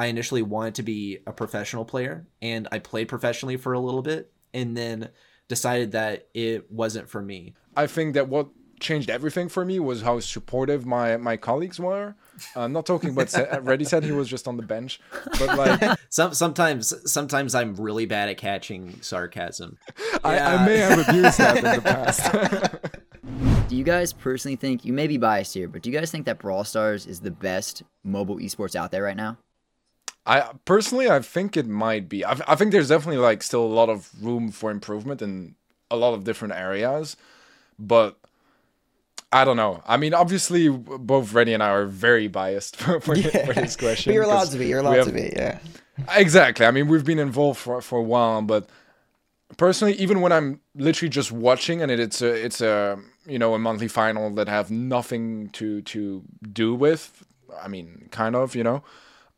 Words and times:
I 0.00 0.06
initially 0.06 0.40
wanted 0.40 0.76
to 0.76 0.82
be 0.82 1.18
a 1.26 1.32
professional 1.32 1.84
player 1.84 2.26
and 2.40 2.66
I 2.72 2.78
played 2.78 3.08
professionally 3.08 3.58
for 3.58 3.74
a 3.74 3.78
little 3.78 4.00
bit 4.00 4.32
and 4.54 4.74
then 4.74 5.10
decided 5.46 5.92
that 5.92 6.28
it 6.32 6.72
wasn't 6.72 7.10
for 7.10 7.20
me. 7.20 7.52
I 7.76 7.86
think 7.86 8.14
that 8.14 8.26
what 8.26 8.48
changed 8.80 9.10
everything 9.10 9.50
for 9.50 9.62
me 9.62 9.78
was 9.78 10.00
how 10.00 10.18
supportive 10.20 10.86
my 10.86 11.18
my 11.18 11.36
colleagues 11.36 11.78
were. 11.78 12.14
I'm 12.56 12.62
uh, 12.62 12.68
not 12.68 12.86
talking 12.86 13.10
about 13.10 13.26
ReddySet 13.28 14.02
he 14.02 14.12
was 14.12 14.26
just 14.26 14.48
on 14.48 14.56
the 14.56 14.62
bench, 14.62 15.02
but 15.38 15.58
like 15.58 15.98
some 16.08 16.32
sometimes 16.32 16.94
sometimes 17.04 17.54
I'm 17.54 17.74
really 17.74 18.06
bad 18.06 18.30
at 18.30 18.38
catching 18.38 19.02
sarcasm. 19.02 19.76
I, 20.24 20.36
yeah. 20.36 20.54
I 20.54 20.66
may 20.66 20.78
have 20.78 21.08
abused 21.08 21.36
that 21.36 21.58
in 21.58 21.64
the 21.64 21.82
past. 21.82 23.68
do 23.68 23.76
you 23.76 23.84
guys 23.84 24.14
personally 24.14 24.56
think 24.56 24.86
you 24.86 24.94
may 24.94 25.06
be 25.06 25.18
biased 25.18 25.52
here, 25.52 25.68
but 25.68 25.82
do 25.82 25.90
you 25.90 25.98
guys 25.98 26.10
think 26.10 26.24
that 26.24 26.38
Brawl 26.38 26.64
Stars 26.64 27.06
is 27.06 27.20
the 27.20 27.30
best 27.30 27.82
mobile 28.02 28.38
esports 28.38 28.74
out 28.74 28.92
there 28.92 29.02
right 29.02 29.14
now? 29.14 29.36
I 30.26 30.52
personally, 30.64 31.08
I 31.08 31.20
think 31.20 31.56
it 31.56 31.66
might 31.66 32.08
be. 32.08 32.24
I, 32.24 32.38
I 32.46 32.54
think 32.54 32.72
there's 32.72 32.88
definitely 32.88 33.18
like 33.18 33.42
still 33.42 33.64
a 33.64 33.66
lot 33.66 33.88
of 33.88 34.10
room 34.22 34.50
for 34.50 34.70
improvement 34.70 35.22
in 35.22 35.54
a 35.90 35.96
lot 35.96 36.14
of 36.14 36.24
different 36.24 36.54
areas, 36.54 37.16
but 37.78 38.16
I 39.32 39.44
don't 39.44 39.56
know. 39.56 39.82
I 39.86 39.96
mean, 39.96 40.12
obviously, 40.12 40.68
both 40.68 41.32
Reddy 41.32 41.54
and 41.54 41.62
I 41.62 41.70
are 41.70 41.86
very 41.86 42.28
biased 42.28 42.76
for, 42.80 43.00
for, 43.00 43.16
yeah. 43.16 43.46
for 43.46 43.54
this 43.54 43.76
question. 43.76 44.10
But 44.10 44.14
you're 44.14 44.24
allowed 44.24 44.50
to 44.50 44.58
be. 44.58 44.66
You're 44.66 44.80
allowed 44.80 44.96
have, 44.96 45.06
to 45.06 45.12
be. 45.12 45.32
Yeah. 45.34 45.58
Exactly. 46.14 46.66
I 46.66 46.70
mean, 46.70 46.88
we've 46.88 47.04
been 47.04 47.18
involved 47.18 47.58
for 47.58 47.80
for 47.80 47.98
a 47.98 48.02
while, 48.02 48.42
but 48.42 48.68
personally, 49.56 49.94
even 49.94 50.20
when 50.20 50.32
I'm 50.32 50.60
literally 50.74 51.10
just 51.10 51.32
watching 51.32 51.82
and 51.82 51.90
it, 51.90 51.98
it's 52.00 52.22
a 52.22 52.32
it's 52.32 52.60
a 52.60 52.98
you 53.26 53.38
know 53.38 53.54
a 53.54 53.58
monthly 53.58 53.88
final 53.88 54.30
that 54.34 54.48
have 54.48 54.70
nothing 54.70 55.48
to 55.50 55.80
to 55.82 56.22
do 56.52 56.74
with. 56.74 57.24
I 57.60 57.68
mean, 57.68 58.08
kind 58.10 58.36
of, 58.36 58.54
you 58.54 58.62
know 58.64 58.84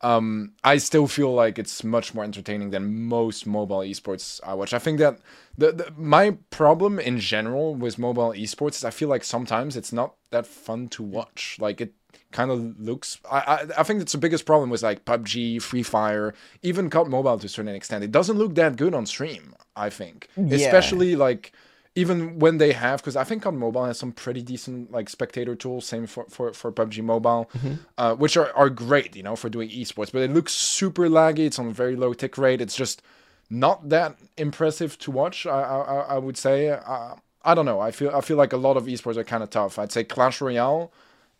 um, 0.03 0.51
I 0.63 0.77
still 0.77 1.07
feel 1.07 1.33
like 1.33 1.57
it's 1.57 1.83
much 1.83 2.13
more 2.13 2.25
entertaining 2.25 2.71
than 2.71 3.03
most 3.03 3.47
mobile 3.47 3.79
esports 3.79 4.41
I 4.45 4.53
watch. 4.53 4.73
I 4.73 4.79
think 4.79 4.99
that 4.99 5.17
the, 5.57 5.71
the, 5.71 5.93
my 5.95 6.37
problem 6.49 6.99
in 6.99 7.19
general 7.19 7.73
with 7.73 7.97
mobile 7.97 8.31
esports 8.31 8.75
is 8.75 8.83
I 8.83 8.89
feel 8.89 9.07
like 9.07 9.23
sometimes 9.23 9.77
it's 9.77 9.93
not 9.93 10.15
that 10.31 10.45
fun 10.45 10.89
to 10.89 11.03
watch. 11.03 11.57
Like 11.57 11.79
it 11.79 11.93
kind 12.31 12.51
of 12.51 12.77
looks. 12.79 13.17
I, 13.31 13.37
I 13.39 13.79
I 13.79 13.83
think 13.83 13.99
that's 13.99 14.11
the 14.11 14.17
biggest 14.17 14.45
problem 14.45 14.69
with 14.69 14.83
like 14.83 15.05
PUBG, 15.05 15.61
Free 15.61 15.83
Fire, 15.83 16.33
even 16.61 16.89
COD 16.89 17.07
Mobile 17.09 17.39
to 17.39 17.45
a 17.45 17.49
certain 17.49 17.73
extent. 17.73 18.03
It 18.03 18.11
doesn't 18.11 18.37
look 18.37 18.55
that 18.55 18.75
good 18.75 18.93
on 18.93 19.05
stream. 19.05 19.55
I 19.75 19.89
think, 19.89 20.27
yeah. 20.35 20.57
especially 20.57 21.15
like 21.15 21.53
even 21.95 22.39
when 22.39 22.57
they 22.57 22.73
have 22.73 23.01
because 23.01 23.15
i 23.15 23.23
think 23.23 23.45
on 23.45 23.57
mobile 23.57 23.85
has 23.85 23.99
some 23.99 24.11
pretty 24.11 24.41
decent 24.41 24.91
like 24.91 25.09
spectator 25.09 25.55
tools. 25.55 25.85
Same 25.85 26.07
for 26.07 26.25
for, 26.25 26.53
for 26.53 26.71
pubg 26.71 27.01
mobile 27.03 27.49
mm-hmm. 27.55 27.73
uh, 27.97 28.15
which 28.15 28.37
are, 28.37 28.51
are 28.55 28.69
great 28.69 29.15
you 29.15 29.23
know 29.23 29.35
for 29.35 29.49
doing 29.49 29.69
esports 29.69 30.11
but 30.11 30.21
it 30.21 30.31
looks 30.31 30.53
super 30.53 31.07
laggy. 31.07 31.39
It's 31.39 31.59
on 31.59 31.67
a 31.67 31.71
very 31.71 31.95
low 31.95 32.13
tick 32.13 32.37
rate. 32.37 32.61
It's 32.61 32.75
just 32.75 33.01
not 33.49 33.89
that 33.89 34.17
impressive 34.37 34.97
to 34.99 35.11
watch 35.11 35.45
i 35.45 35.61
i, 35.61 36.15
I 36.15 36.17
would 36.17 36.37
say. 36.37 36.69
Uh, 36.69 37.15
i 37.45 37.53
don't 37.53 37.65
know. 37.65 37.79
I 37.79 37.91
feel 37.91 38.11
i 38.15 38.21
feel 38.21 38.37
like 38.37 38.53
a 38.53 38.57
lot 38.57 38.77
of 38.77 38.85
esports 38.85 39.17
are 39.17 39.23
kind 39.23 39.43
of 39.43 39.49
tough. 39.49 39.77
I'd 39.77 39.91
say 39.91 40.03
clash 40.03 40.41
royale 40.41 40.91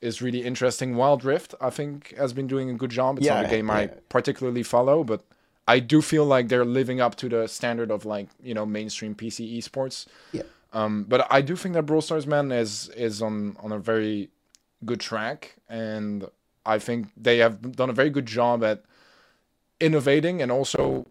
is 0.02 0.22
really 0.22 0.44
interesting. 0.44 0.96
Wild 0.96 1.24
rift 1.26 1.56
i 1.62 1.70
think 1.70 2.14
has 2.18 2.34
been 2.34 2.48
doing 2.48 2.70
a 2.70 2.74
good 2.74 2.92
job. 2.92 3.18
It's 3.18 3.26
yeah, 3.26 3.36
not 3.36 3.46
a 3.46 3.50
game 3.50 3.68
yeah. 3.68 3.74
i 3.76 3.88
particularly 4.09 4.64
follow 4.64 5.04
but 5.04 5.24
I 5.67 5.80
do 5.80 6.02
feel 6.02 6.25
like 6.25 6.50
they're 6.50 6.66
living 6.66 7.00
up 7.00 7.16
to 7.16 7.30
the 7.30 7.47
standard 7.47 7.92
of 7.92 8.06
like 8.06 8.28
you 8.42 8.53
know 8.53 8.66
mainstream 8.66 9.16
PC 9.16 9.58
esports. 9.58 10.06
Yeah. 10.31 10.44
Um, 10.73 11.03
but 11.03 11.28
I 11.31 11.42
do 11.42 11.56
think 11.56 11.75
that 11.75 11.83
Brawl 11.83 12.02
Stars 12.02 12.28
man 12.28 12.52
is 12.52 12.89
is 12.89 13.22
on 13.22 13.56
on 13.59 13.72
a 13.72 13.80
very 13.80 14.30
good 14.86 15.00
track, 15.00 15.56
and 15.69 16.28
I 16.66 16.80
think 16.80 17.08
they 17.16 17.38
have 17.38 17.75
done 17.75 17.89
a 17.89 17.94
very 17.94 18.09
good 18.09 18.25
job 18.25 18.64
at 18.64 18.84
innovating 19.80 20.41
and 20.41 20.52
also 20.52 21.08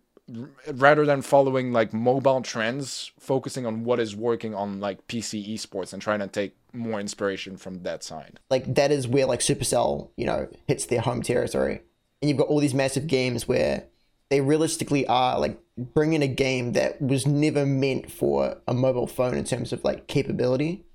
rather 0.73 1.05
than 1.05 1.21
following 1.21 1.73
like 1.73 1.93
mobile 1.93 2.43
trends, 2.43 3.13
focusing 3.19 3.67
on 3.67 3.85
what 3.85 4.01
is 4.01 4.15
working 4.17 4.55
on 4.55 4.81
like 4.81 5.07
PC 5.07 5.53
esports 5.55 5.93
and 5.93 6.01
trying 6.01 6.21
to 6.21 6.27
take 6.27 6.57
more 6.73 7.01
inspiration 7.01 7.57
from 7.57 7.83
that 7.83 8.03
side. 8.03 8.39
Like 8.51 8.75
that 8.75 8.91
is 8.91 9.07
where 9.09 9.27
like 9.27 9.41
Supercell, 9.41 10.11
you 10.17 10.27
know, 10.27 10.49
hits 10.67 10.87
their 10.87 11.01
home 11.01 11.23
territory, 11.23 11.83
and 12.21 12.29
you've 12.29 12.39
got 12.39 12.49
all 12.49 12.61
these 12.61 12.75
massive 12.75 13.07
games 13.07 13.47
where 13.47 13.85
they 14.33 14.41
realistically 14.41 15.07
are 15.09 15.39
like 15.39 15.61
bringing 15.77 16.23
a 16.23 16.27
game 16.27 16.73
that 16.73 17.01
was 17.03 17.27
never 17.27 17.67
meant 17.67 18.11
for 18.11 18.57
a 18.67 18.73
mobile 18.73 19.07
phone 19.07 19.37
in 19.37 19.45
terms 19.45 19.75
of 19.75 19.85
like 19.85 20.07
capability 20.07 20.87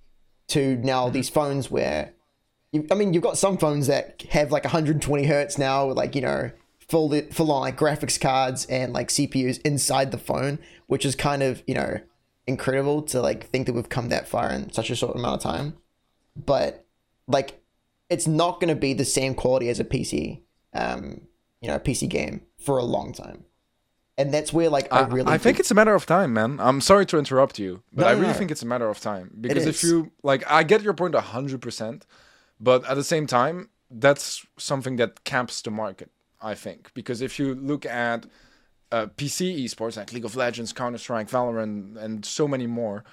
to 0.48 0.78
now 0.78 1.03
mm-hmm. 1.03 1.14
these 1.14 1.30
phones 1.30 1.70
where 1.70 2.14
you, 2.72 2.88
I 2.90 2.96
mean 2.96 3.14
you've 3.14 3.22
got 3.22 3.38
some 3.38 3.59
phones 3.59 3.86
that 3.86 4.24
have 4.31 4.52
like 4.52 4.64
120 4.64 5.26
hertz 5.26 5.59
now 5.59 5.86
with 5.86 5.97
like 5.97 6.16
you 6.16 6.22
know 6.22 6.50
full 6.80 7.14
full 7.30 7.52
on 7.52 7.62
like 7.62 7.78
graphics 7.78 8.20
cards 8.20 8.66
and 8.66 8.92
like 8.92 9.09
CPUs 9.09 9.62
inside 9.62 10.09
the 10.09 10.18
phone 10.18 10.58
which 10.88 11.06
is 11.06 11.16
kind 11.16 11.44
of 11.44 11.62
you 11.68 11.76
know 11.76 12.00
incredible 12.47 13.03
to 13.03 13.22
like 13.22 13.47
think 13.52 13.68
that 13.68 13.74
we've 13.74 13.90
come 13.90 14.09
that 14.09 14.28
far 14.28 14.50
in 14.50 14.72
such 14.72 14.90
a 14.90 14.96
short 14.96 15.16
amount 15.16 15.36
of 15.36 15.44
time 15.44 15.76
but 16.36 16.88
like 17.28 17.62
it's 18.09 18.26
not 18.26 18.59
going 18.59 18.74
to 18.74 18.80
be 18.80 18.94
the 18.94 19.06
same 19.06 19.36
quality 19.36 19.70
as 19.70 19.80
a 19.80 19.86
PC 19.86 20.42
um 20.74 21.22
you 21.62 21.68
know 21.68 21.75
a 21.75 21.79
PC 21.79 22.09
game 22.09 22.41
for 22.57 22.78
a 22.78 22.84
long 22.84 23.13
time. 23.13 23.45
And 24.19 24.34
that's 24.34 24.51
where 24.51 24.69
like 24.69 24.91
I, 24.91 25.01
I 25.01 25.07
really 25.07 25.31
I 25.31 25.38
think 25.38 25.59
it's 25.59 25.69
a 25.69 25.75
matter 25.75 25.94
of 25.94 26.06
time, 26.06 26.34
man. 26.34 26.59
I'm 26.59 26.81
sorry 26.81 27.06
to 27.07 27.19
interrupt 27.19 27.59
you, 27.59 27.84
but 27.94 28.03
no, 28.03 28.07
I 28.07 28.12
really 28.13 28.28
no. 28.28 28.34
think 28.34 28.50
it's 28.51 28.63
a 28.63 28.66
matter 28.66 28.90
of 28.90 29.00
time 29.00 29.31
because 29.40 29.66
if 29.66 29.84
you 29.84 30.12
like 30.23 30.50
I 30.50 30.63
get 30.63 30.81
your 30.81 30.94
point 30.94 31.13
100%, 31.13 32.01
but 32.59 32.85
at 32.90 32.96
the 32.96 33.03
same 33.03 33.28
time 33.28 33.69
that's 33.90 34.46
something 34.57 34.97
that 34.97 35.23
caps 35.23 35.62
the 35.62 35.72
market, 35.72 36.12
I 36.41 36.56
think, 36.56 36.91
because 36.94 37.22
if 37.22 37.40
you 37.40 37.56
look 37.56 37.85
at 37.85 38.25
uh, 38.91 39.06
PC 39.06 39.63
esports 39.63 39.97
like 39.97 40.12
League 40.12 40.25
of 40.25 40.35
Legends, 40.35 40.73
Counter 40.73 40.97
Strike, 40.97 41.29
Valorant, 41.29 41.96
and 41.97 42.25
so 42.25 42.47
many 42.47 42.67
more, 42.67 43.03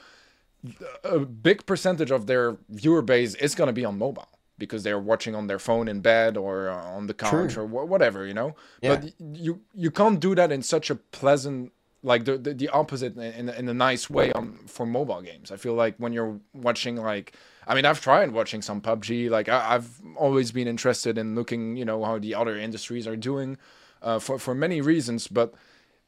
a 1.04 1.20
big 1.20 1.66
percentage 1.66 2.10
of 2.10 2.26
their 2.26 2.56
viewer 2.68 3.02
base 3.02 3.34
is 3.34 3.54
going 3.54 3.68
to 3.68 3.72
be 3.72 3.84
on 3.84 3.98
mobile 3.98 4.33
because 4.64 4.82
they're 4.82 4.98
watching 4.98 5.34
on 5.34 5.46
their 5.46 5.58
phone 5.58 5.88
in 5.88 6.00
bed 6.00 6.36
or 6.36 6.70
uh, 6.70 6.96
on 6.96 7.06
the 7.06 7.14
couch 7.14 7.54
True. 7.54 7.64
or 7.64 7.66
wh- 7.66 7.88
whatever, 7.88 8.26
you 8.26 8.34
know. 8.34 8.54
Yeah. 8.80 8.96
But 8.96 9.12
you 9.18 9.60
you 9.74 9.90
can't 9.90 10.20
do 10.20 10.34
that 10.34 10.50
in 10.52 10.62
such 10.62 10.90
a 10.90 10.94
pleasant 10.94 11.72
like 12.02 12.24
the 12.24 12.36
the, 12.36 12.54
the 12.54 12.68
opposite 12.68 13.16
in, 13.16 13.48
in 13.48 13.68
a 13.68 13.74
nice 13.74 14.10
way 14.10 14.32
on 14.32 14.58
for 14.66 14.86
mobile 14.86 15.22
games. 15.22 15.50
I 15.50 15.56
feel 15.56 15.74
like 15.74 15.94
when 15.98 16.12
you're 16.12 16.38
watching 16.52 16.96
like 16.96 17.34
I 17.66 17.74
mean 17.74 17.84
I've 17.84 18.00
tried 18.00 18.30
watching 18.32 18.62
some 18.62 18.80
PUBG 18.80 19.30
like 19.30 19.48
I, 19.48 19.72
have 19.72 19.88
always 20.16 20.52
been 20.52 20.68
interested 20.68 21.18
in 21.18 21.34
looking 21.34 21.76
you 21.76 21.84
know 21.84 22.04
how 22.04 22.18
the 22.18 22.34
other 22.34 22.56
industries 22.58 23.06
are 23.06 23.16
doing 23.16 23.56
uh, 24.02 24.18
for 24.18 24.38
for 24.38 24.54
many 24.54 24.80
reasons, 24.80 25.26
but 25.26 25.54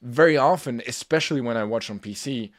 very 0.03 0.37
often, 0.37 0.83
especially 0.87 1.41
when 1.41 1.56
I 1.56 1.65
watch 1.65 1.91
on 1.91 1.99
PC, 1.99 2.50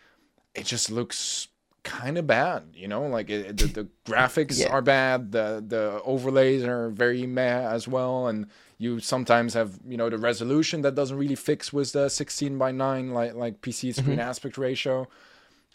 it 0.55 0.65
just 0.65 0.91
looks 0.91 1.47
kind 1.87 2.17
of 2.17 2.27
bad 2.27 2.63
you 2.73 2.87
know 2.87 3.07
like 3.07 3.29
it, 3.29 3.55
the, 3.55 3.65
the 3.67 3.87
graphics 4.05 4.59
yeah. 4.59 4.67
are 4.67 4.81
bad 4.81 5.31
the 5.31 5.63
the 5.65 6.01
overlays 6.03 6.63
are 6.63 6.89
very 6.89 7.25
meh 7.25 7.65
as 7.71 7.87
well 7.87 8.27
and 8.27 8.45
you 8.77 8.99
sometimes 8.99 9.53
have 9.53 9.79
you 9.87 9.95
know 9.95 10.09
the 10.09 10.17
resolution 10.17 10.81
that 10.81 10.95
doesn't 10.95 11.17
really 11.17 11.35
fix 11.35 11.71
with 11.71 11.93
the 11.93 12.09
16 12.09 12.57
by 12.57 12.71
9 12.71 13.11
like 13.11 13.33
like 13.35 13.61
pc 13.61 13.95
screen 13.95 14.17
mm-hmm. 14.17 14.19
aspect 14.19 14.57
ratio 14.57 15.07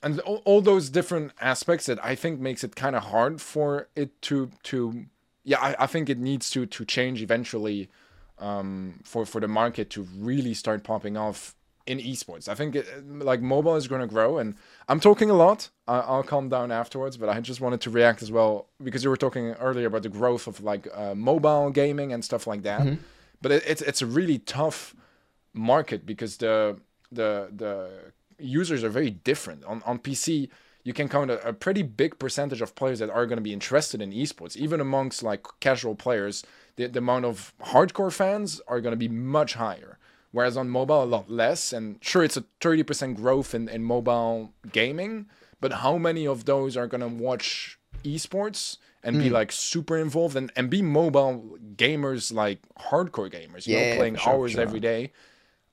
and 0.02 0.20
all, 0.20 0.42
all, 0.44 0.60
those 0.60 0.90
different 0.90 1.32
aspects 1.40 1.86
that 1.86 1.98
i 2.04 2.14
think 2.14 2.38
makes 2.38 2.62
it 2.62 2.76
kind 2.76 2.94
of 2.94 3.04
hard 3.04 3.40
for 3.40 3.88
it 3.96 4.20
to 4.20 4.50
to 4.62 5.06
yeah 5.44 5.60
I, 5.60 5.76
I 5.80 5.86
think 5.86 6.10
it 6.10 6.18
needs 6.18 6.50
to 6.50 6.66
to 6.66 6.84
change 6.84 7.22
eventually 7.22 7.88
um 8.38 9.00
for 9.02 9.24
for 9.24 9.40
the 9.40 9.48
market 9.48 9.88
to 9.90 10.02
really 10.14 10.52
start 10.52 10.84
popping 10.84 11.16
off 11.16 11.54
in 11.87 11.98
esports. 11.98 12.48
I 12.48 12.54
think 12.54 12.76
it, 12.76 12.87
like 13.06 13.41
mobile 13.41 13.76
is 13.76 13.88
going 13.88 14.00
to 14.00 14.06
grow, 14.06 14.38
and 14.38 14.54
I'm 14.88 15.00
talking 15.00 15.31
a 15.31 15.34
lot. 15.34 15.70
I, 15.88 16.16
will 16.16 16.22
calm 16.22 16.48
down 16.48 16.70
afterwards, 16.70 17.16
but 17.16 17.28
I 17.28 17.41
just 17.41 17.60
wanted 17.60 17.81
to 17.82 17.91
react 17.91 18.22
as 18.22 18.31
well 18.31 18.69
because 18.82 19.03
you 19.03 19.10
were 19.10 19.16
talking 19.16 19.50
earlier 19.53 19.87
about 19.87 20.03
the 20.03 20.09
growth 20.09 20.47
of 20.47 20.62
like 20.62 20.87
uh, 20.94 21.15
mobile 21.15 21.71
gaming 21.71 22.12
and 22.12 22.25
stuff 22.25 22.47
like 22.47 22.62
that. 22.62 22.82
Mm-hmm. 22.82 23.03
But 23.41 23.53
it, 23.53 23.62
it's 23.66 23.82
it's 23.82 24.03
a 24.03 24.06
really 24.06 24.38
tough 24.38 24.94
market 25.53 26.06
because 26.06 26.36
the 26.36 26.78
the 27.10 27.51
the 27.54 27.91
users 28.39 28.84
are 28.84 28.91
very 28.91 29.10
different 29.10 29.65
on 29.65 29.83
on 29.84 29.98
PC. 29.98 30.48
You 30.84 30.92
can 30.92 31.09
count 31.09 31.30
a, 31.30 31.48
a 31.48 31.53
pretty 31.53 31.83
big 31.83 32.18
percentage 32.18 32.60
of 32.60 32.74
players 32.74 32.98
that 32.98 33.10
are 33.10 33.27
going 33.27 33.36
to 33.36 33.42
be 33.42 33.53
interested 33.53 34.03
in 34.03 34.10
esports, 34.10 34.56
even 34.56 34.80
amongst 34.80 35.22
like 35.22 35.47
casual 35.60 35.95
players. 35.95 36.45
The, 36.77 36.86
the 36.86 37.01
amount 37.01 37.27
of 37.27 37.53
hardcore 37.60 38.10
fans 38.10 38.60
are 38.66 38.80
going 38.80 38.92
to 38.92 38.97
be 38.97 39.06
much 39.09 39.54
higher 39.54 39.98
whereas 40.32 40.56
on 40.56 40.68
mobile 40.68 41.02
a 41.02 41.04
lot 41.04 41.30
less. 41.30 41.72
And 41.72 41.98
sure, 42.00 42.24
it's 42.24 42.36
a 42.36 42.44
30% 42.60 43.16
growth 43.16 43.54
in, 43.54 43.68
in 43.68 43.84
mobile 43.84 44.52
gaming, 44.72 45.26
but 45.60 45.72
how 45.72 45.96
many 45.96 46.26
of 46.26 46.44
those 46.46 46.76
are 46.76 46.86
gonna 46.88 47.08
watch 47.08 47.78
esports 48.04 48.78
and 49.04 49.16
mm. 49.16 49.20
be 49.20 49.28
hmm. 49.28 49.34
like 49.34 49.52
super 49.52 49.96
involved 49.96 50.36
and, 50.36 50.52
and 50.56 50.70
be 50.70 50.82
mobile 50.82 51.56
gamers 51.76 52.32
like 52.32 52.60
hardcore 52.78 53.30
gamers, 53.30 53.66
you 53.66 53.76
yeah, 53.76 53.90
know, 53.90 53.96
playing 53.96 54.16
sure, 54.16 54.32
hours 54.32 54.52
sure. 54.52 54.62
every 54.62 54.80
day? 54.80 55.12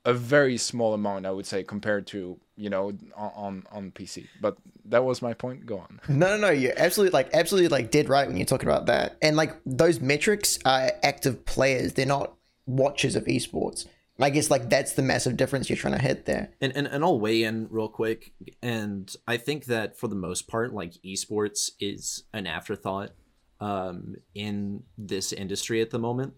A 0.05 0.13
very 0.13 0.57
small 0.57 0.93
amount, 0.93 1.25
I 1.25 1.31
would 1.31 1.45
say, 1.45 1.63
compared 1.63 2.07
to 2.07 2.39
you 2.55 2.69
know 2.69 2.93
on 3.15 3.63
on 3.71 3.91
PC. 3.91 4.27
But 4.41 4.57
that 4.85 5.03
was 5.03 5.21
my 5.21 5.33
point. 5.33 5.65
Go 5.65 5.79
on. 5.79 5.99
No, 6.07 6.35
no, 6.35 6.37
no. 6.37 6.49
You're 6.49 6.73
absolutely 6.77 7.11
like 7.11 7.29
absolutely 7.33 7.67
like 7.67 7.91
dead 7.91 8.09
right 8.09 8.27
when 8.27 8.37
you're 8.37 8.45
talking 8.45 8.69
about 8.69 8.85
that. 8.87 9.17
And 9.21 9.35
like 9.35 9.55
those 9.65 9.99
metrics 9.99 10.57
are 10.65 10.91
active 11.03 11.45
players. 11.45 11.93
They're 11.93 12.05
not 12.05 12.33
watchers 12.65 13.15
of 13.15 13.25
esports. 13.25 13.85
I 14.19 14.29
guess 14.29 14.51
like 14.51 14.69
that's 14.69 14.93
the 14.93 15.01
massive 15.01 15.37
difference 15.37 15.69
you're 15.69 15.77
trying 15.77 15.95
to 15.95 16.01
hit 16.01 16.25
there. 16.25 16.51
And, 16.61 16.75
and 16.75 16.87
and 16.87 17.03
I'll 17.03 17.19
weigh 17.19 17.43
in 17.43 17.67
real 17.69 17.87
quick. 17.87 18.33
And 18.61 19.13
I 19.27 19.37
think 19.37 19.65
that 19.65 19.97
for 19.97 20.07
the 20.07 20.15
most 20.15 20.47
part, 20.47 20.73
like 20.73 20.93
esports 21.05 21.71
is 21.79 22.23
an 22.33 22.45
afterthought 22.45 23.11
um, 23.59 24.15
in 24.35 24.83
this 24.97 25.31
industry 25.31 25.81
at 25.81 25.89
the 25.89 25.99
moment. 25.99 26.33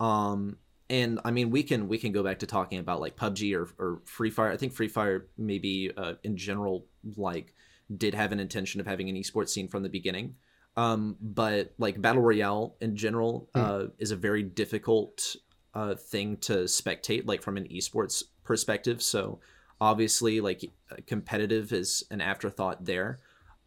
Um, 0.00 0.56
and 0.88 1.20
I 1.24 1.30
mean, 1.30 1.50
we 1.50 1.62
can 1.62 1.88
we 1.88 1.98
can 1.98 2.12
go 2.12 2.22
back 2.22 2.38
to 2.40 2.46
talking 2.46 2.78
about 2.78 3.00
like 3.00 3.16
PUBG 3.16 3.54
or, 3.54 3.68
or 3.78 4.00
Free 4.04 4.30
Fire. 4.30 4.50
I 4.50 4.56
think 4.56 4.72
Free 4.72 4.88
Fire 4.88 5.26
maybe 5.36 5.90
uh, 5.96 6.14
in 6.22 6.36
general 6.36 6.86
like 7.16 7.54
did 7.94 8.14
have 8.14 8.32
an 8.32 8.40
intention 8.40 8.80
of 8.80 8.86
having 8.86 9.08
an 9.08 9.16
esports 9.16 9.50
scene 9.50 9.68
from 9.68 9.82
the 9.82 9.88
beginning. 9.88 10.36
Um, 10.76 11.16
but 11.20 11.72
like 11.78 12.00
battle 12.00 12.22
royale 12.22 12.76
in 12.80 12.96
general 12.96 13.48
hmm. 13.54 13.60
uh, 13.60 13.82
is 13.98 14.10
a 14.10 14.16
very 14.16 14.42
difficult 14.42 15.36
uh, 15.76 15.94
thing 15.94 16.38
to 16.38 16.64
spectate, 16.64 17.26
like 17.26 17.42
from 17.42 17.58
an 17.58 17.68
esports 17.68 18.22
perspective. 18.44 19.02
So 19.02 19.40
obviously, 19.78 20.40
like 20.40 20.64
competitive 21.06 21.70
is 21.70 22.02
an 22.10 22.22
afterthought 22.22 22.86
there. 22.86 23.20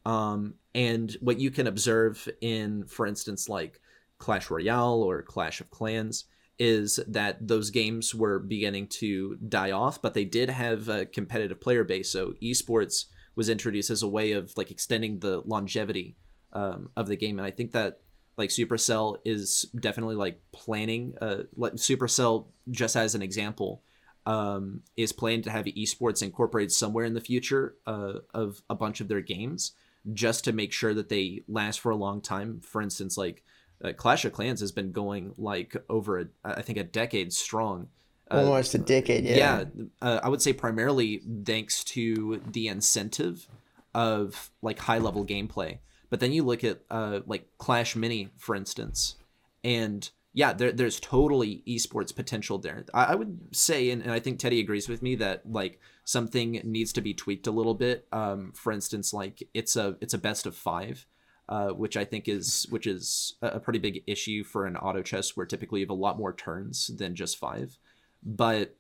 Um, 0.08 0.56
and 0.74 1.16
what 1.22 1.40
you 1.40 1.52
can 1.52 1.68
observe 1.68 2.28
in, 2.42 2.86
for 2.86 3.06
instance, 3.06 3.48
like 3.48 3.80
Clash 4.18 4.50
Royale 4.50 5.04
or 5.04 5.22
Clash 5.22 5.62
of 5.62 5.70
Clans 5.70 6.26
is 6.58 7.00
that 7.08 7.48
those 7.48 7.70
games 7.70 8.16
were 8.16 8.40
beginning 8.40 8.88
to 8.88 9.36
die 9.48 9.72
off, 9.72 10.02
but 10.02 10.16
they 10.16 10.26
did 10.26 10.50
have 10.50 10.90
a 10.90 11.06
competitive 11.06 11.62
player 11.62 11.84
base. 11.84 12.12
So 12.12 12.34
esports 12.42 13.06
was 13.36 13.50
introduced 13.50 13.92
as 13.92 14.02
a 14.02 14.08
way 14.08 14.32
of 14.32 14.52
like 14.58 14.72
extending 14.72 15.20
the 15.20 15.42
longevity 15.46 16.18
um, 16.54 16.90
of 16.98 17.08
the 17.08 17.16
game, 17.16 17.38
and 17.38 17.46
I 17.46 17.52
think 17.52 17.72
that 17.74 18.00
like 18.40 18.52
Supercell 18.52 19.18
is 19.26 19.64
definitely 19.78 20.16
like 20.16 20.40
planning. 20.54 21.14
Uh, 21.22 21.44
like 21.58 21.74
Supercell, 21.74 22.46
just 22.72 22.96
as 22.96 23.14
an 23.14 23.22
example, 23.22 23.84
um, 24.26 24.82
is 24.96 25.12
planning 25.12 25.42
to 25.42 25.52
have 25.52 25.66
esports 25.66 26.24
incorporated 26.24 26.72
somewhere 26.72 27.04
in 27.04 27.14
the 27.14 27.22
future 27.22 27.76
uh, 27.86 28.14
of 28.34 28.64
a 28.70 28.76
bunch 28.76 29.02
of 29.02 29.10
their 29.10 29.20
games, 29.20 29.74
just 30.14 30.46
to 30.46 30.54
make 30.54 30.72
sure 30.72 30.94
that 30.94 31.10
they 31.10 31.44
last 31.50 31.82
for 31.82 31.90
a 31.90 31.98
long 31.98 32.22
time. 32.22 32.62
For 32.62 32.82
instance, 32.82 33.18
like 33.18 33.44
uh, 33.84 33.92
Clash 33.92 34.24
of 34.24 34.32
Clans 34.32 34.62
has 34.62 34.72
been 34.72 34.94
going 34.94 35.34
like 35.38 35.76
over 35.90 36.20
a, 36.22 36.26
I 36.46 36.62
think 36.62 36.78
a 36.78 36.86
decade 36.86 37.34
strong. 37.34 37.90
Uh, 38.32 38.38
Almost 38.38 38.74
a 38.74 38.78
decade, 38.78 39.26
yeah. 39.26 39.36
Yeah, 39.36 39.64
uh, 40.02 40.22
I 40.24 40.30
would 40.30 40.42
say 40.42 40.54
primarily 40.54 41.22
thanks 41.44 41.84
to 41.86 42.42
the 42.50 42.70
incentive 42.70 43.48
of 43.94 44.50
like 44.62 44.80
high 44.80 45.00
level 45.00 45.26
gameplay 45.26 45.80
but 46.10 46.20
then 46.20 46.32
you 46.32 46.44
look 46.44 46.64
at 46.64 46.82
uh, 46.90 47.22
like 47.26 47.48
Clash 47.58 47.96
Mini, 47.96 48.30
for 48.38 48.56
instance, 48.56 49.16
and 49.64 50.10
yeah, 50.34 50.54
there, 50.54 50.72
there's 50.72 51.00
totally 51.00 51.64
esports 51.68 52.16
potential 52.16 52.60
there. 52.60 52.86
I, 52.94 53.06
I 53.06 53.16
would 53.16 53.56
say, 53.56 53.90
and, 53.90 54.02
and, 54.02 54.12
I 54.12 54.20
think 54.20 54.40
Teddy 54.40 54.60
agrees 54.60 54.88
with 54.88 55.02
me 55.02 55.16
that 55.16 55.50
like 55.52 55.80
something 56.06 56.62
needs 56.64 56.94
to 56.94 57.02
be 57.02 57.14
tweaked 57.14 57.48
a 57.48 57.52
little 57.52 57.74
bit. 57.74 58.08
Um, 58.12 58.52
for 58.56 58.72
instance, 58.72 59.14
like 59.14 59.48
it's 59.54 59.76
a 59.76 59.98
it's 60.02 60.14
a 60.14 60.20
best 60.20 60.46
of 60.46 60.56
five, 60.56 61.06
uh, 61.48 61.70
which 61.70 61.98
I 61.98 62.06
think 62.06 62.28
is 62.28 62.68
which 62.70 62.86
is 62.86 63.36
a 63.42 63.60
pretty 63.60 63.80
big 63.80 64.04
issue 64.06 64.44
for 64.44 64.66
an 64.66 64.78
auto 64.78 65.02
chess 65.02 65.36
where 65.36 65.46
typically 65.46 65.80
you 65.80 65.86
have 65.86 65.92
a 65.92 65.94
lot 65.94 66.18
more 66.18 66.34
turns 66.34 66.88
than 66.88 67.16
just 67.16 67.38
five. 67.38 67.78
But 68.24 68.76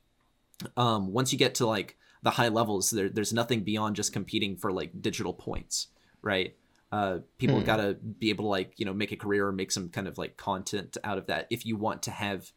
um, 0.77 1.11
once 1.13 1.31
you 1.31 1.39
get 1.39 1.55
to 1.55 1.65
like 1.65 1.97
the 2.21 2.31
high 2.31 2.49
levels, 2.49 2.91
there, 2.91 3.09
there's 3.09 3.33
nothing 3.33 3.63
beyond 3.63 3.95
just 3.95 4.13
competing 4.13 4.55
for 4.55 4.71
like 4.71 5.01
digital 5.01 5.33
points, 5.33 5.87
right? 6.21 6.55
Uh, 6.91 7.19
people 7.37 7.59
hmm. 7.59 7.65
got 7.65 7.77
to 7.77 7.93
be 7.93 8.29
able 8.29 8.45
to 8.45 8.49
like 8.49 8.73
you 8.77 8.85
know 8.85 8.93
make 8.93 9.11
a 9.11 9.15
career 9.15 9.47
or 9.47 9.51
make 9.51 9.71
some 9.71 9.89
kind 9.89 10.07
of 10.07 10.17
like 10.17 10.37
content 10.37 10.97
out 11.03 11.17
of 11.17 11.27
that 11.27 11.47
if 11.49 11.65
you 11.65 11.75
want 11.75 12.03
to 12.03 12.11
have 12.11 12.51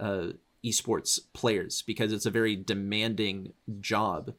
uh, 0.00 0.28
esports 0.64 1.20
players 1.32 1.82
because 1.82 2.12
it's 2.12 2.26
a 2.26 2.30
very 2.30 2.56
demanding 2.56 3.52
job. 3.80 4.34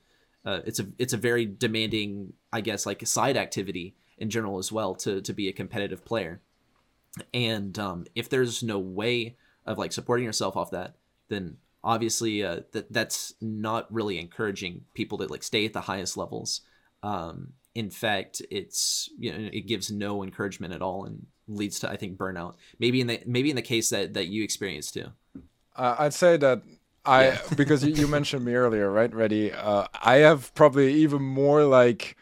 Uh, 0.45 0.61
it's 0.65 0.79
a 0.79 0.87
it's 0.97 1.13
a 1.13 1.17
very 1.17 1.45
demanding 1.45 2.31
i 2.53 2.61
guess 2.61 2.85
like 2.85 3.05
side 3.05 3.35
activity 3.35 3.95
in 4.17 4.29
general 4.29 4.57
as 4.57 4.71
well 4.71 4.95
to 4.95 5.21
to 5.21 5.33
be 5.33 5.47
a 5.47 5.53
competitive 5.53 6.05
player. 6.05 6.41
And 7.33 7.77
um, 7.79 8.05
if 8.15 8.29
there's 8.29 8.61
no 8.61 8.79
way 8.79 9.37
of 9.65 9.77
like 9.77 9.91
supporting 9.91 10.25
yourself 10.25 10.55
off 10.55 10.71
that 10.71 10.95
then 11.29 11.57
obviously 11.83 12.43
uh, 12.43 12.61
that 12.71 12.91
that's 12.91 13.33
not 13.41 13.91
really 13.91 14.19
encouraging 14.19 14.81
people 14.93 15.17
to 15.17 15.27
like 15.27 15.43
stay 15.43 15.65
at 15.65 15.73
the 15.73 15.81
highest 15.81 16.17
levels. 16.17 16.61
Um, 17.03 17.53
in 17.77 17.91
fact 17.91 18.41
it's 18.49 19.07
you 19.19 19.31
know 19.31 19.49
it 19.53 19.67
gives 19.67 19.91
no 19.91 20.23
encouragement 20.23 20.73
at 20.73 20.81
all 20.81 21.05
and 21.05 21.27
leads 21.47 21.79
to 21.79 21.89
i 21.89 21.95
think 21.95 22.17
burnout. 22.17 22.55
Maybe 22.79 22.99
in 23.01 23.07
the 23.07 23.21
maybe 23.27 23.51
in 23.51 23.55
the 23.55 23.61
case 23.61 23.91
that 23.91 24.15
that 24.15 24.27
you 24.27 24.43
experienced 24.43 24.95
too. 24.95 25.09
Uh, 25.75 25.95
i'd 25.99 26.13
say 26.13 26.37
that 26.37 26.63
i 27.05 27.27
yeah. 27.27 27.39
because 27.55 27.85
you 27.85 28.07
mentioned 28.07 28.43
me 28.43 28.55
earlier 28.55 28.89
right 28.89 29.13
Reddy 29.13 29.53
uh, 29.53 29.85
i 30.01 30.15
have 30.15 30.53
probably 30.55 30.91
even 30.95 31.21
more 31.21 31.65
like 31.65 32.17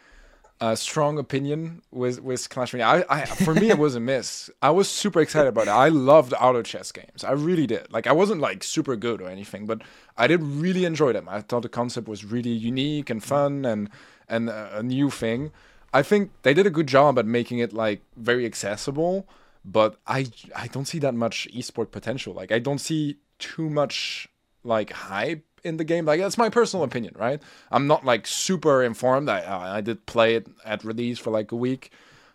a 0.59 0.75
strong 0.75 1.17
opinion 1.17 1.81
with 1.91 2.21
with 2.21 2.49
clash 2.49 2.73
royale. 2.73 3.03
I, 3.09 3.21
I 3.21 3.25
for 3.25 3.53
me 3.53 3.69
it 3.69 3.77
was 3.77 3.95
a 3.95 3.99
miss. 3.99 4.49
I 4.61 4.71
was 4.71 4.87
super 4.87 5.19
excited 5.19 5.49
about 5.49 5.67
it. 5.67 5.71
I 5.71 5.89
loved 5.89 6.33
auto 6.39 6.61
chess 6.63 6.93
games. 6.93 7.25
I 7.25 7.31
really 7.31 7.67
did. 7.67 7.91
Like 7.93 8.07
i 8.07 8.11
wasn't 8.11 8.41
like 8.41 8.61
super 8.63 8.95
good 8.97 9.21
or 9.21 9.29
anything 9.29 9.65
but 9.65 9.81
i 10.17 10.27
did 10.27 10.43
really 10.43 10.83
enjoy 10.83 11.13
them. 11.13 11.29
I 11.29 11.39
thought 11.41 11.63
the 11.63 11.69
concept 11.69 12.07
was 12.09 12.25
really 12.25 12.51
unique 12.73 13.09
and 13.09 13.23
fun 13.23 13.63
and 13.63 13.89
and 14.27 14.49
a 14.49 14.83
new 14.83 15.09
thing. 15.09 15.51
I 15.93 16.01
think 16.03 16.31
they 16.43 16.53
did 16.53 16.67
a 16.67 16.69
good 16.69 16.87
job 16.87 17.17
at 17.17 17.25
making 17.25 17.59
it 17.59 17.71
like 17.71 18.01
very 18.17 18.45
accessible, 18.45 19.27
but 19.63 19.97
I 20.05 20.27
I 20.55 20.67
don't 20.67 20.85
see 20.85 20.99
that 20.99 21.13
much 21.13 21.47
esport 21.53 21.91
potential. 21.91 22.33
Like 22.33 22.51
I 22.51 22.59
don't 22.59 22.79
see 22.79 23.17
too 23.39 23.69
much 23.69 24.27
like 24.63 24.91
hype 24.91 25.45
in 25.63 25.77
the 25.77 25.83
game. 25.83 26.05
Like 26.05 26.19
that's 26.19 26.37
my 26.37 26.49
personal 26.49 26.83
opinion, 26.83 27.15
right? 27.17 27.41
I'm 27.71 27.87
not 27.87 28.05
like 28.05 28.27
super 28.27 28.83
informed. 28.83 29.29
I 29.29 29.77
I 29.77 29.81
did 29.81 30.05
play 30.05 30.35
it 30.35 30.47
at 30.65 30.83
release 30.83 31.19
for 31.19 31.31
like 31.31 31.51
a 31.51 31.55
week. 31.55 31.91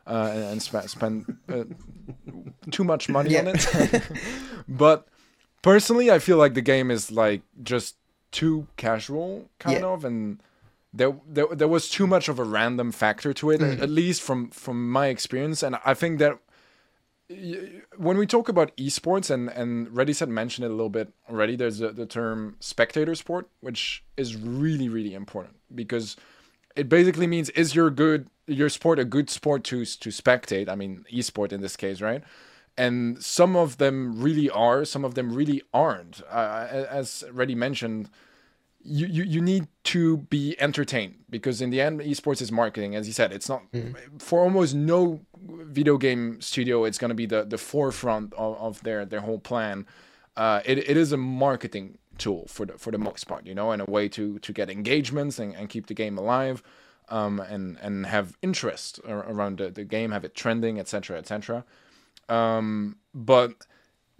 Uh, 0.06 0.50
and 0.50 0.62
sp- 0.64 0.88
spend 0.88 1.36
uh, 1.48 1.62
too 2.72 2.82
much 2.82 3.08
money 3.08 3.30
yeah. 3.30 3.40
on 3.40 3.48
it. 3.48 4.02
but 4.68 5.06
personally, 5.62 6.10
I 6.10 6.18
feel 6.18 6.36
like 6.36 6.54
the 6.54 6.62
game 6.62 6.90
is 6.90 7.12
like 7.12 7.42
just 7.62 7.96
too 8.32 8.66
casual, 8.76 9.48
kind 9.58 9.80
yeah. 9.80 9.86
of, 9.86 10.04
and 10.04 10.42
there, 10.92 11.12
there 11.26 11.46
there 11.52 11.68
was 11.68 11.88
too 11.88 12.06
much 12.06 12.28
of 12.28 12.38
a 12.38 12.44
random 12.44 12.92
factor 12.92 13.32
to 13.34 13.50
it, 13.50 13.60
mm. 13.60 13.80
at 13.80 13.90
least 13.90 14.22
from 14.22 14.50
from 14.50 14.90
my 14.90 15.06
experience. 15.06 15.62
And 15.62 15.76
I 15.84 15.94
think 15.94 16.18
that 16.18 16.38
when 17.96 18.18
we 18.18 18.26
talk 18.26 18.48
about 18.48 18.76
esports, 18.76 19.30
and 19.30 19.48
and 19.50 19.88
ReddySet 19.88 20.28
mentioned 20.28 20.64
it 20.64 20.70
a 20.70 20.74
little 20.74 20.90
bit 20.90 21.12
already. 21.28 21.54
There's 21.56 21.80
a, 21.80 21.92
the 21.92 22.06
term 22.06 22.56
spectator 22.60 23.14
sport, 23.14 23.48
which 23.60 24.02
is 24.16 24.36
really 24.36 24.88
really 24.88 25.14
important 25.14 25.56
because 25.74 26.16
it 26.74 26.88
basically 26.88 27.26
means 27.26 27.50
is 27.50 27.74
your 27.74 27.90
good 27.90 28.28
your 28.46 28.68
sport 28.68 28.98
a 28.98 29.04
good 29.04 29.30
sport 29.30 29.62
to 29.64 29.84
to 29.84 30.08
spectate? 30.08 30.68
I 30.68 30.74
mean, 30.74 31.04
esport 31.12 31.52
in 31.52 31.60
this 31.60 31.76
case, 31.76 32.00
right? 32.00 32.24
And 32.76 33.22
some 33.22 33.56
of 33.56 33.76
them 33.78 34.20
really 34.20 34.48
are, 34.48 34.84
some 34.84 35.04
of 35.04 35.14
them 35.14 35.32
really 35.34 35.62
aren't. 35.74 36.22
Uh, 36.30 36.86
as 36.90 37.24
Reddy 37.30 37.54
mentioned 37.54 38.08
you, 38.82 39.06
you, 39.06 39.24
you 39.24 39.40
need 39.40 39.68
to 39.84 40.18
be 40.18 40.56
entertained 40.58 41.16
because 41.28 41.60
in 41.60 41.70
the 41.70 41.80
end 41.80 42.00
esports 42.00 42.40
is 42.40 42.50
marketing 42.50 42.94
as 42.94 43.06
you 43.06 43.12
said. 43.12 43.32
It's 43.32 43.48
not 43.48 43.70
mm. 43.72 43.94
for 44.20 44.40
almost 44.40 44.74
no 44.74 45.20
video 45.42 45.96
game 45.96 46.40
studio 46.40 46.84
it's 46.84 46.98
going 46.98 47.10
to 47.10 47.14
be 47.14 47.26
the, 47.26 47.44
the 47.44 47.58
forefront 47.58 48.32
of, 48.34 48.56
of 48.56 48.82
their, 48.82 49.04
their 49.04 49.20
whole 49.20 49.38
plan. 49.38 49.86
Uh, 50.36 50.60
it, 50.64 50.78
it 50.78 50.96
is 50.96 51.12
a 51.12 51.16
marketing 51.16 51.98
tool 52.20 52.44
for 52.48 52.66
the 52.66 52.74
for 52.74 52.90
the 52.90 52.98
most 52.98 53.26
part 53.26 53.46
you 53.46 53.54
know 53.54 53.72
and 53.72 53.80
a 53.80 53.90
way 53.90 54.06
to 54.06 54.38
to 54.40 54.52
get 54.52 54.68
engagements 54.68 55.38
and, 55.38 55.56
and 55.56 55.70
keep 55.70 55.86
the 55.86 55.94
game 55.94 56.18
alive 56.18 56.62
um, 57.08 57.40
and 57.40 57.78
and 57.80 58.06
have 58.06 58.36
interest 58.42 59.00
around 59.08 59.56
the, 59.58 59.70
the 59.70 59.84
game 59.84 60.10
have 60.10 60.24
it 60.24 60.34
trending 60.34 60.78
etc 60.78 61.16
etc 61.16 61.64
um, 62.28 62.96
but 63.14 63.66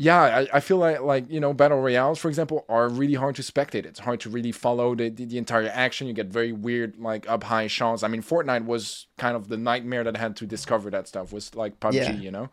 yeah, 0.01 0.23
I, 0.23 0.57
I 0.57 0.61
feel 0.61 0.79
like 0.79 1.03
like 1.03 1.31
you 1.31 1.41
know 1.41 1.53
battle 1.53 1.79
royales, 1.79 2.19
for 2.19 2.29
example, 2.29 2.65
are 2.71 2.89
really 2.89 3.15
hard 3.15 3.37
to 3.37 3.43
spectate. 3.43 3.85
It's 3.85 4.01
hard 4.01 4.21
to 4.21 4.31
really 4.31 4.51
follow 4.51 4.95
the, 4.95 5.11
the, 5.11 5.27
the 5.27 5.37
entire 5.37 5.69
action. 5.69 6.07
You 6.07 6.15
get 6.15 6.29
very 6.29 6.53
weird 6.53 6.99
like 6.99 7.29
up 7.29 7.45
high 7.45 7.67
shots. 7.67 8.03
I 8.03 8.09
mean, 8.09 8.23
Fortnite 8.23 8.65
was 8.65 9.09
kind 9.19 9.37
of 9.37 9.49
the 9.49 9.59
nightmare 9.59 10.03
that 10.05 10.17
had 10.17 10.37
to 10.37 10.47
discover 10.47 10.89
that 10.89 11.07
stuff. 11.07 11.35
Was 11.35 11.55
like 11.55 11.81
PUBG, 11.81 11.95
yeah. 11.95 12.13
you 12.13 12.31
know. 12.31 12.49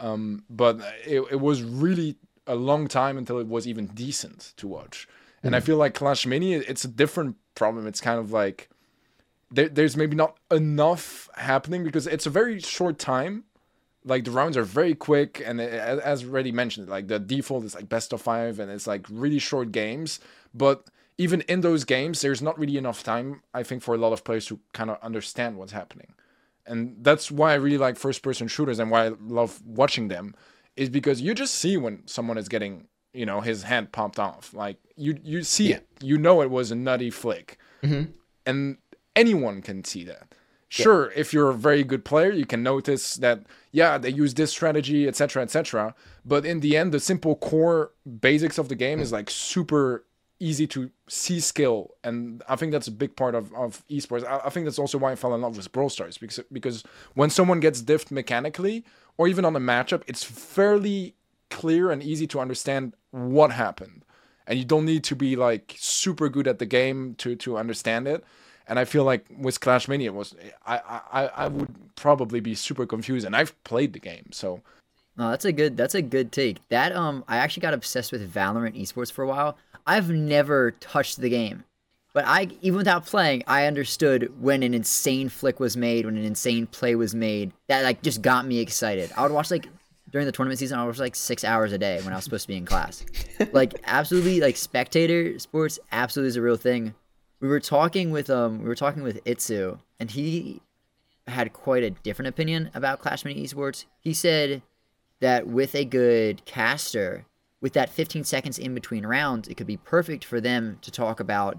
Um, 0.00 0.42
but 0.50 0.80
it, 1.06 1.20
it 1.30 1.40
was 1.40 1.62
really 1.62 2.16
a 2.48 2.56
long 2.56 2.88
time 2.88 3.16
until 3.16 3.38
it 3.38 3.46
was 3.46 3.68
even 3.68 3.86
decent 3.86 4.52
to 4.56 4.66
watch. 4.66 5.06
Mm. 5.08 5.44
And 5.44 5.56
I 5.56 5.60
mm. 5.60 5.62
feel 5.62 5.76
like 5.76 5.94
Clash 5.94 6.26
Mini, 6.26 6.54
it's 6.54 6.84
a 6.84 6.88
different 6.88 7.36
problem. 7.54 7.86
It's 7.86 8.00
kind 8.00 8.18
of 8.18 8.32
like 8.32 8.68
there, 9.52 9.68
there's 9.68 9.96
maybe 9.96 10.16
not 10.16 10.36
enough 10.50 11.30
happening 11.36 11.84
because 11.84 12.08
it's 12.08 12.26
a 12.26 12.30
very 12.30 12.58
short 12.58 12.98
time 12.98 13.44
like 14.04 14.24
the 14.24 14.30
rounds 14.30 14.56
are 14.56 14.64
very 14.64 14.94
quick 14.94 15.42
and 15.44 15.60
it, 15.60 15.72
as 15.72 16.24
already 16.24 16.52
mentioned 16.52 16.88
like 16.88 17.08
the 17.08 17.18
default 17.18 17.64
is 17.64 17.74
like 17.74 17.88
best 17.88 18.12
of 18.12 18.20
five 18.20 18.58
and 18.58 18.70
it's 18.70 18.86
like 18.86 19.06
really 19.10 19.38
short 19.38 19.72
games 19.72 20.20
but 20.54 20.88
even 21.18 21.42
in 21.42 21.60
those 21.60 21.84
games 21.84 22.20
there's 22.20 22.42
not 22.42 22.58
really 22.58 22.76
enough 22.76 23.02
time 23.02 23.42
i 23.54 23.62
think 23.62 23.82
for 23.82 23.94
a 23.94 23.98
lot 23.98 24.12
of 24.12 24.24
players 24.24 24.46
to 24.46 24.58
kind 24.72 24.90
of 24.90 24.98
understand 25.02 25.56
what's 25.56 25.72
happening 25.72 26.14
and 26.66 26.96
that's 27.00 27.30
why 27.30 27.52
i 27.52 27.54
really 27.54 27.78
like 27.78 27.96
first 27.96 28.22
person 28.22 28.48
shooters 28.48 28.78
and 28.78 28.90
why 28.90 29.06
i 29.06 29.12
love 29.26 29.60
watching 29.64 30.08
them 30.08 30.34
is 30.76 30.88
because 30.88 31.20
you 31.20 31.34
just 31.34 31.54
see 31.54 31.76
when 31.76 32.06
someone 32.06 32.38
is 32.38 32.48
getting 32.48 32.88
you 33.12 33.26
know 33.26 33.40
his 33.40 33.64
hand 33.64 33.92
popped 33.92 34.18
off. 34.18 34.52
Like 34.54 34.78
you 34.96 35.18
you 35.22 35.42
see 35.42 35.70
yeah. 35.70 35.76
it, 35.76 35.88
you 36.00 36.18
know 36.18 36.42
it 36.42 36.50
was 36.50 36.70
a 36.70 36.74
nutty 36.74 37.10
flick, 37.10 37.58
mm-hmm. 37.82 38.10
and 38.46 38.78
anyone 39.14 39.62
can 39.62 39.84
see 39.84 40.04
that. 40.04 40.34
Sure, 40.72 41.12
if 41.14 41.34
you're 41.34 41.50
a 41.50 41.54
very 41.54 41.84
good 41.84 42.02
player, 42.02 42.30
you 42.30 42.46
can 42.46 42.62
notice 42.62 43.16
that 43.16 43.42
yeah 43.72 43.98
they 43.98 44.08
use 44.08 44.32
this 44.32 44.50
strategy, 44.50 45.06
etc., 45.06 45.42
etc. 45.42 45.94
But 46.24 46.46
in 46.46 46.60
the 46.60 46.78
end, 46.78 46.92
the 46.92 47.00
simple 47.00 47.36
core 47.36 47.90
basics 48.20 48.56
of 48.56 48.70
the 48.70 48.74
game 48.74 48.96
mm-hmm. 48.96 49.02
is 49.02 49.12
like 49.12 49.28
super 49.28 50.04
easy 50.40 50.66
to 50.68 50.90
see 51.08 51.40
skill, 51.40 51.90
and 52.02 52.42
I 52.48 52.56
think 52.56 52.72
that's 52.72 52.88
a 52.88 52.90
big 52.90 53.16
part 53.16 53.34
of, 53.34 53.52
of 53.52 53.84
esports. 53.90 54.26
I, 54.26 54.46
I, 54.46 54.48
think 54.48 54.64
that's 54.64 54.78
also 54.78 54.96
why 54.96 55.12
I 55.12 55.14
fell 55.14 55.34
in 55.34 55.42
love 55.42 55.58
with 55.58 55.70
Brawl 55.72 55.90
Stars 55.90 56.16
because 56.16 56.40
because 56.50 56.84
when 57.12 57.28
someone 57.28 57.60
gets 57.60 57.82
diffed 57.82 58.10
mechanically 58.10 58.82
or 59.18 59.28
even 59.28 59.44
on 59.44 59.54
a 59.54 59.60
matchup, 59.60 60.02
it's 60.06 60.24
fairly 60.24 61.14
clear 61.50 61.90
and 61.90 62.02
easy 62.02 62.26
to 62.28 62.40
understand 62.40 62.94
what 63.10 63.52
happened, 63.52 64.06
and 64.46 64.58
you 64.58 64.64
don't 64.64 64.86
need 64.86 65.04
to 65.04 65.14
be 65.14 65.36
like 65.36 65.76
super 65.78 66.30
good 66.30 66.48
at 66.48 66.58
the 66.58 66.66
game 66.66 67.14
to 67.16 67.36
to 67.36 67.58
understand 67.58 68.08
it. 68.08 68.24
And 68.68 68.78
I 68.78 68.84
feel 68.84 69.04
like 69.04 69.26
with 69.36 69.60
Clash 69.60 69.88
Mini, 69.88 70.06
it 70.06 70.14
was 70.14 70.34
I 70.66 70.78
I 71.12 71.26
I 71.26 71.48
would 71.48 71.68
probably 71.96 72.40
be 72.40 72.54
super 72.54 72.86
confused, 72.86 73.26
and 73.26 73.36
I've 73.36 73.62
played 73.64 73.92
the 73.92 73.98
game, 73.98 74.26
so. 74.32 74.60
No, 75.16 75.28
that's 75.30 75.44
a 75.44 75.52
good 75.52 75.76
that's 75.76 75.94
a 75.94 76.02
good 76.02 76.32
take. 76.32 76.66
That 76.68 76.92
um 76.94 77.24
I 77.28 77.36
actually 77.36 77.62
got 77.62 77.74
obsessed 77.74 78.12
with 78.12 78.32
Valorant 78.32 78.80
esports 78.80 79.12
for 79.12 79.22
a 79.22 79.28
while. 79.28 79.58
I've 79.86 80.10
never 80.10 80.70
touched 80.72 81.20
the 81.20 81.28
game. 81.28 81.64
But 82.14 82.24
I 82.26 82.48
even 82.60 82.76
without 82.76 83.06
playing, 83.06 83.44
I 83.46 83.66
understood 83.66 84.32
when 84.40 84.62
an 84.62 84.74
insane 84.74 85.28
flick 85.28 85.60
was 85.60 85.76
made, 85.76 86.04
when 86.04 86.16
an 86.16 86.24
insane 86.24 86.66
play 86.66 86.94
was 86.94 87.14
made. 87.14 87.52
That 87.68 87.84
like 87.84 88.02
just 88.02 88.22
got 88.22 88.46
me 88.46 88.58
excited. 88.58 89.10
I 89.16 89.22
would 89.22 89.32
watch 89.32 89.50
like 89.50 89.66
during 90.10 90.26
the 90.26 90.32
tournament 90.32 90.58
season, 90.58 90.78
I 90.78 90.84
was 90.84 91.00
like 91.00 91.16
six 91.16 91.42
hours 91.42 91.72
a 91.72 91.78
day 91.78 92.00
when 92.02 92.12
I 92.12 92.16
was 92.16 92.24
supposed 92.24 92.42
to 92.42 92.48
be 92.48 92.56
in 92.56 92.66
class. 92.66 93.04
like 93.52 93.74
absolutely, 93.84 94.40
like 94.40 94.56
spectator 94.56 95.38
sports 95.38 95.78
absolutely 95.90 96.28
is 96.28 96.36
a 96.36 96.42
real 96.42 96.56
thing. 96.56 96.94
We 97.42 97.48
were 97.48 97.58
talking 97.58 98.12
with 98.12 98.30
um, 98.30 98.60
we 98.60 98.68
were 98.68 98.76
talking 98.76 99.02
with 99.02 99.22
Itsu, 99.24 99.80
and 99.98 100.12
he 100.12 100.62
had 101.26 101.52
quite 101.52 101.82
a 101.82 101.90
different 101.90 102.28
opinion 102.28 102.70
about 102.72 103.00
Clash 103.00 103.24
Mini 103.24 103.42
Esports. 103.42 103.84
He 103.98 104.14
said 104.14 104.62
that 105.18 105.48
with 105.48 105.74
a 105.74 105.84
good 105.84 106.44
caster, 106.44 107.26
with 107.60 107.72
that 107.72 107.90
15 107.90 108.22
seconds 108.22 108.60
in 108.60 108.74
between 108.74 109.04
rounds, 109.04 109.48
it 109.48 109.56
could 109.56 109.66
be 109.66 109.76
perfect 109.76 110.24
for 110.24 110.40
them 110.40 110.78
to 110.82 110.92
talk 110.92 111.18
about 111.18 111.58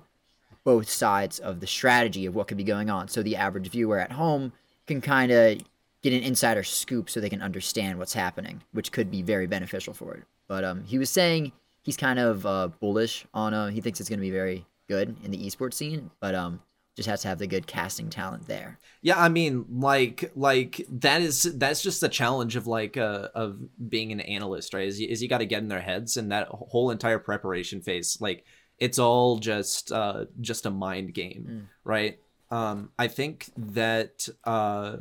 both 0.63 0.89
sides 0.89 1.37
of 1.37 1.59
the 1.59 1.67
strategy 1.67 2.25
of 2.25 2.33
what 2.33 2.47
could 2.47 2.55
be 2.55 2.63
going 2.63 2.89
on. 2.89 3.09
So 3.09 3.21
the 3.21 3.35
average 3.35 3.69
viewer 3.69 3.99
at 3.99 4.13
home 4.13 4.53
can 4.87 5.01
kind 5.01 5.33
of 5.33 5.57
get 6.01 6.13
an 6.13 6.23
insider 6.23 6.63
scoop 6.63 7.09
so 7.09 7.19
they 7.19 7.29
can 7.29 7.41
understand 7.41 7.99
what's 7.99 8.13
happening, 8.13 8.63
which 8.71 8.93
could 8.93 9.11
be 9.11 9.21
very 9.21 9.47
beneficial 9.47 9.93
for 9.93 10.13
it. 10.13 10.23
But 10.47 10.63
um, 10.63 10.85
he 10.85 10.97
was 10.97 11.09
saying 11.09 11.51
he's 11.81 11.97
kind 11.97 12.19
of 12.19 12.45
uh, 12.45 12.69
bullish 12.79 13.25
on 13.33 13.53
uh, 13.53 13.67
he 13.67 13.81
thinks 13.81 13.99
it's 13.99 14.07
going 14.07 14.19
to 14.19 14.25
be 14.25 14.31
very 14.31 14.65
good 14.87 15.15
in 15.23 15.31
the 15.31 15.37
esports 15.37 15.75
scene, 15.75 16.11
but 16.19 16.35
um, 16.35 16.61
just 16.95 17.09
has 17.09 17.21
to 17.21 17.27
have 17.27 17.39
the 17.39 17.47
good 17.47 17.67
casting 17.67 18.09
talent 18.09 18.47
there. 18.47 18.79
Yeah, 19.01 19.19
I 19.19 19.29
mean, 19.29 19.65
like, 19.69 20.31
like 20.35 20.85
that 20.89 21.21
is 21.21 21.43
that's 21.43 21.81
just 21.81 22.01
the 22.01 22.09
challenge 22.09 22.55
of 22.55 22.67
like 22.67 22.97
uh, 22.97 23.29
of 23.33 23.59
being 23.89 24.11
an 24.11 24.19
analyst, 24.19 24.73
right? 24.73 24.87
Is 24.87 24.99
you, 24.99 25.07
is 25.07 25.21
you 25.21 25.29
got 25.29 25.39
to 25.39 25.45
get 25.45 25.61
in 25.61 25.69
their 25.69 25.81
heads, 25.81 26.17
and 26.17 26.31
that 26.31 26.47
whole 26.49 26.91
entire 26.91 27.19
preparation 27.19 27.81
phase, 27.81 28.17
like 28.19 28.45
it's 28.79 28.99
all 28.99 29.37
just 29.39 29.91
uh 29.91 30.25
just 30.41 30.65
a 30.65 30.71
mind 30.71 31.13
game 31.13 31.47
mm. 31.49 31.67
right 31.83 32.19
um 32.51 32.89
i 32.97 33.07
think 33.07 33.49
that 33.55 34.27
uh 34.43 34.97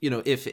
you 0.00 0.10
know 0.10 0.22
if 0.24 0.48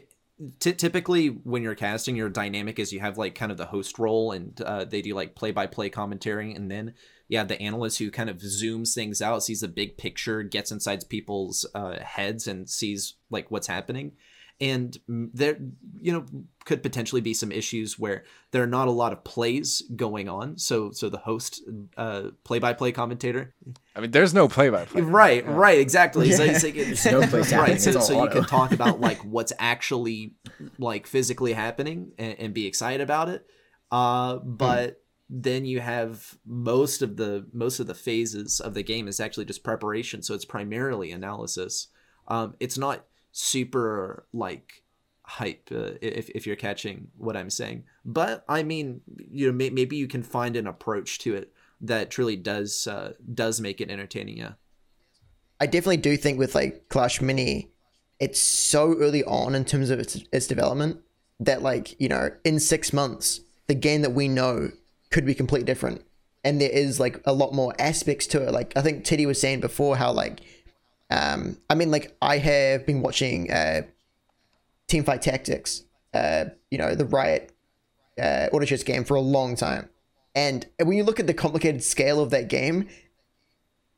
t- 0.60 0.74
typically 0.74 1.28
when 1.28 1.64
you're 1.64 1.76
casting 1.76 2.16
your 2.16 2.30
dynamic 2.30 2.80
is 2.80 2.94
you 2.94 3.00
have 3.00 3.18
like 3.18 3.36
kind 3.36 3.52
of 3.52 3.58
the 3.58 3.66
host 3.66 3.98
role 3.98 4.32
and 4.32 4.62
uh, 4.62 4.86
they 4.86 5.02
do 5.02 5.14
like 5.14 5.36
play 5.36 5.52
by 5.52 5.66
play 5.66 5.90
commentary 5.90 6.54
and 6.54 6.70
then 6.70 6.94
yeah 7.28 7.44
the 7.44 7.62
analyst 7.62 8.00
who 8.00 8.12
kind 8.12 8.30
of 8.30 8.38
zooms 8.38 8.94
things 8.94 9.22
out 9.22 9.44
sees 9.44 9.62
the 9.62 9.68
big 9.68 9.98
picture 9.98 10.44
gets 10.44 10.72
inside 10.72 11.08
people's 11.10 11.66
uh, 11.74 12.00
heads 12.00 12.48
and 12.48 12.70
sees 12.70 13.16
like 13.30 13.50
what's 13.50 13.68
happening 13.68 14.12
and 14.60 14.98
there 15.08 15.58
you 16.00 16.12
know 16.12 16.26
could 16.66 16.82
potentially 16.82 17.22
be 17.22 17.34
some 17.34 17.52
issues 17.52 17.98
where 17.98 18.24
there 18.52 18.62
are 18.64 18.68
not 18.68 18.88
a 18.88 18.92
lot 18.92 19.14
of 19.14 19.24
plays 19.24 19.84
going 19.96 20.28
on. 20.28 20.58
So 20.58 20.92
so 20.92 21.10
the 21.10 21.20
host 21.20 21.62
uh 21.96 22.30
play-by-play 22.44 22.92
commentator. 22.92 23.54
I 23.96 24.02
mean 24.02 24.12
there's 24.12 24.34
no 24.34 24.48
play-by-play. 24.48 25.02
Right 25.02 25.44
yeah. 25.44 25.54
right 25.54 25.80
exactly. 25.80 26.32
So, 26.32 26.54
so, 26.54 27.12
no 27.12 27.20
right 27.20 27.80
so, 27.80 28.00
so 28.00 28.24
you 28.24 28.30
can 28.30 28.46
talk 28.46 28.72
about 28.72 29.00
like 29.08 29.20
what's 29.20 29.54
actually 29.60 30.34
like 30.80 31.08
physically 31.08 31.54
happening 31.54 32.12
and, 32.18 32.36
and 32.40 32.54
be 32.54 32.66
excited 32.66 33.02
about 33.02 33.30
it. 33.30 33.46
Uh 33.92 34.38
but 34.38 34.90
mm. 34.90 34.96
then 35.30 35.66
you 35.66 35.82
have 35.82 36.38
most 36.46 37.04
of 37.04 37.16
the 37.16 37.46
most 37.54 37.80
of 37.80 37.86
the 37.86 37.96
phases 37.96 38.60
of 38.60 38.74
the 38.74 38.84
game 38.84 39.08
is 39.08 39.20
actually 39.20 39.46
just 39.46 39.64
preparation. 39.64 40.24
So 40.24 40.34
it's 40.34 40.46
primarily 40.46 41.12
analysis. 41.12 41.88
Um 42.28 42.56
it's 42.60 42.78
not 42.78 43.06
super 43.38 44.26
like 44.34 44.84
hype 45.24 45.70
uh, 45.72 45.92
if, 46.02 46.30
if 46.30 46.48
you're 46.48 46.56
catching 46.56 47.10
what 47.18 47.36
i'm 47.36 47.50
saying. 47.50 47.84
But 48.06 48.44
i 48.48 48.64
mean 48.64 49.02
you 49.32 49.48
know 49.48 49.54
may, 49.54 49.70
maybe 49.70 49.96
you 49.96 50.08
can 50.08 50.24
find 50.24 50.56
an 50.56 50.68
approach 50.68 51.20
to 51.20 51.36
it 51.36 51.54
that 51.82 52.10
truly 52.10 52.36
does 52.36 52.88
uh, 52.88 53.14
does 53.34 53.62
make 53.62 53.82
it 53.82 53.92
entertaining 53.92 54.38
yeah. 54.38 54.54
I 55.60 55.66
definitely 55.66 55.98
do 55.98 56.18
think 56.18 56.38
with 56.38 56.56
like 56.56 56.90
clash 56.90 57.22
mini 57.22 57.70
it's 58.20 58.42
so 58.42 58.96
early 58.98 59.24
on 59.26 59.54
in 59.54 59.64
terms 59.64 59.92
of 59.92 60.00
its, 60.00 60.24
its 60.32 60.48
development 60.48 61.02
that 61.40 61.62
like 61.62 62.00
you 62.02 62.10
know 62.10 62.30
in 62.44 62.60
six 62.60 62.92
months 62.92 63.42
the 63.68 63.76
game 63.76 64.02
that 64.02 64.14
we 64.14 64.28
know 64.28 64.72
could 65.12 65.26
be 65.26 65.36
completely 65.36 65.66
different. 65.66 66.04
And 66.44 66.62
there 66.62 66.70
is 66.70 67.00
like 67.00 67.22
a 67.26 67.34
lot 67.34 67.54
more 67.54 67.74
aspects 67.78 68.26
to 68.28 68.42
it. 68.42 68.52
Like 68.52 68.76
i 68.76 68.82
think 68.82 69.04
teddy 69.04 69.26
was 69.26 69.40
saying 69.40 69.60
before 69.60 69.98
how 69.98 70.12
like 70.12 70.40
um, 71.10 71.58
I 71.70 71.76
mean, 71.76 71.92
like 71.92 72.16
I 72.22 72.38
have 72.38 72.86
been 72.86 73.02
watching 73.02 73.52
uh, 73.52 73.84
Teamfight 74.88 75.22
Tactics, 75.22 75.84
uh, 76.14 76.46
you 76.70 76.78
know, 76.78 76.96
the 76.96 77.06
Riot 77.06 77.52
uh, 78.22 78.48
auto 78.52 78.66
chess 78.66 78.84
game 78.84 79.04
for 79.04 79.16
a 79.16 79.22
long 79.22 79.56
time, 79.56 79.90
and 80.36 80.66
when 80.84 80.98
you 80.98 81.04
look 81.04 81.20
at 81.20 81.28
the 81.28 81.34
complicated 81.34 81.84
scale 81.84 82.20
of 82.20 82.30
that 82.32 82.50
game, 82.50 82.88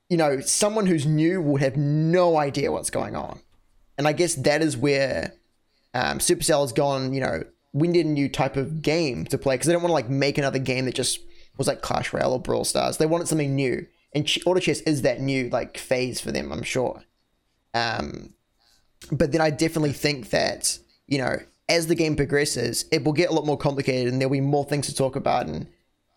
you 0.10 0.18
know, 0.18 0.40
someone 0.40 0.86
who's 0.86 1.06
new 1.06 1.42
would 1.42 1.62
have 1.62 1.78
no 1.78 2.38
idea 2.38 2.72
what's 2.72 2.90
going 2.90 3.16
on, 3.16 3.40
and 3.98 4.08
I 4.08 4.14
guess 4.14 4.36
that 4.36 4.62
is 4.62 4.78
where 4.78 5.34
um, 5.94 6.20
Supercell 6.20 6.62
has 6.62 6.74
gone. 6.74 7.14
You 7.14 7.22
know, 7.22 7.44
we 7.74 7.88
need 7.88 8.06
a 8.06 8.10
new 8.10 8.30
type 8.30 8.56
of 8.56 8.82
game 8.82 9.26
to 9.26 9.38
play 9.38 9.56
because 9.56 9.68
they 9.68 9.74
don't 9.74 9.82
want 9.82 9.92
to 9.92 9.96
like 9.96 10.10
make 10.10 10.38
another 10.38 10.60
game 10.60 10.86
that 10.86 10.96
just 10.96 11.20
was 11.58 11.68
like 11.68 11.82
Clash 11.82 12.14
Royale 12.14 12.34
or 12.34 12.40
Brawl 12.40 12.66
Stars. 12.66 12.98
They 12.98 13.06
wanted 13.08 13.28
something 13.28 13.56
new 13.56 13.88
and 14.14 14.28
auto 14.46 14.60
chess 14.60 14.82
is 14.82 15.02
that 15.04 15.22
new 15.22 15.50
like 15.50 15.78
phase 15.78 16.20
for 16.20 16.32
them, 16.32 16.52
I'm 16.52 16.64
sure. 16.64 17.04
Um, 17.74 18.34
but 19.12 19.32
then 19.32 19.42
I 19.42 19.50
definitely 19.50 19.94
think 19.94 20.30
that 20.32 20.80
you 21.08 21.18
know 21.18 21.38
as 21.68 21.88
the 21.88 21.96
game 21.96 22.16
progresses, 22.16 22.86
it 22.92 23.04
will 23.04 23.14
get 23.14 23.30
a 23.30 23.34
lot 23.34 23.46
more 23.46 23.58
complicated, 23.58 24.12
and 24.12 24.20
there'll 24.20 24.32
be 24.32 24.42
more 24.42 24.66
things 24.66 24.88
to 24.88 24.96
talk 24.96 25.16
about, 25.16 25.46
and 25.46 25.68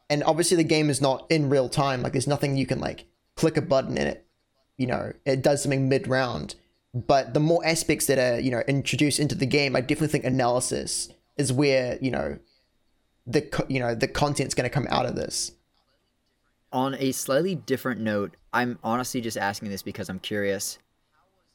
and 0.08 0.24
obviously 0.24 0.56
the 0.56 0.64
game 0.64 0.90
is 0.90 1.00
not 1.00 1.26
in 1.30 1.50
real 1.50 1.68
time. 1.68 2.02
Like 2.02 2.12
there's 2.12 2.26
nothing 2.26 2.56
you 2.56 2.66
can 2.66 2.80
like 2.80 3.06
click 3.36 3.56
a 3.56 3.62
button 3.62 3.96
in 3.96 4.06
it, 4.06 4.26
you 4.76 4.86
know, 4.86 5.12
it 5.24 5.42
does 5.42 5.62
something 5.62 5.88
mid 5.88 6.08
round. 6.08 6.54
But 6.94 7.32
the 7.34 7.40
more 7.40 7.64
aspects 7.64 8.06
that 8.06 8.18
are 8.18 8.40
you 8.40 8.50
know 8.50 8.62
introduced 8.66 9.20
into 9.20 9.34
the 9.34 9.46
game, 9.46 9.76
I 9.76 9.80
definitely 9.80 10.08
think 10.08 10.24
analysis 10.24 11.08
is 11.36 11.52
where 11.52 11.98
you 12.00 12.10
know 12.10 12.38
the 13.26 13.64
you 13.68 13.80
know 13.80 13.94
the 13.94 14.08
content's 14.08 14.54
going 14.54 14.68
to 14.68 14.74
come 14.74 14.86
out 14.90 15.06
of 15.06 15.14
this 15.14 15.52
on 16.72 16.94
a 16.98 17.12
slightly 17.12 17.54
different 17.54 18.00
note, 18.00 18.36
I'm 18.52 18.78
honestly 18.82 19.20
just 19.20 19.36
asking 19.36 19.70
this 19.70 19.82
because 19.82 20.08
I'm 20.08 20.18
curious. 20.18 20.78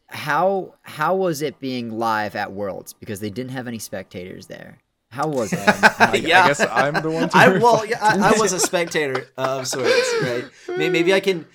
How 0.07 0.75
how 0.83 1.15
was 1.15 1.41
it 1.41 1.59
being 1.59 1.91
live 1.97 2.35
at 2.35 2.53
Worlds? 2.53 2.93
Because 2.93 3.19
they 3.19 3.29
didn't 3.29 3.51
have 3.51 3.67
any 3.67 3.79
spectators 3.79 4.47
there. 4.47 4.79
How 5.09 5.27
was 5.27 5.53
it? 5.53 5.59
yeah, 6.23 6.43
I 6.43 6.47
guess 6.47 6.59
I'm 6.59 6.93
the 7.01 7.09
one. 7.09 7.29
To 7.29 7.37
I 7.37 7.49
well, 7.57 7.85
yeah, 7.85 7.97
I, 8.01 8.35
I, 8.35 8.39
was 8.39 8.53
a 8.53 8.59
spectator 8.71 9.27
of 9.37 9.67
sorts, 9.67 10.13
right? 10.21 10.45
Maybe 10.77 11.13
I 11.13 11.19
can, 11.19 11.45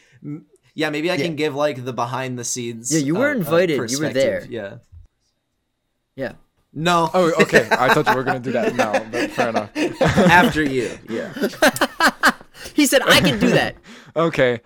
yeah, 0.74 0.90
maybe 0.90 1.10
I 1.10 1.14
yeah. 1.14 1.24
can 1.24 1.36
give 1.36 1.54
like 1.54 1.84
the 1.84 1.92
behind 1.92 2.38
the 2.38 2.44
scenes. 2.44 2.92
Yeah, 2.92 3.00
you 3.00 3.14
were 3.14 3.28
uh, 3.28 3.34
invited. 3.34 3.90
you 3.90 4.00
were 4.00 4.12
there. 4.12 4.46
Yeah. 4.48 4.76
Yeah. 6.16 6.32
No. 6.74 7.10
Oh, 7.12 7.32
okay. 7.42 7.68
I 7.70 7.92
thought 7.92 8.06
you 8.06 8.16
were 8.16 8.24
gonna 8.24 8.40
do 8.40 8.52
that 8.52 8.74
now, 8.74 8.92
but 9.10 9.30
fair 9.30 9.50
enough. 9.50 9.70
After 9.76 10.62
you, 10.62 10.98
yeah. 11.08 11.32
He 12.74 12.86
said, 12.86 13.02
"I 13.02 13.20
can 13.20 13.38
do 13.38 13.50
that." 13.50 13.76
okay, 14.16 14.60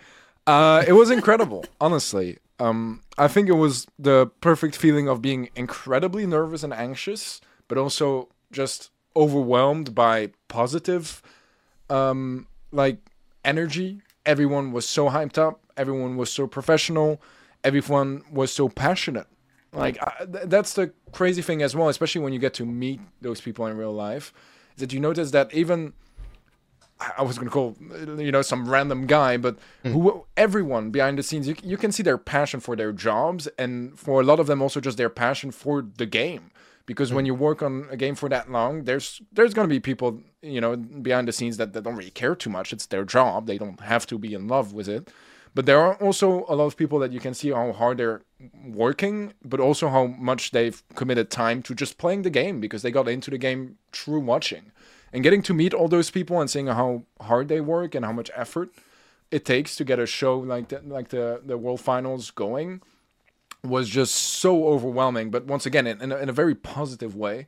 uh, 0.47 0.85
it 0.87 0.93
was 0.93 1.11
incredible. 1.11 1.65
honestly, 1.81 2.39
um, 2.59 3.03
I 3.19 3.29
think 3.29 3.49
it 3.49 3.55
was 3.55 3.87
the 3.99 4.31
perfect 4.41 4.77
feeling 4.77 5.09
of 5.09 5.21
being 5.23 5.51
incredibly 5.55 6.27
nervous 6.27 6.63
and 6.63 6.73
anxious, 6.73 7.41
but 7.69 7.79
also 7.79 8.29
just 8.53 8.91
overwhelmed 9.15 9.95
by 9.95 10.31
positive, 10.49 11.23
um, 11.91 12.47
like 12.73 12.99
energy. 13.45 14.01
Everyone 14.25 14.73
was 14.73 14.89
so 14.89 15.09
hyped 15.11 15.39
up. 15.39 15.61
Everyone 15.77 16.17
was 16.17 16.33
so 16.33 16.47
professional. 16.47 17.21
Everyone 17.63 18.23
was 18.31 18.53
so 18.53 18.69
passionate. 18.69 19.27
Like 19.73 19.99
I, 20.03 20.25
th- 20.25 20.45
that's 20.47 20.73
the 20.73 20.93
crazy 21.13 21.43
thing 21.43 21.63
as 21.63 21.77
well, 21.77 21.89
especially 21.89 22.23
when 22.23 22.33
you 22.33 22.39
get 22.39 22.55
to 22.55 22.65
meet 22.65 23.01
those 23.21 23.41
people 23.41 23.67
in 23.67 23.77
real 23.77 23.93
life, 23.93 24.33
is 24.75 24.81
that 24.81 24.93
you 24.93 25.01
notice 25.01 25.33
that 25.33 25.53
even 25.53 25.93
I 26.99 27.23
was 27.23 27.39
gonna 27.39 27.51
call 27.51 27.77
you 28.19 28.33
know 28.33 28.43
some 28.43 28.69
random 28.69 29.07
guy, 29.07 29.37
but 29.37 29.57
mm. 29.85 29.93
who 29.93 30.25
everyone 30.37 30.91
behind 30.91 31.19
the 31.19 31.23
scenes, 31.23 31.47
you, 31.47 31.55
you 31.63 31.77
can 31.77 31.93
see 31.93 32.03
their 32.03 32.17
passion 32.17 32.61
for 32.61 32.75
their 32.75 32.93
jobs, 32.93 33.49
and 33.59 33.99
for 33.99 34.21
a 34.21 34.25
lot 34.25 34.41
of 34.41 34.47
them 34.47 34.63
also 34.63 34.81
just 34.81 34.97
their 34.97 35.11
passion 35.11 35.51
for 35.51 35.83
the 35.83 36.07
game. 36.07 36.51
Because 36.87 37.11
mm. 37.11 37.17
when 37.17 37.27
you 37.27 37.35
work 37.35 37.63
on 37.63 37.87
a 37.91 37.97
game 37.97 38.15
for 38.15 38.31
that 38.31 38.51
long, 38.51 38.85
there's 38.85 39.21
there's 39.31 39.53
gonna 39.53 39.69
be 39.69 39.81
people 39.81 40.21
you 40.41 40.61
know 40.61 40.77
behind 40.77 41.29
the 41.29 41.33
scenes 41.33 41.59
that, 41.59 41.75
that 41.75 41.85
don't 41.85 41.97
really 41.97 42.11
care 42.11 42.35
too 42.35 42.51
much. 42.51 42.73
It's 42.73 42.87
their 42.87 43.05
job; 43.05 43.47
they 43.47 43.59
don't 43.59 43.81
have 43.81 44.07
to 44.07 44.19
be 44.19 44.33
in 44.33 44.49
love 44.49 44.73
with 44.73 44.89
it. 44.89 45.13
But 45.55 45.67
there 45.67 45.81
are 45.81 45.95
also 45.97 46.45
a 46.49 46.55
lot 46.55 46.67
of 46.67 46.77
people 46.77 46.99
that 46.99 47.13
you 47.13 47.21
can 47.21 47.33
see 47.33 47.51
how 47.51 47.73
hard 47.73 47.97
they're 47.97 48.23
working, 48.67 49.33
but 49.43 49.59
also 49.59 49.89
how 49.89 50.07
much 50.07 50.51
they've 50.51 50.83
committed 50.95 51.31
time 51.31 51.63
to 51.63 51.75
just 51.75 51.97
playing 51.97 52.23
the 52.23 52.31
game 52.31 52.61
because 52.61 52.83
they 52.83 52.91
got 52.91 53.09
into 53.09 53.31
the 53.31 53.39
game 53.39 53.79
through 53.93 54.21
watching 54.21 54.71
and 55.17 55.23
getting 55.23 55.41
to 55.41 55.55
meet 55.55 55.73
all 55.73 55.89
those 55.89 56.11
people 56.11 56.43
and 56.43 56.51
seeing 56.51 56.67
how 56.67 57.03
hard 57.23 57.49
they 57.49 57.63
work 57.63 57.95
and 57.95 58.05
how 58.05 58.13
much 58.13 58.31
effort 58.35 58.71
it 59.31 59.47
takes 59.47 59.75
to 59.75 59.83
get 59.83 59.99
a 59.99 60.05
show 60.05 60.39
like 60.39 60.69
the, 60.69 60.83
like 60.83 61.09
the 61.09 61.41
the 61.43 61.57
World 61.57 61.81
Finals 61.81 62.31
going 62.31 62.83
was 63.65 63.89
just 63.89 64.15
so 64.15 64.69
overwhelming. 64.69 65.31
But 65.31 65.47
once 65.47 65.65
again, 65.65 65.87
in, 65.87 66.03
in 66.03 66.13
a, 66.13 66.17
in 66.19 66.29
a 66.29 66.35
very 66.35 66.55
positive 66.55 67.17
way, 67.17 67.47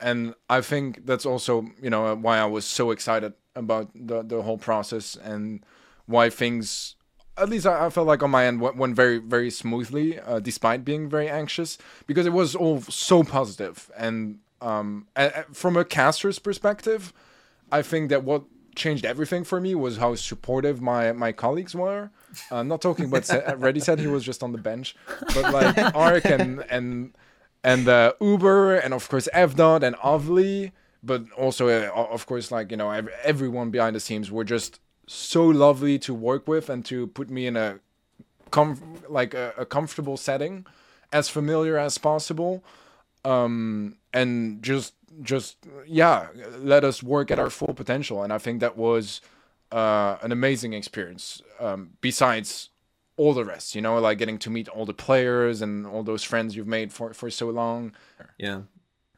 and 0.00 0.34
I 0.50 0.60
think 0.60 1.06
that's 1.06 1.24
also 1.24 1.68
you 1.80 1.88
know 1.88 2.16
why 2.16 2.38
I 2.38 2.46
was 2.46 2.64
so 2.64 2.90
excited 2.90 3.32
about 3.54 3.90
the 3.94 4.24
the 4.24 4.42
whole 4.42 4.58
process 4.58 5.14
and 5.14 5.64
why 6.06 6.30
things 6.30 6.96
at 7.36 7.48
least 7.48 7.64
I, 7.64 7.90
felt 7.90 8.08
like 8.08 8.22
on 8.22 8.30
my 8.30 8.46
end 8.46 8.60
went, 8.60 8.76
went 8.76 8.96
very 8.96 9.18
very 9.18 9.50
smoothly 9.50 10.18
uh, 10.18 10.40
despite 10.40 10.84
being 10.84 11.08
very 11.08 11.28
anxious 11.28 11.78
because 12.08 12.26
it 12.26 12.32
was 12.32 12.56
all 12.56 12.80
so 12.80 13.22
positive 13.22 13.88
and 13.96 14.40
um, 14.60 15.06
from 15.52 15.76
a 15.76 15.84
caster's 15.84 16.38
perspective, 16.38 17.12
I 17.70 17.82
think 17.82 18.10
that 18.10 18.24
what 18.24 18.44
changed 18.74 19.04
everything 19.04 19.44
for 19.44 19.60
me 19.60 19.74
was 19.74 19.98
how 19.98 20.14
supportive 20.14 20.80
my 20.80 21.12
my 21.12 21.32
colleagues 21.32 21.74
were. 21.74 22.10
Uh, 22.50 22.62
not 22.62 22.82
talking 22.82 23.06
about 23.06 23.22
ReddySet 23.22 23.98
he 23.98 24.06
was 24.06 24.24
just 24.24 24.42
on 24.42 24.52
the 24.52 24.58
bench, 24.58 24.96
but 25.34 25.52
like 25.52 25.78
Ark 25.94 26.24
and 26.24 26.64
and 26.70 27.14
and 27.62 27.88
uh, 27.88 28.12
Uber 28.20 28.76
and 28.76 28.92
of 28.92 29.08
course 29.08 29.28
FDOT 29.34 29.82
and 29.82 29.96
Ovly, 30.02 30.72
but 31.02 31.24
also 31.32 31.68
uh, 31.68 31.90
of 31.94 32.26
course 32.26 32.50
like 32.50 32.70
you 32.70 32.76
know 32.76 32.90
everyone 33.22 33.70
behind 33.70 33.96
the 33.96 34.00
scenes 34.00 34.30
were 34.30 34.44
just 34.44 34.80
so 35.06 35.44
lovely 35.44 35.98
to 35.98 36.14
work 36.14 36.48
with 36.48 36.68
and 36.70 36.84
to 36.86 37.06
put 37.08 37.28
me 37.30 37.46
in 37.46 37.56
a 37.56 37.78
com- 38.50 39.02
like 39.08 39.34
a, 39.34 39.52
a 39.58 39.66
comfortable 39.66 40.16
setting, 40.16 40.66
as 41.12 41.28
familiar 41.28 41.76
as 41.78 41.98
possible 41.98 42.64
um, 43.24 43.96
and 44.12 44.62
just 44.62 44.94
just 45.22 45.56
yeah, 45.86 46.28
let 46.58 46.84
us 46.84 47.02
work 47.02 47.30
at 47.30 47.38
our 47.38 47.50
full 47.50 47.74
potential. 47.74 48.22
And 48.22 48.32
I 48.32 48.38
think 48.38 48.60
that 48.60 48.76
was 48.76 49.20
uh, 49.72 50.16
an 50.22 50.32
amazing 50.32 50.72
experience. 50.72 51.42
Um, 51.60 51.90
besides 52.00 52.70
all 53.16 53.32
the 53.32 53.44
rest, 53.44 53.74
you 53.74 53.80
know, 53.80 53.98
like 53.98 54.18
getting 54.18 54.38
to 54.38 54.50
meet 54.50 54.68
all 54.68 54.84
the 54.84 54.94
players 54.94 55.62
and 55.62 55.86
all 55.86 56.02
those 56.02 56.24
friends 56.24 56.56
you've 56.56 56.66
made 56.66 56.92
for 56.92 57.14
for 57.14 57.30
so 57.30 57.48
long. 57.50 57.92
Yeah, 58.38 58.62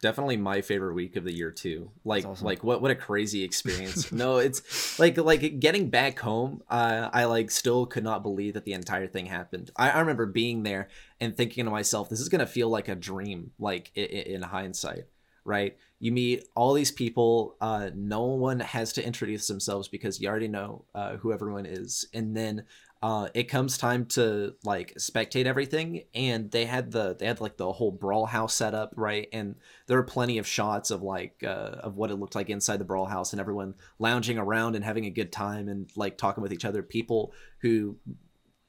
definitely 0.00 0.36
my 0.36 0.60
favorite 0.60 0.94
week 0.94 1.16
of 1.16 1.24
the 1.24 1.32
year 1.32 1.50
too. 1.50 1.90
Like 2.04 2.24
awesome. 2.24 2.46
like 2.46 2.62
what 2.62 2.82
what 2.82 2.90
a 2.90 2.94
crazy 2.94 3.42
experience. 3.42 4.12
No 4.16 4.38
it's 4.38 4.98
like 4.98 5.16
like 5.16 5.60
getting 5.60 5.90
back 5.90 6.18
home 6.18 6.62
uh, 6.70 7.10
i 7.12 7.24
like 7.24 7.50
still 7.50 7.86
could 7.86 8.04
not 8.04 8.22
believe 8.22 8.54
that 8.54 8.64
the 8.64 8.72
entire 8.72 9.06
thing 9.06 9.26
happened. 9.26 9.70
I, 9.76 9.90
I 9.90 10.00
remember 10.00 10.26
being 10.26 10.62
there 10.62 10.88
and 11.20 11.36
thinking 11.36 11.64
to 11.64 11.70
myself 11.70 12.08
this 12.08 12.20
is 12.20 12.28
gonna 12.28 12.46
feel 12.46 12.68
like 12.68 12.88
a 12.88 12.94
dream 12.94 13.52
like 13.58 13.90
in, 13.94 14.04
in 14.04 14.42
hindsight 14.42 15.06
right? 15.46 15.76
You 16.00 16.12
meet 16.12 16.44
all 16.54 16.74
these 16.74 16.90
people 16.90 17.56
uh, 17.60 17.90
no 17.94 18.24
one 18.24 18.60
has 18.60 18.92
to 18.94 19.06
introduce 19.06 19.46
themselves 19.46 19.88
because 19.88 20.20
you 20.20 20.28
already 20.28 20.48
know 20.48 20.84
uh, 20.94 21.16
who 21.16 21.32
everyone 21.32 21.64
is. 21.64 22.04
And 22.12 22.36
then 22.36 22.64
uh, 23.06 23.28
it 23.34 23.44
comes 23.44 23.78
time 23.78 24.04
to 24.04 24.52
like 24.64 24.92
spectate 24.96 25.46
everything 25.46 26.02
and 26.12 26.50
they 26.50 26.64
had 26.64 26.90
the 26.90 27.14
they 27.14 27.24
had 27.24 27.40
like 27.40 27.56
the 27.56 27.72
whole 27.72 27.92
brawl 27.92 28.26
house 28.26 28.52
set 28.52 28.74
up 28.74 28.92
right? 28.96 29.28
And 29.32 29.54
there 29.86 29.96
were 29.96 30.02
plenty 30.02 30.38
of 30.38 30.46
shots 30.46 30.90
of 30.90 31.02
like 31.02 31.44
uh, 31.44 31.76
of 31.84 31.94
what 31.94 32.10
it 32.10 32.16
looked 32.16 32.34
like 32.34 32.50
inside 32.50 32.78
the 32.78 32.84
brawl 32.84 33.06
house 33.06 33.32
and 33.32 33.38
everyone 33.38 33.74
lounging 34.00 34.38
around 34.38 34.74
and 34.74 34.84
having 34.84 35.06
a 35.06 35.10
good 35.10 35.30
time 35.30 35.68
and 35.68 35.88
like 35.94 36.18
talking 36.18 36.42
with 36.42 36.52
each 36.52 36.64
other. 36.64 36.82
People 36.82 37.32
who 37.60 37.96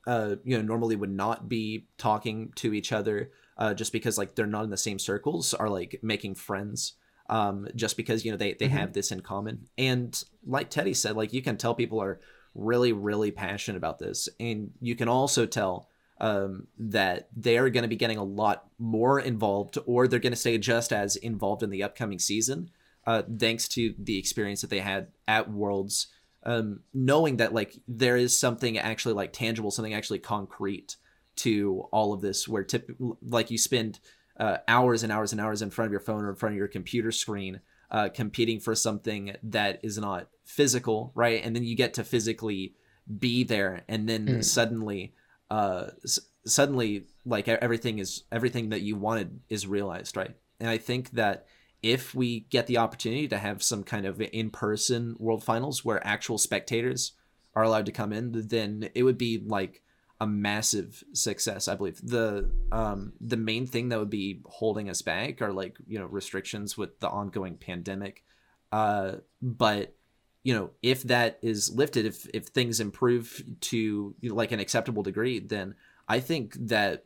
uh, 0.06 0.36
you 0.44 0.56
know 0.56 0.62
normally 0.62 0.96
would 0.96 1.10
not 1.10 1.50
be 1.50 1.88
talking 1.98 2.52
to 2.58 2.76
each 2.76 2.92
other 2.92 3.32
uh, 3.58 3.74
just 3.74 3.92
because 3.92 4.20
like 4.20 4.36
they're 4.36 4.46
not 4.46 4.66
in 4.66 4.70
the 4.70 4.78
same 4.78 5.00
circles 5.00 5.56
are 5.56 5.68
like 5.68 6.00
making 6.04 6.36
friends 6.36 6.94
um, 7.28 7.68
just 7.76 7.98
because 7.98 8.24
you 8.24 8.30
know 8.30 8.38
they, 8.38 8.54
they 8.54 8.68
mm-hmm. 8.68 8.78
have 8.78 8.94
this 8.94 9.12
in 9.12 9.22
common. 9.22 9.68
And 9.80 10.24
like 10.46 10.70
teddy 10.70 10.94
said 10.94 11.16
like 11.16 11.34
you 11.34 11.42
can 11.42 11.58
tell 11.58 11.74
people 11.74 12.00
are 12.00 12.20
really, 12.56 12.94
really 12.94 13.32
passionate 13.32 13.78
about 13.78 14.00
this. 14.00 14.30
And 14.40 14.72
you 14.82 14.96
can 14.96 15.08
also 15.08 15.46
tell 15.46 15.90
um, 16.20 16.68
that 16.80 17.30
they 17.36 17.58
are 17.58 17.70
going 17.70 17.84
to 17.84 17.90
be 17.90 17.96
getting 17.96 18.18
a 18.18 18.24
lot 18.24 18.66
more 18.80 19.20
involved, 19.20 19.78
or 19.86 20.08
they're 20.08 20.20
going 20.20 20.34
to 20.34 20.38
stay 20.38 20.58
just 20.58 20.92
as 20.92 21.16
involved 21.16 21.64
in 21.64 21.70
the 21.70 21.84
upcoming 21.84 22.20
season, 22.20 22.72
uh, 23.06 23.24
thanks 23.40 23.68
to 23.70 23.94
the 24.00 24.18
experience 24.18 24.62
that 24.62 24.70
they 24.70 24.80
had 24.80 25.08
at 25.28 25.50
Worlds. 25.50 26.08
Um, 26.44 26.82
knowing 26.94 27.38
that 27.38 27.54
like 27.54 27.76
there 27.88 28.16
is 28.16 28.38
something 28.38 28.78
actually 28.78 29.16
like 29.16 29.34
tangible, 29.34 29.70
something 29.70 29.94
actually 29.94 30.20
concrete 30.20 30.96
to 31.38 31.88
all 31.92 32.14
of 32.14 32.22
this, 32.22 32.48
where 32.48 32.64
tip 32.64 32.90
like 33.22 33.52
you 33.52 33.58
spend 33.58 34.00
uh, 34.40 34.58
hours 34.68 35.04
and 35.04 35.12
hours 35.12 35.32
and 35.32 35.42
hours 35.42 35.62
in 35.62 35.70
front 35.70 35.88
of 35.88 35.92
your 35.92 36.00
phone 36.00 36.24
or 36.24 36.30
in 36.30 36.36
front 36.36 36.54
of 36.54 36.58
your 36.58 36.68
computer 36.68 37.12
screen 37.12 37.60
uh, 37.90 38.10
competing 38.10 38.60
for 38.60 38.76
something 38.76 39.36
that 39.44 39.80
is 39.84 39.98
not 39.98 40.28
physical, 40.46 41.12
right? 41.16 41.44
And 41.44 41.56
then 41.56 41.64
you 41.64 41.76
get 41.76 41.94
to 41.96 42.04
physically 42.04 42.74
be 43.20 43.44
there, 43.44 43.84
and 43.88 44.08
then 44.08 44.28
mm. 44.28 44.44
suddenly, 44.44 45.14
uh, 45.50 45.88
s- 46.04 46.20
suddenly, 46.46 47.06
like 47.26 47.48
everything 47.48 48.00
is 48.00 48.24
everything 48.32 48.70
that 48.70 48.82
you 48.82 48.96
wanted 48.96 49.40
is 49.50 49.66
realized, 49.66 50.18
right? 50.18 50.36
And 50.60 50.70
I 50.70 50.78
think 50.78 51.12
that 51.12 51.46
if 51.82 52.14
we 52.16 52.42
get 52.50 52.68
the 52.68 52.78
opportunity 52.78 53.28
to 53.28 53.38
have 53.38 53.64
some 53.64 53.84
kind 53.84 54.06
of 54.06 54.20
in-person 54.20 55.16
World 55.20 55.44
Finals 55.44 55.86
where 55.86 56.06
actual 56.06 56.38
spectators 56.38 57.14
are 57.56 57.64
allowed 57.64 57.86
to 57.86 57.92
come 57.92 58.12
in, 58.12 58.48
then 58.48 58.90
it 58.96 59.04
would 59.04 59.18
be 59.18 59.42
like 59.46 59.84
a 60.20 60.28
massive 60.28 61.04
success 61.14 61.68
i 61.68 61.76
believe. 61.76 62.00
The 62.02 62.50
um 62.72 63.14
the 63.22 63.38
main 63.38 63.68
thing 63.68 63.90
that 63.90 64.00
would 64.00 64.10
be 64.10 64.42
holding 64.46 64.90
us 64.90 65.02
back 65.02 65.42
are 65.42 65.54
like 65.54 65.78
you 65.88 66.00
know 66.00 66.06
restrictions 66.06 66.78
with 66.78 67.00
the 67.00 67.10
ongoing 67.10 67.56
pandemic. 67.56 68.24
Uh 68.72 69.18
but 69.42 69.96
you 70.44 70.54
know 70.54 70.72
if 70.82 71.04
that 71.04 71.40
is 71.42 71.72
lifted 71.74 72.06
if 72.06 72.28
if 72.34 72.48
things 72.48 72.80
improve 72.80 73.44
to 73.62 74.16
you 74.20 74.30
know, 74.30 74.36
like 74.36 74.52
an 74.52 74.60
acceptable 74.60 75.04
degree 75.04 75.40
then 75.40 75.76
i 76.08 76.20
think 76.20 76.54
that 76.60 77.04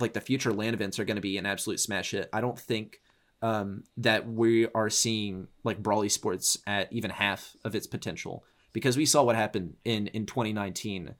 like 0.00 0.12
the 0.12 0.20
future 0.20 0.52
land 0.52 0.74
events 0.74 0.98
are 0.98 1.04
going 1.04 1.16
to 1.16 1.22
be 1.22 1.38
an 1.38 1.46
absolute 1.46 1.80
smash 1.80 2.12
hit. 2.12 2.28
I 2.32 2.40
don't 2.40 2.58
think 2.58 3.00
um 3.42 3.84
that 3.96 4.28
we 4.28 4.68
are 4.68 4.90
seeing 4.90 5.48
like 5.62 5.82
brawl 5.82 6.02
esports 6.02 6.58
at 6.66 6.92
even 6.92 7.10
half 7.10 7.56
of 7.64 7.74
its 7.74 7.86
potential. 7.86 8.44
Because 8.72 8.96
we 8.96 9.06
saw 9.06 9.22
what 9.22 9.36
happened 9.36 9.76
in 9.84 10.08
in 10.08 10.26
2019 10.26 11.14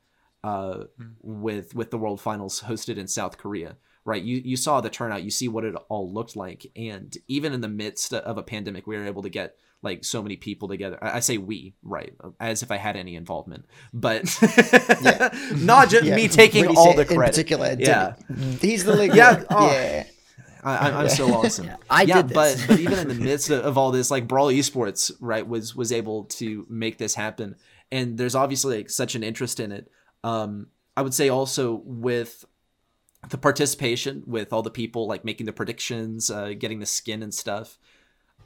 uh, 0.44 0.84
mm. 1.00 1.14
with 1.22 1.74
with 1.74 1.90
the 1.90 1.98
World 1.98 2.20
Finals 2.20 2.62
hosted 2.62 2.98
in 2.98 3.08
South 3.08 3.38
Korea. 3.38 3.76
Right, 4.04 4.22
you 4.22 4.42
you 4.44 4.58
saw 4.58 4.82
the 4.82 4.90
turnout, 4.90 5.22
you 5.22 5.30
see 5.30 5.48
what 5.48 5.64
it 5.64 5.74
all 5.88 6.12
looked 6.12 6.36
like, 6.36 6.70
and 6.76 7.16
even 7.26 7.54
in 7.54 7.62
the 7.62 7.68
midst 7.68 8.12
of 8.12 8.36
a 8.36 8.42
pandemic, 8.42 8.86
we 8.86 8.96
were 8.98 9.06
able 9.06 9.22
to 9.22 9.30
get 9.30 9.56
like 9.80 10.04
so 10.04 10.22
many 10.22 10.36
people 10.36 10.68
together. 10.68 10.98
I, 11.00 11.16
I 11.16 11.20
say 11.20 11.38
we, 11.38 11.74
right, 11.82 12.14
as 12.38 12.62
if 12.62 12.70
I 12.70 12.76
had 12.76 12.96
any 12.96 13.16
involvement, 13.16 13.64
but 13.94 14.24
not 15.56 15.88
just 15.88 16.04
yeah. 16.04 16.16
me 16.16 16.28
taking 16.28 16.66
all 16.76 16.92
the 16.92 17.06
credit. 17.06 17.22
In 17.22 17.30
particular, 17.30 17.76
yeah, 17.78 18.16
he's 18.60 18.84
the 18.84 18.94
league. 18.94 19.14
Yeah, 19.14 19.42
oh. 19.48 19.70
yeah. 19.72 20.04
I, 20.62 21.02
am 21.02 21.08
so 21.08 21.32
awesome. 21.32 21.66
yeah, 21.66 21.76
I 21.88 22.02
yeah, 22.02 22.22
did 22.22 22.28
this. 22.30 22.60
but 22.60 22.68
but 22.68 22.80
even 22.80 22.98
in 22.98 23.08
the 23.08 23.14
midst 23.14 23.50
of, 23.50 23.64
of, 23.64 23.78
all 23.78 23.90
this, 23.90 24.10
like 24.10 24.28
Brawl 24.28 24.48
Esports, 24.48 25.12
right, 25.20 25.46
was 25.46 25.74
was 25.74 25.92
able 25.92 26.24
to 26.24 26.66
make 26.68 26.98
this 26.98 27.14
happen, 27.14 27.56
and 27.90 28.18
there's 28.18 28.34
obviously 28.34 28.78
like 28.78 28.90
such 28.90 29.14
an 29.14 29.22
interest 29.22 29.60
in 29.60 29.72
it. 29.72 29.90
Um, 30.24 30.68
I 30.96 31.02
would 31.02 31.14
say 31.14 31.28
also 31.28 31.82
with 31.84 32.44
the 33.30 33.38
participation 33.38 34.22
with 34.26 34.52
all 34.52 34.62
the 34.62 34.70
people 34.70 35.06
like 35.06 35.24
making 35.24 35.46
the 35.46 35.52
predictions, 35.52 36.30
uh, 36.30 36.54
getting 36.58 36.80
the 36.80 36.86
skin 36.86 37.22
and 37.22 37.32
stuff. 37.32 37.78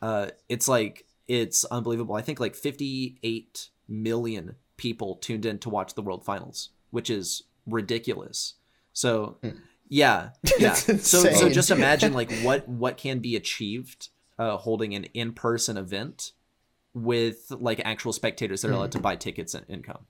Uh, 0.02 0.28
it's 0.48 0.68
like 0.68 1.06
it's 1.26 1.64
unbelievable. 1.66 2.14
I 2.14 2.22
think 2.22 2.40
like 2.40 2.54
58 2.54 3.70
million 3.88 4.56
people 4.76 5.16
tuned 5.16 5.46
in 5.46 5.58
to 5.60 5.70
watch 5.70 5.94
the 5.94 6.02
World 6.02 6.24
Finals, 6.24 6.70
which 6.90 7.10
is 7.10 7.44
ridiculous. 7.66 8.54
So 8.92 9.38
hmm. 9.42 9.50
yeah, 9.88 10.30
yeah. 10.58 10.74
so 10.74 10.96
so 11.32 11.48
just 11.48 11.70
imagine 11.70 12.12
like 12.12 12.32
what 12.42 12.68
what 12.68 12.96
can 12.96 13.20
be 13.20 13.36
achieved 13.36 14.08
uh, 14.38 14.56
holding 14.56 14.94
an 14.94 15.04
in 15.14 15.32
person 15.32 15.76
event 15.76 16.32
with 16.94 17.50
like 17.50 17.80
actual 17.84 18.12
spectators 18.12 18.62
that 18.62 18.70
are 18.70 18.74
allowed 18.74 18.92
to 18.92 18.98
hmm. 18.98 19.02
buy 19.02 19.16
tickets 19.16 19.54
and 19.54 19.64
income. 19.68 20.06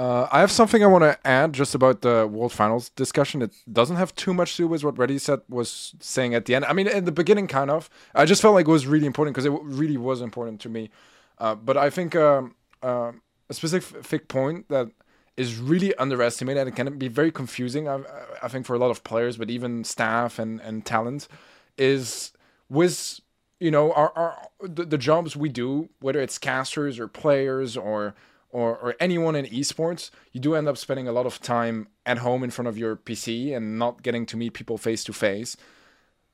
Uh, 0.00 0.26
I 0.32 0.40
have 0.40 0.50
something 0.50 0.82
I 0.82 0.86
want 0.86 1.04
to 1.04 1.26
add 1.26 1.52
just 1.52 1.74
about 1.74 2.00
the 2.00 2.26
World 2.26 2.52
Finals 2.52 2.88
discussion. 2.88 3.42
It 3.42 3.54
doesn't 3.70 3.96
have 3.96 4.14
too 4.14 4.32
much 4.32 4.56
to 4.56 4.62
do 4.62 4.66
with 4.66 4.82
what 4.82 4.94
ReddySet 4.94 5.42
was 5.50 5.94
saying 6.00 6.34
at 6.34 6.46
the 6.46 6.54
end. 6.54 6.64
I 6.64 6.72
mean, 6.72 6.88
in 6.88 7.04
the 7.04 7.12
beginning, 7.12 7.46
kind 7.46 7.70
of. 7.70 7.90
I 8.14 8.24
just 8.24 8.40
felt 8.40 8.54
like 8.54 8.66
it 8.66 8.70
was 8.70 8.86
really 8.86 9.04
important 9.04 9.34
because 9.34 9.44
it 9.44 9.52
really 9.62 9.98
was 9.98 10.22
important 10.22 10.58
to 10.62 10.70
me. 10.70 10.88
Uh, 11.36 11.54
but 11.54 11.76
I 11.76 11.90
think 11.90 12.16
um, 12.16 12.54
uh, 12.82 13.12
a 13.50 13.52
specific 13.52 14.28
point 14.28 14.70
that 14.70 14.90
is 15.36 15.58
really 15.58 15.94
underestimated 15.96 16.66
and 16.66 16.74
can 16.74 16.96
be 16.96 17.08
very 17.08 17.30
confusing. 17.30 17.86
I, 17.86 18.00
I 18.42 18.48
think 18.48 18.64
for 18.64 18.74
a 18.74 18.78
lot 18.78 18.90
of 18.90 19.04
players, 19.04 19.36
but 19.36 19.50
even 19.50 19.84
staff 19.84 20.38
and 20.38 20.62
and 20.62 20.86
talent, 20.86 21.28
is 21.76 22.32
with 22.70 23.20
you 23.58 23.70
know 23.70 23.92
our, 23.92 24.12
our 24.16 24.48
the, 24.62 24.86
the 24.86 24.96
jobs 24.96 25.36
we 25.36 25.50
do, 25.50 25.90
whether 26.00 26.22
it's 26.22 26.38
casters 26.38 26.98
or 26.98 27.06
players 27.06 27.76
or 27.76 28.14
or, 28.50 28.76
or 28.78 28.94
anyone 29.00 29.36
in 29.36 29.46
esports, 29.46 30.10
you 30.32 30.40
do 30.40 30.54
end 30.54 30.68
up 30.68 30.76
spending 30.76 31.08
a 31.08 31.12
lot 31.12 31.26
of 31.26 31.40
time 31.40 31.88
at 32.04 32.18
home 32.18 32.42
in 32.42 32.50
front 32.50 32.68
of 32.68 32.76
your 32.76 32.96
PC 32.96 33.56
and 33.56 33.78
not 33.78 34.02
getting 34.02 34.26
to 34.26 34.36
meet 34.36 34.54
people 34.54 34.76
face 34.78 35.04
to 35.04 35.12
face. 35.12 35.56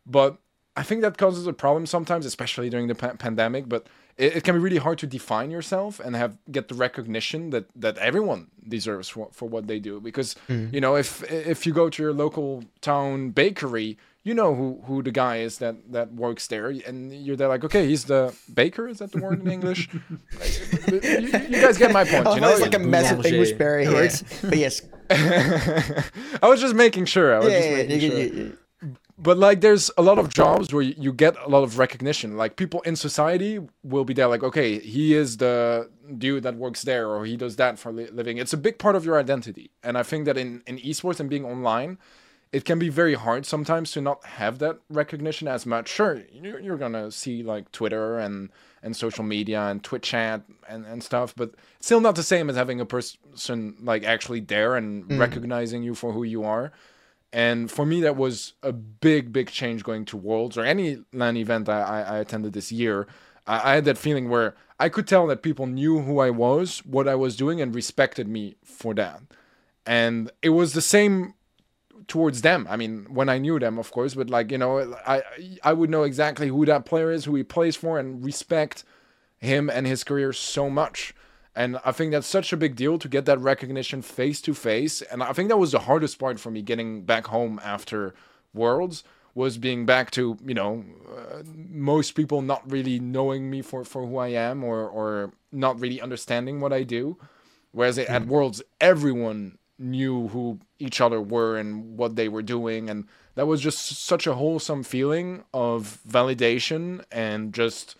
But 0.06 0.38
I 0.76 0.82
think 0.82 1.00
that 1.02 1.18
causes 1.18 1.46
a 1.46 1.52
problem 1.52 1.86
sometimes, 1.86 2.26
especially 2.26 2.70
during 2.70 2.86
the 2.86 2.94
pa- 2.94 3.14
pandemic. 3.14 3.68
But 3.68 3.86
it, 4.16 4.36
it, 4.36 4.44
can 4.44 4.54
be 4.54 4.60
really 4.60 4.78
hard 4.78 4.98
to 4.98 5.06
define 5.06 5.50
yourself 5.50 6.00
and 6.00 6.14
have 6.14 6.36
get 6.50 6.68
the 6.68 6.74
recognition 6.74 7.50
that 7.50 7.66
that 7.76 7.98
everyone 7.98 8.48
deserves 8.66 9.08
for, 9.08 9.28
for 9.32 9.48
what 9.48 9.66
they 9.66 9.78
do. 9.78 10.00
Because 10.00 10.36
mm. 10.48 10.72
you 10.72 10.80
know, 10.80 10.96
if 10.96 11.22
if 11.30 11.66
you 11.66 11.72
go 11.72 11.88
to 11.90 12.02
your 12.02 12.12
local 12.12 12.64
town 12.80 13.30
bakery, 13.30 13.98
you 14.26 14.34
know 14.34 14.56
who 14.56 14.82
who 14.86 15.04
the 15.04 15.12
guy 15.12 15.36
is 15.36 15.58
that 15.58 15.76
that 15.92 16.12
works 16.12 16.48
there, 16.48 16.70
and 16.84 17.14
you're 17.14 17.36
there 17.36 17.46
like, 17.46 17.62
okay, 17.62 17.86
he's 17.86 18.06
the 18.06 18.34
baker. 18.52 18.88
Is 18.88 18.98
that 18.98 19.12
the 19.12 19.20
word 19.20 19.40
in 19.40 19.48
English? 19.48 19.88
you, 20.88 21.00
you, 21.00 21.60
guys 21.62 21.78
get 21.78 21.92
my 21.92 22.04
point. 22.04 22.26
You 22.34 22.40
know, 22.40 22.50
it's 22.50 22.60
like 22.60 22.74
a 22.74 22.80
massive 22.80 23.24
English 23.24 23.52
barrier 23.52 23.88
here. 23.88 24.10
but 24.42 24.58
yes, 24.58 24.82
I 26.42 26.48
was 26.48 26.60
just 26.60 26.74
making 26.74 27.04
sure. 27.04 27.36
I 27.36 27.38
was 27.38 27.52
yeah, 27.52 27.60
just 27.60 27.76
making 27.76 28.00
yeah, 28.00 28.08
sure. 28.08 28.46
Yeah, 28.46 28.52
but 29.16 29.38
like 29.38 29.60
there's 29.60 29.92
a 29.96 30.02
lot 30.02 30.18
of 30.18 30.34
jobs 30.34 30.74
where 30.74 30.82
you 30.82 31.12
get 31.12 31.36
a 31.38 31.48
lot 31.48 31.62
of 31.62 31.78
recognition 31.78 32.36
like 32.36 32.56
people 32.56 32.80
in 32.82 32.96
society 32.96 33.60
will 33.82 34.04
be 34.04 34.12
there 34.12 34.26
like 34.26 34.42
okay 34.42 34.78
he 34.78 35.14
is 35.14 35.38
the 35.38 35.88
dude 36.18 36.42
that 36.42 36.56
works 36.56 36.82
there 36.82 37.08
or 37.08 37.24
he 37.24 37.36
does 37.36 37.56
that 37.56 37.78
for 37.78 37.88
a 37.88 37.92
living 37.92 38.36
it's 38.36 38.52
a 38.52 38.58
big 38.58 38.78
part 38.78 38.94
of 38.94 39.06
your 39.06 39.18
identity 39.18 39.70
and 39.82 39.96
i 39.96 40.02
think 40.02 40.26
that 40.26 40.36
in 40.36 40.62
in 40.66 40.76
esports 40.78 41.18
and 41.18 41.30
being 41.30 41.46
online 41.46 41.96
it 42.52 42.64
can 42.64 42.78
be 42.78 42.88
very 42.88 43.14
hard 43.14 43.44
sometimes 43.44 43.92
to 43.92 44.00
not 44.00 44.24
have 44.24 44.58
that 44.60 44.78
recognition 44.88 45.48
as 45.48 45.66
much. 45.66 45.88
Sure, 45.88 46.22
you're, 46.32 46.76
gonna 46.76 47.10
see 47.10 47.42
like 47.42 47.72
Twitter 47.72 48.18
and 48.18 48.50
and 48.82 48.96
social 48.96 49.24
media 49.24 49.62
and 49.62 49.82
Twitch 49.82 50.04
chat 50.04 50.42
and, 50.68 50.86
and 50.86 51.02
stuff, 51.02 51.34
but 51.34 51.54
still 51.80 52.00
not 52.00 52.14
the 52.14 52.22
same 52.22 52.48
as 52.48 52.56
having 52.56 52.80
a 52.80 52.86
person 52.86 53.76
like 53.82 54.04
actually 54.04 54.40
there 54.40 54.76
and 54.76 55.04
mm. 55.04 55.18
recognizing 55.18 55.82
you 55.82 55.94
for 55.94 56.12
who 56.12 56.22
you 56.22 56.44
are. 56.44 56.72
And 57.32 57.70
for 57.70 57.84
me, 57.84 58.00
that 58.02 58.16
was 58.16 58.54
a 58.62 58.72
big, 58.72 59.32
big 59.32 59.50
change 59.50 59.82
going 59.82 60.04
to 60.06 60.16
Worlds 60.16 60.56
or 60.56 60.64
any 60.64 60.98
LAN 61.12 61.36
event 61.36 61.68
I, 61.68 62.02
I 62.02 62.18
attended 62.18 62.52
this 62.52 62.70
year. 62.70 63.06
I, 63.46 63.72
I 63.72 63.74
had 63.74 63.84
that 63.86 63.98
feeling 63.98 64.28
where 64.28 64.54
I 64.78 64.88
could 64.88 65.08
tell 65.08 65.26
that 65.26 65.42
people 65.42 65.66
knew 65.66 66.00
who 66.00 66.20
I 66.20 66.30
was, 66.30 66.78
what 66.86 67.08
I 67.08 67.14
was 67.14 67.36
doing, 67.36 67.60
and 67.60 67.74
respected 67.74 68.28
me 68.28 68.56
for 68.64 68.94
that. 68.94 69.20
And 69.84 70.30
it 70.42 70.50
was 70.50 70.72
the 70.72 70.80
same 70.80 71.34
towards 72.08 72.42
them. 72.42 72.66
I 72.68 72.76
mean, 72.76 73.06
when 73.08 73.28
I 73.28 73.38
knew 73.38 73.58
them, 73.58 73.78
of 73.78 73.90
course, 73.90 74.14
but 74.14 74.30
like 74.30 74.50
you 74.50 74.58
know, 74.58 74.96
I 75.06 75.22
I 75.62 75.72
would 75.72 75.90
know 75.90 76.02
exactly 76.02 76.48
who 76.48 76.64
that 76.66 76.84
player 76.84 77.10
is, 77.10 77.24
who 77.24 77.34
he 77.34 77.42
plays 77.42 77.76
for, 77.76 77.98
and 77.98 78.24
respect 78.24 78.84
him 79.38 79.68
and 79.68 79.86
his 79.86 80.04
career 80.04 80.32
so 80.32 80.70
much. 80.70 81.14
And 81.54 81.78
I 81.84 81.92
think 81.92 82.12
that's 82.12 82.26
such 82.26 82.52
a 82.52 82.56
big 82.56 82.76
deal 82.76 82.98
to 82.98 83.08
get 83.08 83.24
that 83.24 83.40
recognition 83.40 84.02
face 84.02 84.42
to 84.42 84.52
face. 84.52 85.00
And 85.00 85.22
I 85.22 85.32
think 85.32 85.48
that 85.48 85.56
was 85.56 85.72
the 85.72 85.80
hardest 85.80 86.18
part 86.18 86.38
for 86.38 86.50
me 86.50 86.60
getting 86.60 87.02
back 87.02 87.28
home 87.28 87.58
after 87.64 88.14
Worlds 88.52 89.04
was 89.34 89.58
being 89.58 89.84
back 89.84 90.10
to 90.10 90.38
you 90.44 90.54
know 90.54 90.82
uh, 91.14 91.42
most 91.68 92.12
people 92.12 92.40
not 92.40 92.68
really 92.70 92.98
knowing 92.98 93.50
me 93.50 93.62
for 93.62 93.84
for 93.84 94.06
who 94.06 94.16
I 94.16 94.28
am 94.28 94.64
or 94.64 94.88
or 94.88 95.32
not 95.52 95.78
really 95.78 96.00
understanding 96.00 96.60
what 96.60 96.72
I 96.72 96.82
do. 96.82 97.18
Whereas 97.72 97.98
mm. 97.98 98.08
at 98.08 98.26
Worlds, 98.26 98.62
everyone 98.80 99.58
knew 99.78 100.28
who 100.28 100.58
each 100.78 101.00
other 101.00 101.20
were 101.20 101.56
and 101.56 101.96
what 101.96 102.16
they 102.16 102.28
were 102.28 102.42
doing 102.42 102.88
and 102.88 103.04
that 103.34 103.46
was 103.46 103.60
just 103.60 103.98
such 103.98 104.26
a 104.26 104.34
wholesome 104.34 104.82
feeling 104.82 105.44
of 105.52 105.98
validation 106.08 107.04
and 107.12 107.52
just 107.52 107.96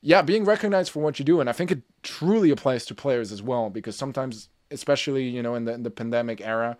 yeah 0.00 0.22
being 0.22 0.44
recognized 0.44 0.90
for 0.92 1.00
what 1.00 1.18
you 1.18 1.24
do 1.24 1.40
and 1.40 1.50
i 1.50 1.52
think 1.52 1.70
it 1.70 1.82
truly 2.02 2.50
applies 2.50 2.86
to 2.86 2.94
players 2.94 3.32
as 3.32 3.42
well 3.42 3.68
because 3.68 3.96
sometimes 3.96 4.48
especially 4.70 5.24
you 5.28 5.42
know 5.42 5.54
in 5.54 5.64
the, 5.64 5.72
in 5.72 5.82
the 5.82 5.90
pandemic 5.90 6.40
era 6.40 6.76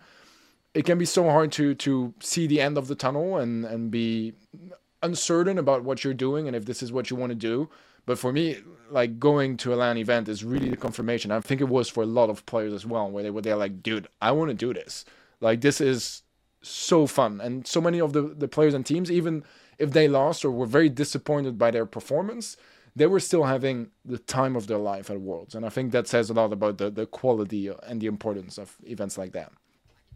it 0.73 0.85
can 0.85 0.97
be 0.97 1.05
so 1.05 1.29
hard 1.29 1.51
to 1.51 1.75
to 1.75 2.13
see 2.21 2.47
the 2.47 2.61
end 2.61 2.77
of 2.77 2.87
the 2.87 2.95
tunnel 2.95 3.37
and 3.37 3.65
and 3.65 3.91
be 3.91 4.33
uncertain 5.03 5.57
about 5.57 5.83
what 5.83 6.03
you're 6.03 6.13
doing 6.13 6.47
and 6.47 6.55
if 6.55 6.65
this 6.65 6.81
is 6.81 6.91
what 6.91 7.09
you 7.09 7.15
want 7.17 7.29
to 7.29 7.35
do 7.35 7.69
but 8.09 8.17
for 8.17 8.33
me, 8.33 8.57
like 8.89 9.19
going 9.19 9.55
to 9.57 9.71
a 9.71 9.75
LAN 9.75 9.95
event 9.97 10.29
is 10.29 10.43
really 10.43 10.67
the 10.67 10.75
confirmation. 10.75 11.29
I 11.29 11.41
think 11.41 11.61
it 11.61 11.69
was 11.69 11.89
for 11.89 12.01
a 12.01 12.07
lot 12.07 12.31
of 12.31 12.43
players 12.47 12.73
as 12.73 12.83
well, 12.83 13.07
where 13.07 13.21
they 13.21 13.29
were 13.29 13.43
there 13.43 13.55
like, 13.55 13.83
dude, 13.83 14.07
I 14.19 14.31
want 14.31 14.49
to 14.49 14.55
do 14.55 14.73
this. 14.73 15.05
Like 15.41 15.61
this 15.61 15.79
is 15.79 16.23
so 16.63 17.05
fun. 17.05 17.39
And 17.39 17.67
so 17.67 17.79
many 17.79 18.01
of 18.01 18.13
the, 18.13 18.23
the 18.23 18.47
players 18.47 18.73
and 18.73 18.83
teams, 18.83 19.11
even 19.11 19.43
if 19.77 19.91
they 19.91 20.07
lost 20.07 20.43
or 20.43 20.49
were 20.49 20.65
very 20.65 20.89
disappointed 20.89 21.59
by 21.59 21.69
their 21.69 21.85
performance, 21.85 22.57
they 22.95 23.05
were 23.05 23.19
still 23.19 23.43
having 23.43 23.91
the 24.03 24.17
time 24.17 24.55
of 24.55 24.65
their 24.65 24.79
life 24.79 25.11
at 25.11 25.21
Worlds. 25.21 25.53
And 25.53 25.63
I 25.63 25.69
think 25.69 25.91
that 25.91 26.07
says 26.07 26.31
a 26.31 26.33
lot 26.33 26.51
about 26.51 26.79
the, 26.79 26.89
the 26.89 27.05
quality 27.05 27.71
and 27.85 28.01
the 28.01 28.07
importance 28.07 28.57
of 28.57 28.75
events 28.87 29.19
like 29.19 29.33
that. 29.33 29.51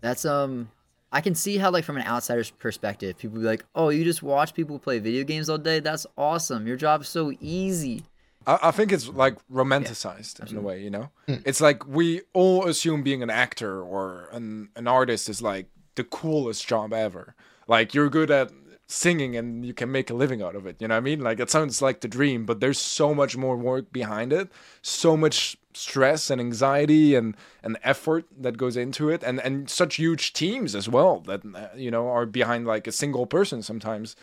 That's 0.01 0.25
um 0.25 0.71
I 1.13 1.21
can 1.21 1.35
see 1.35 1.57
how, 1.57 1.71
like, 1.71 1.85
from 1.85 1.95
an 1.95 2.05
outsider's 2.05 2.49
perspective, 2.49 3.17
people 3.17 3.39
be 3.39 3.45
like, 3.45 3.63
"Oh, 3.75 3.89
you 3.89 4.03
just 4.03 4.23
watch 4.23 4.53
people 4.53 4.79
play 4.79 4.99
video 4.99 5.23
games 5.23 5.47
all 5.47 5.59
day. 5.59 5.79
That's 5.79 6.05
awesome. 6.17 6.67
Your 6.67 6.75
job 6.75 7.03
is 7.03 7.07
so 7.07 7.31
easy." 7.39 8.03
I, 8.45 8.59
I 8.63 8.71
think 8.71 8.91
it's 8.91 9.07
like 9.07 9.35
romanticized 9.47 10.39
yeah, 10.39 10.51
in 10.51 10.57
a 10.57 10.61
way, 10.61 10.81
you 10.81 10.89
know. 10.89 11.09
Mm. 11.27 11.43
It's 11.45 11.61
like 11.61 11.87
we 11.87 12.21
all 12.33 12.67
assume 12.67 13.03
being 13.03 13.23
an 13.23 13.29
actor 13.29 13.81
or 13.81 14.29
an 14.31 14.69
an 14.75 14.87
artist 14.87 15.29
is 15.29 15.41
like 15.41 15.67
the 15.95 16.03
coolest 16.03 16.67
job 16.67 16.93
ever. 16.93 17.35
Like 17.67 17.93
you're 17.93 18.09
good 18.09 18.31
at 18.31 18.51
singing 18.87 19.35
and 19.35 19.65
you 19.65 19.73
can 19.73 19.91
make 19.91 20.09
a 20.09 20.13
living 20.13 20.41
out 20.41 20.55
of 20.55 20.65
it. 20.65 20.77
You 20.79 20.87
know 20.87 20.95
what 20.95 20.99
I 20.99 21.01
mean? 21.01 21.21
Like 21.21 21.39
it 21.39 21.49
sounds 21.49 21.81
like 21.81 22.01
the 22.01 22.07
dream, 22.07 22.45
but 22.45 22.59
there's 22.59 22.79
so 22.79 23.13
much 23.13 23.37
more 23.37 23.55
work 23.55 23.91
behind 23.91 24.33
it, 24.33 24.49
so 24.81 25.15
much 25.15 25.57
stress 25.77 26.29
and 26.29 26.39
anxiety 26.39 27.15
and 27.15 27.35
and 27.63 27.77
effort 27.83 28.25
that 28.39 28.57
goes 28.57 28.77
into 28.77 29.09
it, 29.09 29.23
and 29.23 29.39
and 29.39 29.69
such 29.69 29.95
huge 29.95 30.33
teams 30.33 30.75
as 30.75 30.89
well 30.89 31.19
that 31.21 31.41
uh, 31.55 31.67
you 31.75 31.91
know 31.91 32.07
are 32.07 32.25
behind 32.25 32.65
like 32.65 32.87
a 32.87 32.91
single 32.91 33.25
person 33.25 33.61
sometimes, 33.61 34.15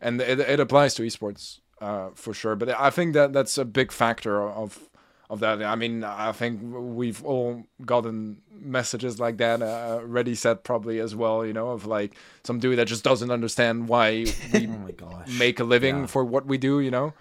and 0.00 0.20
it, 0.20 0.40
it 0.40 0.60
applies 0.60 0.94
to 0.94 1.02
esports 1.02 1.60
uh, 1.80 2.10
for 2.14 2.34
sure. 2.34 2.56
But 2.56 2.68
I 2.70 2.90
think 2.90 3.14
that 3.14 3.32
that's 3.32 3.58
a 3.58 3.64
big 3.64 3.92
factor 3.92 4.42
of 4.42 4.88
of 5.30 5.40
that. 5.40 5.62
I 5.62 5.74
mean, 5.74 6.04
I 6.04 6.32
think 6.32 6.60
we've 6.62 7.24
all 7.24 7.64
gotten 7.84 8.42
messages 8.50 9.18
like 9.18 9.38
that. 9.38 9.62
Uh, 9.62 10.00
ReddySet 10.04 10.62
probably 10.62 11.00
as 11.00 11.14
well, 11.14 11.44
you 11.44 11.52
know, 11.52 11.70
of 11.70 11.86
like 11.86 12.14
some 12.44 12.58
dude 12.58 12.78
that 12.78 12.86
just 12.86 13.04
doesn't 13.04 13.30
understand 13.30 13.88
why 13.88 14.26
we 14.52 14.68
oh 15.02 15.22
make 15.38 15.60
a 15.60 15.64
living 15.64 16.00
yeah. 16.00 16.06
for 16.06 16.24
what 16.24 16.46
we 16.46 16.58
do, 16.58 16.80
you 16.80 16.90
know, 16.90 17.14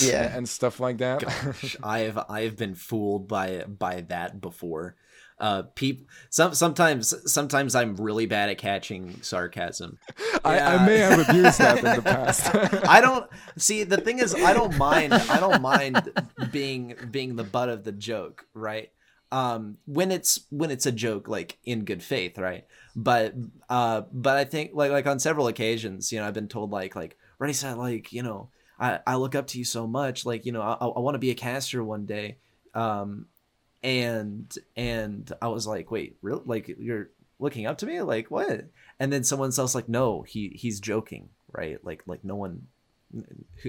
yeah, 0.00 0.36
and 0.36 0.48
stuff 0.48 0.80
like 0.80 0.98
that. 0.98 1.20
Gosh, 1.20 1.76
I 1.82 2.00
have 2.00 2.18
I 2.28 2.42
have 2.42 2.56
been 2.56 2.74
fooled 2.74 3.28
by 3.28 3.64
by 3.64 4.02
that 4.02 4.40
before 4.40 4.96
uh 5.40 5.62
peep 5.74 6.08
some 6.30 6.54
sometimes 6.54 7.14
sometimes 7.30 7.74
i'm 7.74 7.94
really 7.96 8.26
bad 8.26 8.48
at 8.50 8.58
catching 8.58 9.20
sarcasm. 9.22 9.98
I, 10.44 10.56
yeah. 10.56 10.76
I 10.76 10.86
may 10.86 10.98
have 10.98 11.28
abused 11.28 11.58
that 11.58 11.78
in 11.78 11.84
the 11.84 12.02
past. 12.04 12.54
I 12.88 13.00
don't 13.00 13.28
see 13.56 13.84
the 13.84 13.98
thing 13.98 14.18
is 14.18 14.34
i 14.34 14.52
don't 14.52 14.76
mind 14.76 15.12
i 15.14 15.38
don't 15.38 15.62
mind 15.62 16.10
being 16.50 16.94
being 17.10 17.36
the 17.36 17.44
butt 17.44 17.68
of 17.68 17.84
the 17.84 17.92
joke 17.92 18.46
right? 18.54 18.90
Um 19.30 19.76
when 19.84 20.10
it's 20.10 20.40
when 20.50 20.70
it's 20.70 20.86
a 20.86 20.92
joke 20.92 21.28
like 21.28 21.58
in 21.64 21.84
good 21.84 22.02
faith 22.02 22.38
right? 22.38 22.64
But 22.96 23.34
uh 23.68 24.02
but 24.12 24.36
i 24.36 24.44
think 24.44 24.72
like 24.74 24.90
like 24.90 25.06
on 25.06 25.18
several 25.20 25.46
occasions 25.46 26.10
you 26.10 26.18
know 26.18 26.26
i've 26.26 26.34
been 26.34 26.48
told 26.48 26.70
like 26.72 26.96
like 26.96 27.16
Reddy 27.38 27.52
said 27.52 27.76
like 27.76 28.12
you 28.12 28.22
know 28.22 28.50
i 28.80 28.98
i 29.06 29.14
look 29.14 29.34
up 29.34 29.46
to 29.48 29.58
you 29.58 29.64
so 29.64 29.86
much 29.86 30.26
like 30.26 30.46
you 30.46 30.52
know 30.52 30.62
i, 30.62 30.72
I 30.74 30.98
want 30.98 31.14
to 31.14 31.20
be 31.20 31.30
a 31.30 31.36
caster 31.36 31.84
one 31.84 32.06
day. 32.06 32.38
Um 32.74 33.26
and 33.82 34.54
and 34.76 35.30
I 35.40 35.48
was 35.48 35.66
like, 35.66 35.90
wait, 35.90 36.16
real? 36.22 36.42
Like 36.44 36.68
you're 36.78 37.10
looking 37.38 37.66
up 37.66 37.78
to 37.78 37.86
me? 37.86 38.00
Like 38.00 38.30
what? 38.30 38.66
And 38.98 39.12
then 39.12 39.24
someone 39.24 39.52
else 39.56 39.74
like, 39.74 39.88
no, 39.88 40.22
he 40.22 40.48
he's 40.48 40.80
joking, 40.80 41.28
right? 41.52 41.82
Like 41.84 42.02
like 42.06 42.24
no 42.24 42.36
one, 42.36 42.66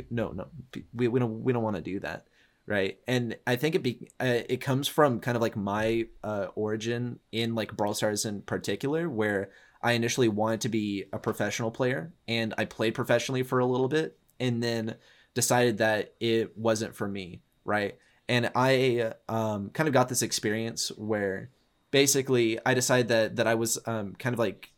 no 0.09 0.31
no, 0.31 0.47
we 0.93 1.07
we 1.07 1.19
don't 1.19 1.43
we 1.43 1.53
don't 1.53 1.63
want 1.63 1.75
to 1.75 1.81
do 1.81 1.99
that, 1.99 2.25
right? 2.65 2.97
And 3.07 3.37
I 3.45 3.55
think 3.55 3.75
it 3.75 3.83
be 3.83 4.09
uh, 4.19 4.41
it 4.49 4.61
comes 4.61 4.87
from 4.87 5.19
kind 5.19 5.35
of 5.35 5.41
like 5.41 5.55
my 5.55 6.07
uh, 6.23 6.47
origin 6.55 7.19
in 7.31 7.55
like 7.55 7.75
Brawl 7.77 7.93
Stars 7.93 8.25
in 8.25 8.41
particular, 8.41 9.09
where 9.09 9.51
I 9.81 9.93
initially 9.93 10.27
wanted 10.27 10.61
to 10.61 10.69
be 10.69 11.05
a 11.13 11.19
professional 11.19 11.71
player, 11.71 12.13
and 12.27 12.53
I 12.57 12.65
played 12.65 12.95
professionally 12.95 13.43
for 13.43 13.59
a 13.59 13.65
little 13.65 13.87
bit, 13.87 14.17
and 14.39 14.61
then 14.63 14.95
decided 15.35 15.77
that 15.77 16.13
it 16.19 16.57
wasn't 16.57 16.95
for 16.95 17.07
me, 17.07 17.41
right? 17.63 17.97
And 18.29 18.51
I 18.55 19.13
um, 19.27 19.71
kind 19.71 19.89
of 19.89 19.93
got 19.93 20.07
this 20.07 20.21
experience 20.21 20.89
where 20.95 21.49
basically 21.91 22.59
I 22.65 22.75
decided 22.75 23.09
that 23.09 23.35
that 23.37 23.47
I 23.47 23.55
was 23.55 23.79
um, 23.85 24.15
kind 24.17 24.33
of 24.33 24.39
like 24.39 24.71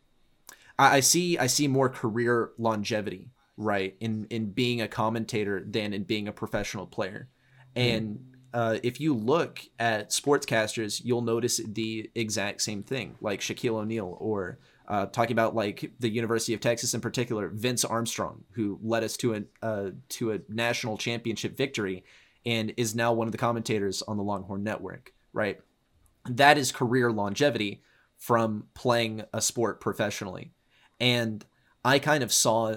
I, 0.80 0.98
I 0.98 1.00
see 1.02 1.38
I 1.38 1.48
see 1.48 1.68
more 1.68 1.90
career 1.90 2.52
longevity 2.58 3.30
right 3.58 3.96
in 4.00 4.26
in 4.30 4.52
being 4.52 4.82
a 4.82 4.88
commentator 4.88 5.64
than 5.64 5.94
in 5.94 6.04
being 6.04 6.28
a 6.28 6.32
professional 6.32 6.88
player, 6.88 7.28
and 7.76 8.26
uh, 8.54 8.78
if 8.84 9.00
you 9.00 9.14
look 9.14 9.62
at 9.80 10.10
sportscasters, 10.10 11.02
you'll 11.04 11.22
notice 11.22 11.60
the 11.66 12.10
exact 12.16 12.62
same 12.62 12.84
thing, 12.84 13.16
like 13.22 13.42
Shaquille 13.42 13.76
O'Neal 13.76 14.18
or 14.20 14.60
uh, 14.88 15.06
talking 15.06 15.34
about 15.34 15.56
like 15.56 15.92
the 16.00 16.10
University 16.10 16.54
of 16.54 16.60
Texas 16.60 16.94
in 16.94 17.02
particular, 17.02 17.50
Vince 17.50 17.86
Armstrong, 17.86 18.44
who 18.52 18.80
led 18.82 19.04
us 19.04 19.18
to 19.18 19.36
a 19.36 19.44
uh, 19.62 19.92
to 20.10 20.32
a 20.32 20.40
national 20.48 20.98
championship 20.98 21.58
victory, 21.58 22.04
and 22.46 22.74
is 22.78 22.96
now 22.96 23.14
one 23.14 23.28
of 23.28 23.32
the 23.32 23.38
commentators 23.38 24.02
on 24.04 24.18
the 24.18 24.24
Longhorn 24.24 24.64
Network. 24.64 25.14
Right, 25.34 25.60
that 26.30 26.58
is 26.58 26.72
career 26.72 27.12
longevity 27.12 27.82
from 28.18 28.66
playing 28.74 29.24
a 29.34 29.42
sport 29.42 29.80
professionally, 29.82 30.52
and 31.00 31.46
I 31.84 32.00
kind 32.00 32.24
of 32.24 32.34
saw. 32.34 32.76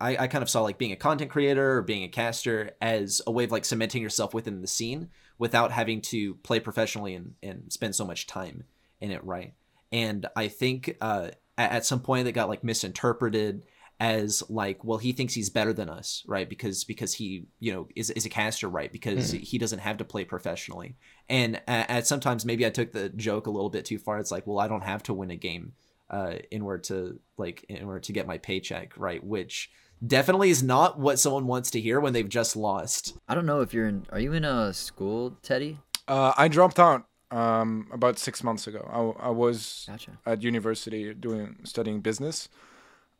I, 0.00 0.16
I 0.16 0.26
kind 0.26 0.42
of 0.42 0.50
saw 0.50 0.62
like 0.62 0.76
being 0.76 0.90
a 0.90 0.96
content 0.96 1.30
creator 1.30 1.78
or 1.78 1.82
being 1.82 2.02
a 2.02 2.08
caster 2.08 2.72
as 2.82 3.22
a 3.28 3.30
way 3.30 3.44
of 3.44 3.52
like 3.52 3.64
cementing 3.64 4.02
yourself 4.02 4.34
within 4.34 4.60
the 4.60 4.66
scene 4.66 5.08
without 5.38 5.70
having 5.70 6.00
to 6.00 6.34
play 6.36 6.58
professionally 6.58 7.14
and, 7.14 7.34
and 7.42 7.72
spend 7.72 7.94
so 7.94 8.04
much 8.04 8.26
time 8.26 8.64
in 9.00 9.12
it 9.12 9.24
right 9.24 9.54
and 9.92 10.26
i 10.36 10.48
think 10.48 10.96
uh, 11.00 11.28
at 11.56 11.86
some 11.86 12.00
point 12.00 12.24
that 12.24 12.32
got 12.32 12.48
like 12.48 12.64
misinterpreted 12.64 13.64
as 14.00 14.42
like 14.48 14.82
well 14.84 14.98
he 14.98 15.12
thinks 15.12 15.34
he's 15.34 15.50
better 15.50 15.72
than 15.72 15.88
us 15.88 16.24
right 16.26 16.48
because 16.48 16.84
because 16.84 17.14
he 17.14 17.46
you 17.60 17.72
know 17.72 17.86
is, 17.94 18.10
is 18.10 18.26
a 18.26 18.28
caster 18.28 18.68
right 18.68 18.92
because 18.92 19.32
mm. 19.32 19.40
he 19.40 19.56
doesn't 19.56 19.78
have 19.78 19.96
to 19.96 20.04
play 20.04 20.24
professionally 20.24 20.96
and 21.28 21.60
at, 21.68 21.88
at, 21.90 22.06
sometimes 22.06 22.44
maybe 22.44 22.66
i 22.66 22.70
took 22.70 22.92
the 22.92 23.08
joke 23.10 23.46
a 23.46 23.50
little 23.50 23.70
bit 23.70 23.84
too 23.84 23.98
far 23.98 24.18
it's 24.18 24.32
like 24.32 24.46
well 24.46 24.58
i 24.58 24.66
don't 24.66 24.82
have 24.82 25.02
to 25.02 25.14
win 25.14 25.30
a 25.30 25.36
game 25.36 25.72
uh 26.10 26.34
in 26.50 26.60
order 26.60 26.78
to 26.78 27.20
like 27.36 27.64
in 27.68 27.84
order 27.84 28.00
to 28.00 28.12
get 28.12 28.26
my 28.26 28.36
paycheck 28.38 28.92
right 28.96 29.22
which 29.22 29.70
definitely 30.04 30.50
is 30.50 30.62
not 30.62 30.98
what 30.98 31.18
someone 31.18 31.46
wants 31.46 31.70
to 31.70 31.80
hear 31.80 32.00
when 32.00 32.12
they've 32.12 32.28
just 32.28 32.56
lost 32.56 33.16
i 33.28 33.34
don't 33.34 33.46
know 33.46 33.60
if 33.60 33.72
you're 33.72 33.86
in 33.86 34.04
are 34.10 34.20
you 34.20 34.32
in 34.32 34.44
a 34.44 34.74
school 34.74 35.38
teddy 35.42 35.78
uh 36.08 36.32
i 36.36 36.48
dropped 36.48 36.80
out 36.80 37.06
um, 37.30 37.88
about 37.92 38.18
six 38.18 38.44
months 38.44 38.68
ago. 38.68 38.88
I, 39.18 39.26
I 39.26 39.30
was 39.30 39.84
gotcha. 39.88 40.12
at 40.24 40.42
university 40.42 41.12
doing 41.14 41.56
studying 41.64 42.00
business. 42.00 42.48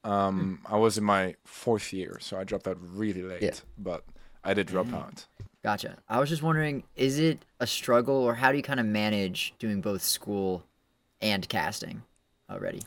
Um, 0.04 0.60
I 0.66 0.76
was 0.76 0.98
in 0.98 1.04
my 1.04 1.34
fourth 1.44 1.92
year, 1.92 2.18
so 2.20 2.38
I 2.38 2.44
dropped 2.44 2.68
out 2.68 2.76
really 2.80 3.22
late. 3.22 3.42
Yeah. 3.42 3.54
But 3.78 4.04
I 4.44 4.54
did 4.54 4.66
drop 4.66 4.86
mm. 4.86 4.94
out. 4.94 5.26
Gotcha. 5.62 5.96
I 6.08 6.20
was 6.20 6.28
just 6.28 6.42
wondering, 6.42 6.84
is 6.94 7.18
it 7.18 7.44
a 7.58 7.66
struggle, 7.66 8.16
or 8.16 8.34
how 8.34 8.50
do 8.50 8.58
you 8.58 8.62
kind 8.62 8.80
of 8.80 8.86
manage 8.86 9.54
doing 9.58 9.80
both 9.80 10.02
school 10.02 10.64
and 11.22 11.48
casting 11.48 12.02
already? 12.50 12.82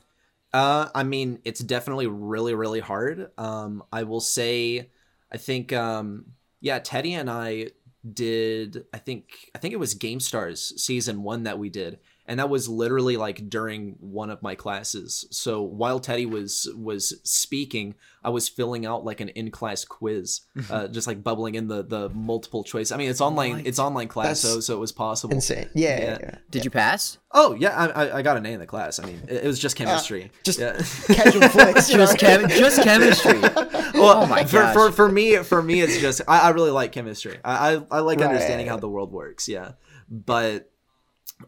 Uh, 0.54 0.90
I 0.94 1.04
mean, 1.04 1.40
it's 1.44 1.60
definitely 1.60 2.08
really, 2.08 2.54
really 2.54 2.80
hard. 2.80 3.32
Um, 3.38 3.84
I 3.92 4.04
will 4.04 4.22
say, 4.22 4.90
I 5.32 5.38
think, 5.38 5.74
um, 5.74 6.34
yeah, 6.62 6.80
Teddy 6.80 7.14
and 7.14 7.30
I 7.30 7.72
did 8.14 8.86
I 8.94 9.00
think 9.00 9.50
I 9.54 9.58
think 9.58 9.74
it 9.74 9.78
was 9.78 9.94
Game 9.94 10.20
Stars 10.20 10.74
season 10.82 11.24
one 11.24 11.44
that 11.44 11.60
we 11.60 11.70
did, 11.70 12.00
and 12.28 12.40
that 12.40 12.50
was 12.50 12.68
literally 12.68 13.16
like 13.16 13.50
during 13.50 13.96
one 14.00 14.30
of 14.30 14.42
my 14.42 14.54
classes. 14.54 15.26
So 15.32 15.62
while 15.62 16.00
Teddy 16.00 16.26
was 16.26 16.70
was 16.76 17.20
speaking, 17.24 17.96
I 18.22 18.30
was 18.30 18.50
filling 18.50 18.86
out 18.86 19.06
like 19.06 19.22
an 19.22 19.30
in 19.30 19.50
class 19.50 19.86
quiz, 19.86 20.42
uh, 20.70 20.90
just 20.90 21.08
like 21.08 21.24
bubbling 21.24 21.56
in 21.56 21.70
the 21.70 21.84
the 21.84 22.10
multiple 22.10 22.66
choice. 22.66 22.92
I 22.92 22.98
mean, 22.98 23.10
it's 23.10 23.22
online 23.22 23.64
it's 23.66 23.80
online 23.80 24.10
class, 24.10 24.42
so 24.42 24.60
so 24.60 24.76
it 24.76 24.80
was 24.80 24.92
possible. 24.92 25.34
Insane. 25.34 25.70
Yeah. 25.74 25.90
yeah. 25.90 26.04
yeah, 26.04 26.18
yeah. 26.22 26.36
Did 26.52 26.66
you 26.66 26.72
pass? 26.72 27.18
Oh 27.32 27.56
yeah, 27.56 27.76
I, 27.76 28.18
I 28.18 28.22
got 28.22 28.36
an 28.36 28.46
A 28.46 28.50
in 28.50 28.60
the 28.60 28.68
class. 28.68 29.00
I 29.00 29.06
mean, 29.06 29.22
it, 29.30 29.44
it 29.44 29.48
was 29.48 29.60
just 29.60 29.80
uh, 29.80 29.86
chemistry. 29.86 30.26
Uh, 30.26 30.38
just 30.44 30.60
yeah. 30.60 30.74
casual 31.16 31.48
flex. 31.50 31.88
just 31.90 32.18
chem- 32.18 32.50
just 32.50 32.84
chemistry. 32.84 33.40
well, 33.40 34.24
oh 34.24 34.26
my 34.26 34.44
for, 34.44 34.68
for, 34.74 34.92
for 34.92 35.10
me 35.10 35.38
for 35.38 35.62
me 35.64 35.82
it's 35.82 36.00
just 36.00 36.22
I, 36.28 36.40
I 36.40 36.50
really 36.50 36.72
like 36.72 36.92
chemistry. 36.92 37.38
I 37.44 37.76
I, 37.76 37.82
I 37.92 38.00
like 38.00 38.20
right. 38.20 38.28
understanding 38.28 38.68
how 38.68 38.78
the 38.78 38.90
world 38.90 39.14
works. 39.14 39.48
Yeah, 39.48 39.74
but 40.10 40.70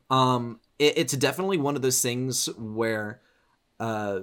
um 0.10 0.62
it, 0.80 0.98
it's 0.98 1.14
definitely 1.14 1.58
one 1.58 1.76
of 1.76 1.82
those 1.82 2.02
things 2.02 2.48
where 2.58 3.22
uh 3.80 4.22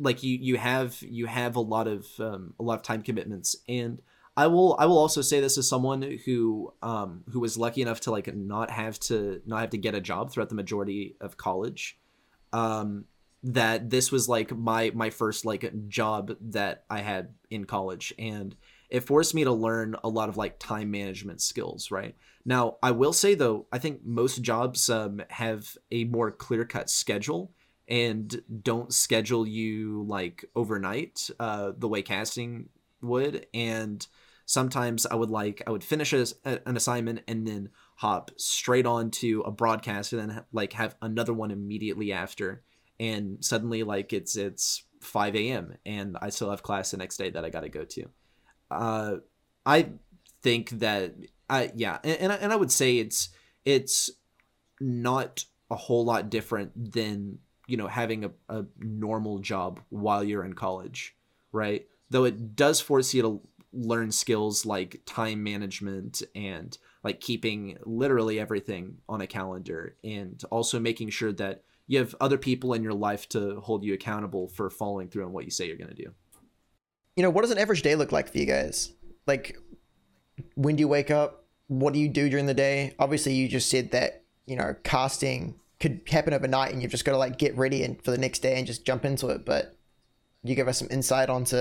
like 0.00 0.22
you 0.22 0.36
you 0.36 0.56
have 0.56 1.00
you 1.02 1.26
have 1.26 1.56
a 1.56 1.60
lot 1.60 1.86
of 1.86 2.06
um, 2.18 2.54
a 2.58 2.62
lot 2.62 2.74
of 2.74 2.82
time 2.82 3.02
commitments. 3.02 3.56
And 3.68 4.02
I 4.36 4.46
will 4.48 4.76
I 4.78 4.86
will 4.86 4.98
also 4.98 5.22
say 5.22 5.40
this 5.40 5.56
as 5.58 5.68
someone 5.68 6.02
who 6.24 6.72
um 6.82 7.22
who 7.30 7.40
was 7.40 7.56
lucky 7.56 7.82
enough 7.82 8.00
to 8.00 8.10
like 8.10 8.34
not 8.34 8.70
have 8.70 8.98
to 9.00 9.40
not 9.46 9.60
have 9.60 9.70
to 9.70 9.78
get 9.78 9.94
a 9.94 10.00
job 10.00 10.32
throughout 10.32 10.48
the 10.48 10.54
majority 10.54 11.16
of 11.20 11.36
college 11.36 11.98
um 12.52 13.04
that 13.44 13.90
this 13.90 14.10
was 14.10 14.28
like 14.28 14.56
my 14.56 14.90
my 14.94 15.10
first 15.10 15.44
like 15.44 15.88
job 15.88 16.36
that 16.40 16.84
I 16.90 17.00
had 17.00 17.34
in 17.50 17.64
college. 17.64 18.12
And 18.18 18.56
it 18.88 19.00
forced 19.00 19.34
me 19.34 19.44
to 19.44 19.52
learn 19.52 19.96
a 20.04 20.08
lot 20.08 20.28
of 20.28 20.36
like 20.36 20.58
time 20.58 20.90
management 20.90 21.40
skills 21.40 21.90
right 21.90 22.16
now 22.44 22.76
i 22.82 22.90
will 22.90 23.12
say 23.12 23.34
though 23.34 23.66
i 23.72 23.78
think 23.78 24.04
most 24.04 24.42
jobs 24.42 24.88
um, 24.90 25.22
have 25.30 25.76
a 25.90 26.04
more 26.04 26.30
clear 26.30 26.64
cut 26.64 26.90
schedule 26.90 27.52
and 27.88 28.42
don't 28.62 28.92
schedule 28.92 29.46
you 29.46 30.04
like 30.08 30.44
overnight 30.54 31.28
uh, 31.38 31.72
the 31.76 31.88
way 31.88 32.02
casting 32.02 32.68
would. 33.02 33.46
And 33.52 34.06
sometimes 34.44 35.06
i 35.06 35.14
would 35.14 35.30
like 35.30 35.62
i 35.66 35.70
would 35.70 35.84
finish 35.84 36.12
a, 36.12 36.26
an 36.44 36.76
assignment 36.76 37.22
and 37.28 37.46
then 37.46 37.70
hop 37.96 38.30
straight 38.36 38.86
on 38.86 39.10
to 39.10 39.40
a 39.42 39.50
broadcast 39.50 40.12
and 40.12 40.30
then 40.30 40.44
like 40.52 40.72
have 40.72 40.96
another 41.00 41.32
one 41.32 41.50
immediately 41.50 42.12
after. 42.12 42.62
And 42.98 43.44
suddenly 43.44 43.82
like 43.82 44.12
it's 44.12 44.36
it's 44.36 44.84
5 45.00 45.34
a.m 45.36 45.76
and 45.84 46.16
i 46.22 46.30
still 46.30 46.50
have 46.50 46.62
class 46.62 46.92
the 46.92 46.96
next 46.96 47.16
day 47.16 47.30
that 47.30 47.44
i 47.44 47.50
gotta 47.50 47.68
go 47.68 47.84
to. 47.84 48.04
Uh, 48.70 49.16
I 49.66 49.90
think 50.42 50.70
that 50.70 51.14
I 51.48 51.72
yeah, 51.74 51.98
and 52.04 52.18
and 52.20 52.32
I, 52.32 52.36
and 52.36 52.52
I 52.52 52.56
would 52.56 52.72
say 52.72 52.98
it's 52.98 53.30
it's 53.64 54.10
not 54.80 55.44
a 55.70 55.76
whole 55.76 56.04
lot 56.04 56.30
different 56.30 56.92
than 56.92 57.38
you 57.66 57.76
know 57.76 57.86
having 57.86 58.24
a, 58.24 58.30
a 58.48 58.64
normal 58.78 59.38
job 59.38 59.80
while 59.90 60.24
you're 60.24 60.44
in 60.44 60.54
college, 60.54 61.16
right? 61.52 61.86
Though 62.10 62.24
it 62.24 62.56
does 62.56 62.80
force 62.80 63.14
you 63.14 63.22
to 63.22 63.40
learn 63.72 64.12
skills 64.12 64.66
like 64.66 65.00
time 65.06 65.42
management 65.42 66.22
and 66.34 66.76
like 67.02 67.20
keeping 67.20 67.78
literally 67.86 68.38
everything 68.38 68.98
on 69.08 69.22
a 69.22 69.26
calendar 69.26 69.96
and 70.04 70.42
also 70.50 70.78
making 70.78 71.08
sure 71.08 71.32
that 71.32 71.62
you 71.86 71.98
have 71.98 72.14
other 72.20 72.36
people 72.36 72.74
in 72.74 72.82
your 72.82 72.92
life 72.92 73.26
to 73.30 73.58
hold 73.60 73.82
you 73.82 73.94
accountable 73.94 74.46
for 74.48 74.68
following 74.68 75.08
through 75.08 75.24
on 75.24 75.32
what 75.32 75.46
you 75.46 75.50
say 75.50 75.66
you're 75.66 75.78
going 75.78 75.88
to 75.88 75.94
do 75.94 76.12
you 77.16 77.22
know, 77.22 77.30
what 77.30 77.42
does 77.42 77.50
an 77.50 77.58
average 77.58 77.82
day 77.82 77.94
look 77.94 78.12
like 78.12 78.30
for 78.30 78.38
you 78.38 78.46
guys? 78.46 78.92
Like, 79.26 79.56
when 80.54 80.76
do 80.76 80.80
you 80.80 80.88
wake 80.88 81.10
up? 81.10 81.44
What 81.68 81.92
do 81.92 81.98
you 81.98 82.08
do 82.08 82.28
during 82.28 82.46
the 82.46 82.54
day? 82.54 82.94
Obviously, 82.98 83.34
you 83.34 83.48
just 83.48 83.70
said 83.70 83.92
that, 83.92 84.24
you 84.46 84.56
know, 84.56 84.74
casting 84.84 85.54
could 85.80 86.00
happen 86.08 86.32
overnight 86.32 86.72
and 86.72 86.80
you've 86.80 86.90
just 86.90 87.04
got 87.04 87.12
to 87.12 87.18
like 87.18 87.38
get 87.38 87.56
ready 87.56 87.82
and 87.82 88.02
for 88.04 88.12
the 88.12 88.18
next 88.18 88.38
day 88.38 88.56
and 88.56 88.66
just 88.66 88.84
jump 88.84 89.04
into 89.04 89.28
it. 89.28 89.44
But 89.44 89.76
you 90.44 90.54
give 90.54 90.68
us 90.68 90.78
some 90.78 90.88
insight 90.90 91.28
onto 91.28 91.56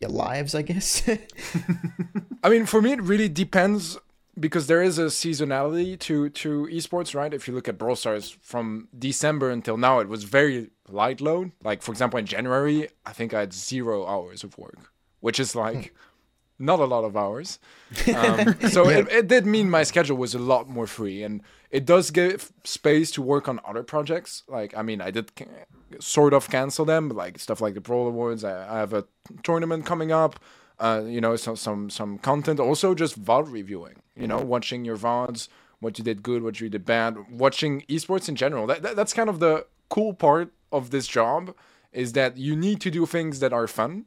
your 0.00 0.10
lives, 0.10 0.54
I 0.54 0.62
guess? 0.62 1.08
I 2.42 2.48
mean, 2.48 2.66
for 2.66 2.80
me, 2.82 2.92
it 2.92 3.02
really 3.02 3.28
depends 3.28 3.98
because 4.38 4.66
there 4.66 4.82
is 4.82 4.98
a 4.98 5.06
seasonality 5.06 5.98
to 6.00 6.28
to 6.28 6.68
esports, 6.70 7.14
right? 7.14 7.32
If 7.32 7.48
you 7.48 7.54
look 7.54 7.68
at 7.68 7.78
Brawl 7.78 7.96
Stars 7.96 8.36
from 8.42 8.88
December 8.96 9.50
until 9.50 9.76
now, 9.76 10.00
it 10.00 10.08
was 10.08 10.24
very 10.24 10.70
light 10.88 11.20
load. 11.20 11.52
Like 11.64 11.82
for 11.82 11.92
example, 11.92 12.18
in 12.18 12.26
January, 12.26 12.88
I 13.04 13.12
think 13.12 13.32
I 13.32 13.40
had 13.40 13.52
zero 13.52 14.06
hours 14.06 14.44
of 14.44 14.58
work, 14.58 14.92
which 15.20 15.40
is 15.40 15.56
like 15.56 15.76
hmm. 15.76 15.96
Not 16.58 16.80
a 16.80 16.84
lot 16.84 17.04
of 17.04 17.16
hours. 17.16 17.58
Um, 18.14 18.56
so 18.68 18.88
yeah. 18.88 18.98
it, 18.98 19.08
it 19.10 19.26
did 19.28 19.46
mean 19.46 19.70
my 19.70 19.84
schedule 19.84 20.16
was 20.16 20.34
a 20.34 20.38
lot 20.38 20.68
more 20.68 20.86
free, 20.86 21.22
and 21.22 21.42
it 21.70 21.84
does 21.84 22.10
give 22.10 22.52
space 22.64 23.10
to 23.12 23.22
work 23.22 23.48
on 23.48 23.60
other 23.64 23.82
projects. 23.82 24.42
Like 24.48 24.76
I 24.76 24.82
mean, 24.82 25.00
I 25.00 25.10
did 25.10 25.30
sort 26.00 26.32
of 26.34 26.50
cancel 26.50 26.84
them, 26.84 27.08
but 27.08 27.16
like 27.16 27.38
stuff 27.38 27.60
like 27.60 27.74
the 27.74 27.80
Pro 27.80 28.06
Awards. 28.06 28.42
I, 28.42 28.76
I 28.76 28.78
have 28.78 28.92
a 28.92 29.04
tournament 29.42 29.86
coming 29.86 30.12
up 30.12 30.40
uh, 30.78 31.02
you 31.06 31.20
know, 31.20 31.36
some 31.36 31.56
some 31.56 31.90
some 31.90 32.18
content. 32.18 32.60
Also, 32.60 32.94
just 32.94 33.22
VOD 33.22 33.50
reviewing. 33.50 34.02
You 34.14 34.26
know, 34.26 34.38
watching 34.38 34.84
your 34.84 34.96
VODs, 34.96 35.48
what 35.80 35.98
you 35.98 36.04
did 36.04 36.22
good, 36.22 36.42
what 36.42 36.60
you 36.60 36.68
did 36.68 36.84
bad. 36.84 37.16
Watching 37.30 37.82
esports 37.82 38.28
in 38.28 38.36
general. 38.36 38.66
That, 38.66 38.82
that 38.82 38.96
that's 38.96 39.12
kind 39.12 39.28
of 39.28 39.40
the 39.40 39.66
cool 39.88 40.14
part 40.14 40.52
of 40.72 40.90
this 40.90 41.06
job 41.06 41.54
is 41.92 42.12
that 42.12 42.36
you 42.36 42.56
need 42.56 42.80
to 42.82 42.90
do 42.90 43.06
things 43.06 43.40
that 43.40 43.52
are 43.52 43.66
fun. 43.66 44.06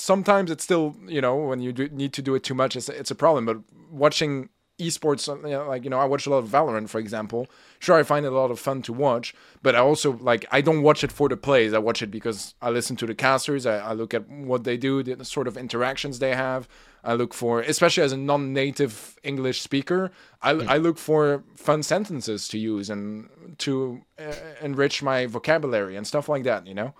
Sometimes 0.00 0.50
it's 0.50 0.64
still, 0.64 0.96
you 1.06 1.20
know, 1.20 1.36
when 1.36 1.60
you 1.60 1.72
do, 1.72 1.88
need 1.88 2.12
to 2.14 2.22
do 2.22 2.34
it 2.34 2.42
too 2.42 2.54
much, 2.54 2.76
it's, 2.76 2.88
it's 2.88 3.10
a 3.10 3.14
problem. 3.14 3.46
But 3.46 3.58
watching 3.90 4.48
esports 4.80 5.28
you 5.28 5.50
know, 5.50 5.68
like 5.68 5.84
you 5.84 5.90
know 5.90 5.98
i 5.98 6.04
watch 6.04 6.26
a 6.26 6.30
lot 6.30 6.38
of 6.38 6.48
valorant 6.48 6.88
for 6.88 6.98
example 6.98 7.46
sure 7.78 7.96
i 7.96 8.02
find 8.02 8.24
it 8.24 8.32
a 8.32 8.34
lot 8.34 8.50
of 8.50 8.58
fun 8.58 8.80
to 8.82 8.92
watch 8.92 9.34
but 9.62 9.74
i 9.74 9.78
also 9.78 10.12
like 10.20 10.46
i 10.50 10.60
don't 10.60 10.82
watch 10.82 11.04
it 11.04 11.12
for 11.12 11.28
the 11.28 11.36
plays 11.36 11.74
i 11.74 11.78
watch 11.78 12.02
it 12.02 12.10
because 12.10 12.54
i 12.62 12.70
listen 12.70 12.96
to 12.96 13.06
the 13.06 13.14
casters 13.14 13.66
i, 13.66 13.76
I 13.76 13.92
look 13.92 14.14
at 14.14 14.28
what 14.28 14.64
they 14.64 14.76
do 14.76 15.02
the 15.02 15.24
sort 15.24 15.46
of 15.46 15.56
interactions 15.56 16.18
they 16.18 16.34
have 16.34 16.68
i 17.04 17.12
look 17.12 17.34
for 17.34 17.60
especially 17.60 18.02
as 18.02 18.12
a 18.12 18.16
non-native 18.16 19.18
english 19.22 19.60
speaker 19.60 20.10
i, 20.42 20.52
mm. 20.52 20.66
I 20.66 20.78
look 20.78 20.98
for 20.98 21.44
fun 21.56 21.82
sentences 21.82 22.48
to 22.48 22.58
use 22.58 22.88
and 22.88 23.28
to 23.58 24.00
uh, 24.18 24.32
enrich 24.62 25.02
my 25.02 25.26
vocabulary 25.26 25.96
and 25.96 26.06
stuff 26.06 26.28
like 26.28 26.44
that 26.44 26.66
you 26.66 26.74
know 26.74 26.94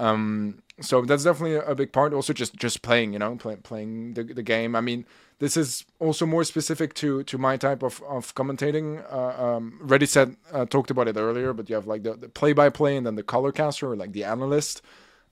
Um, 0.00 0.62
so 0.80 1.02
that's 1.02 1.24
definitely 1.24 1.56
a 1.56 1.74
big 1.74 1.92
part. 1.92 2.14
Also, 2.14 2.32
just 2.32 2.56
just 2.56 2.80
playing, 2.80 3.12
you 3.12 3.18
know, 3.18 3.36
play, 3.36 3.56
playing 3.56 4.14
the, 4.14 4.24
the 4.24 4.42
game. 4.42 4.74
I 4.74 4.80
mean, 4.80 5.04
this 5.38 5.56
is 5.56 5.84
also 5.98 6.24
more 6.24 6.42
specific 6.42 6.94
to 6.94 7.22
to 7.24 7.36
my 7.36 7.58
type 7.58 7.82
of 7.82 8.02
of 8.08 8.34
commentating. 8.34 9.04
Uh, 9.12 9.56
um, 9.56 9.78
ReddySet 9.84 10.36
uh, 10.52 10.64
talked 10.64 10.90
about 10.90 11.06
it 11.06 11.16
earlier, 11.16 11.52
but 11.52 11.68
you 11.68 11.74
have 11.74 11.86
like 11.86 12.02
the, 12.02 12.14
the 12.14 12.28
play 12.30 12.54
by 12.54 12.70
play 12.70 12.96
and 12.96 13.06
then 13.06 13.14
the 13.14 13.22
color 13.22 13.52
caster 13.52 13.92
or 13.92 13.96
like 13.96 14.12
the 14.12 14.24
analyst. 14.24 14.80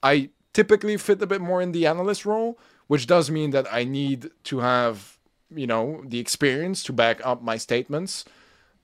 I 0.02 0.28
typically 0.52 0.98
fit 0.98 1.22
a 1.22 1.26
bit 1.26 1.40
more 1.40 1.62
in 1.62 1.72
the 1.72 1.86
analyst 1.86 2.26
role, 2.26 2.58
which 2.86 3.06
does 3.06 3.30
mean 3.30 3.50
that 3.50 3.66
I 3.72 3.84
need 3.84 4.30
to 4.44 4.58
have 4.58 5.18
you 5.50 5.66
know 5.66 6.02
the 6.04 6.18
experience 6.18 6.82
to 6.84 6.92
back 6.92 7.24
up 7.24 7.42
my 7.42 7.56
statements, 7.56 8.26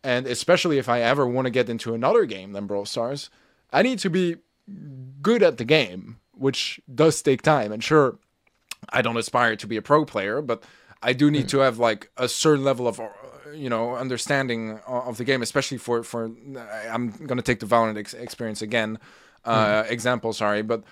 and 0.02 0.26
especially 0.26 0.78
if 0.78 0.88
I 0.88 1.02
ever 1.02 1.26
want 1.26 1.44
to 1.44 1.50
get 1.50 1.68
into 1.68 1.92
another 1.92 2.24
game 2.24 2.54
than 2.54 2.66
Brawl 2.66 2.86
Stars, 2.86 3.28
I 3.70 3.82
need 3.82 3.98
to 3.98 4.08
be 4.08 4.36
good 5.22 5.42
at 5.42 5.58
the 5.58 5.64
game, 5.64 6.18
which 6.32 6.80
does 6.92 7.20
take 7.22 7.42
time. 7.42 7.72
And 7.72 7.82
sure, 7.82 8.18
I 8.90 9.02
don't 9.02 9.16
aspire 9.16 9.56
to 9.56 9.66
be 9.66 9.76
a 9.76 9.82
pro 9.82 10.04
player, 10.04 10.42
but 10.42 10.64
I 11.02 11.12
do 11.12 11.30
need 11.30 11.46
mm. 11.46 11.50
to 11.50 11.58
have 11.58 11.78
like 11.78 12.10
a 12.16 12.28
certain 12.28 12.64
level 12.64 12.88
of 12.88 13.00
uh, 13.00 13.08
you 13.52 13.68
know 13.68 13.94
understanding 13.94 14.80
of 14.86 15.16
the 15.18 15.24
game, 15.24 15.42
especially 15.42 15.78
for 15.78 16.02
for 16.02 16.30
I'm 16.90 17.10
gonna 17.26 17.42
take 17.42 17.60
the 17.60 17.66
Valorant 17.66 17.98
ex- 17.98 18.14
experience 18.14 18.62
again 18.62 18.98
uh, 19.44 19.82
mm. 19.82 19.90
example. 19.90 20.32
Sorry, 20.32 20.62
but 20.62 20.82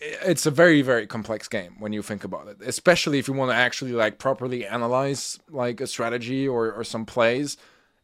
it's 0.00 0.46
a 0.46 0.50
very 0.50 0.82
very 0.82 1.06
complex 1.06 1.48
game 1.48 1.74
when 1.78 1.92
you 1.92 2.02
think 2.02 2.22
about 2.22 2.46
it 2.46 2.58
especially 2.66 3.18
if 3.18 3.26
you 3.26 3.32
want 3.32 3.50
to 3.50 3.54
actually 3.54 3.92
like 3.92 4.18
properly 4.18 4.66
analyze 4.66 5.38
like 5.48 5.80
a 5.80 5.86
strategy 5.86 6.46
or, 6.46 6.70
or 6.72 6.84
some 6.84 7.06
plays 7.06 7.56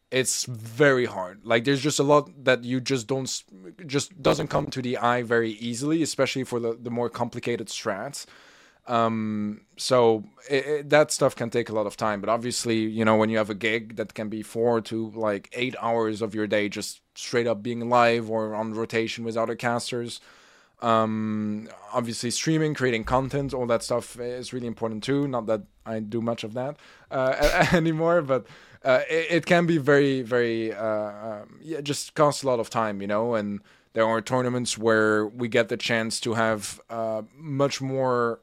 it's 0.09 0.45
very 0.45 1.05
hard 1.05 1.45
like 1.45 1.65
there's 1.65 1.81
just 1.81 1.99
a 1.99 2.03
lot 2.03 2.29
that 2.43 2.63
you 2.63 2.79
just 2.79 3.07
don't 3.07 3.43
just 3.85 4.21
doesn't 4.21 4.47
come 4.47 4.67
to 4.67 4.81
the 4.81 4.97
eye 4.97 5.21
very 5.21 5.51
easily 5.51 6.01
especially 6.01 6.43
for 6.43 6.59
the, 6.59 6.77
the 6.81 6.89
more 6.89 7.09
complicated 7.09 7.67
strats 7.67 8.25
um, 8.87 9.61
so 9.75 10.23
it, 10.49 10.65
it, 10.65 10.89
that 10.89 11.11
stuff 11.11 11.35
can 11.35 11.49
take 11.49 11.69
a 11.69 11.73
lot 11.73 11.85
of 11.85 11.97
time. 11.97 12.21
But 12.21 12.29
obviously, 12.29 12.77
you 12.77 13.03
know, 13.03 13.17
when 13.17 13.29
you 13.29 13.37
have 13.37 13.49
a 13.49 13.55
gig 13.55 13.97
that 13.97 14.13
can 14.13 14.29
be 14.29 14.41
four 14.41 14.81
to 14.81 15.11
like 15.11 15.49
eight 15.53 15.75
hours 15.81 16.21
of 16.21 16.33
your 16.33 16.47
day 16.47 16.69
just 16.69 17.01
straight 17.13 17.47
up 17.47 17.61
being 17.61 17.89
live 17.89 18.29
or 18.29 18.55
on 18.55 18.73
rotation 18.73 19.25
with 19.25 19.35
other 19.35 19.55
casters, 19.55 20.21
um, 20.81 21.67
obviously 21.91 22.31
streaming, 22.31 22.73
creating 22.73 23.03
content, 23.03 23.53
all 23.53 23.65
that 23.65 23.83
stuff 23.83 24.17
is 24.19 24.53
really 24.53 24.67
important 24.67 25.03
too. 25.03 25.27
Not 25.27 25.47
that 25.47 25.63
I 25.85 25.99
do 25.99 26.21
much 26.21 26.45
of 26.45 26.53
that 26.53 26.77
uh, 27.11 27.67
anymore, 27.73 28.21
but 28.21 28.47
uh, 28.87 29.01
it, 29.09 29.27
it, 29.29 29.45
can 29.45 29.65
be 29.65 29.77
very, 29.77 30.21
very, 30.21 30.73
uh, 30.73 31.41
um, 31.41 31.59
yeah, 31.61 31.81
just 31.81 32.15
costs 32.15 32.41
a 32.41 32.47
lot 32.47 32.57
of 32.57 32.69
time, 32.69 33.01
you 33.01 33.07
know, 33.07 33.35
and 33.35 33.59
there 33.91 34.05
are 34.05 34.21
tournaments 34.21 34.77
where 34.77 35.27
we 35.27 35.49
get 35.49 35.67
the 35.67 35.75
chance 35.75 36.21
to 36.21 36.35
have 36.35 36.79
uh, 36.89 37.23
much 37.35 37.81
more 37.81 38.39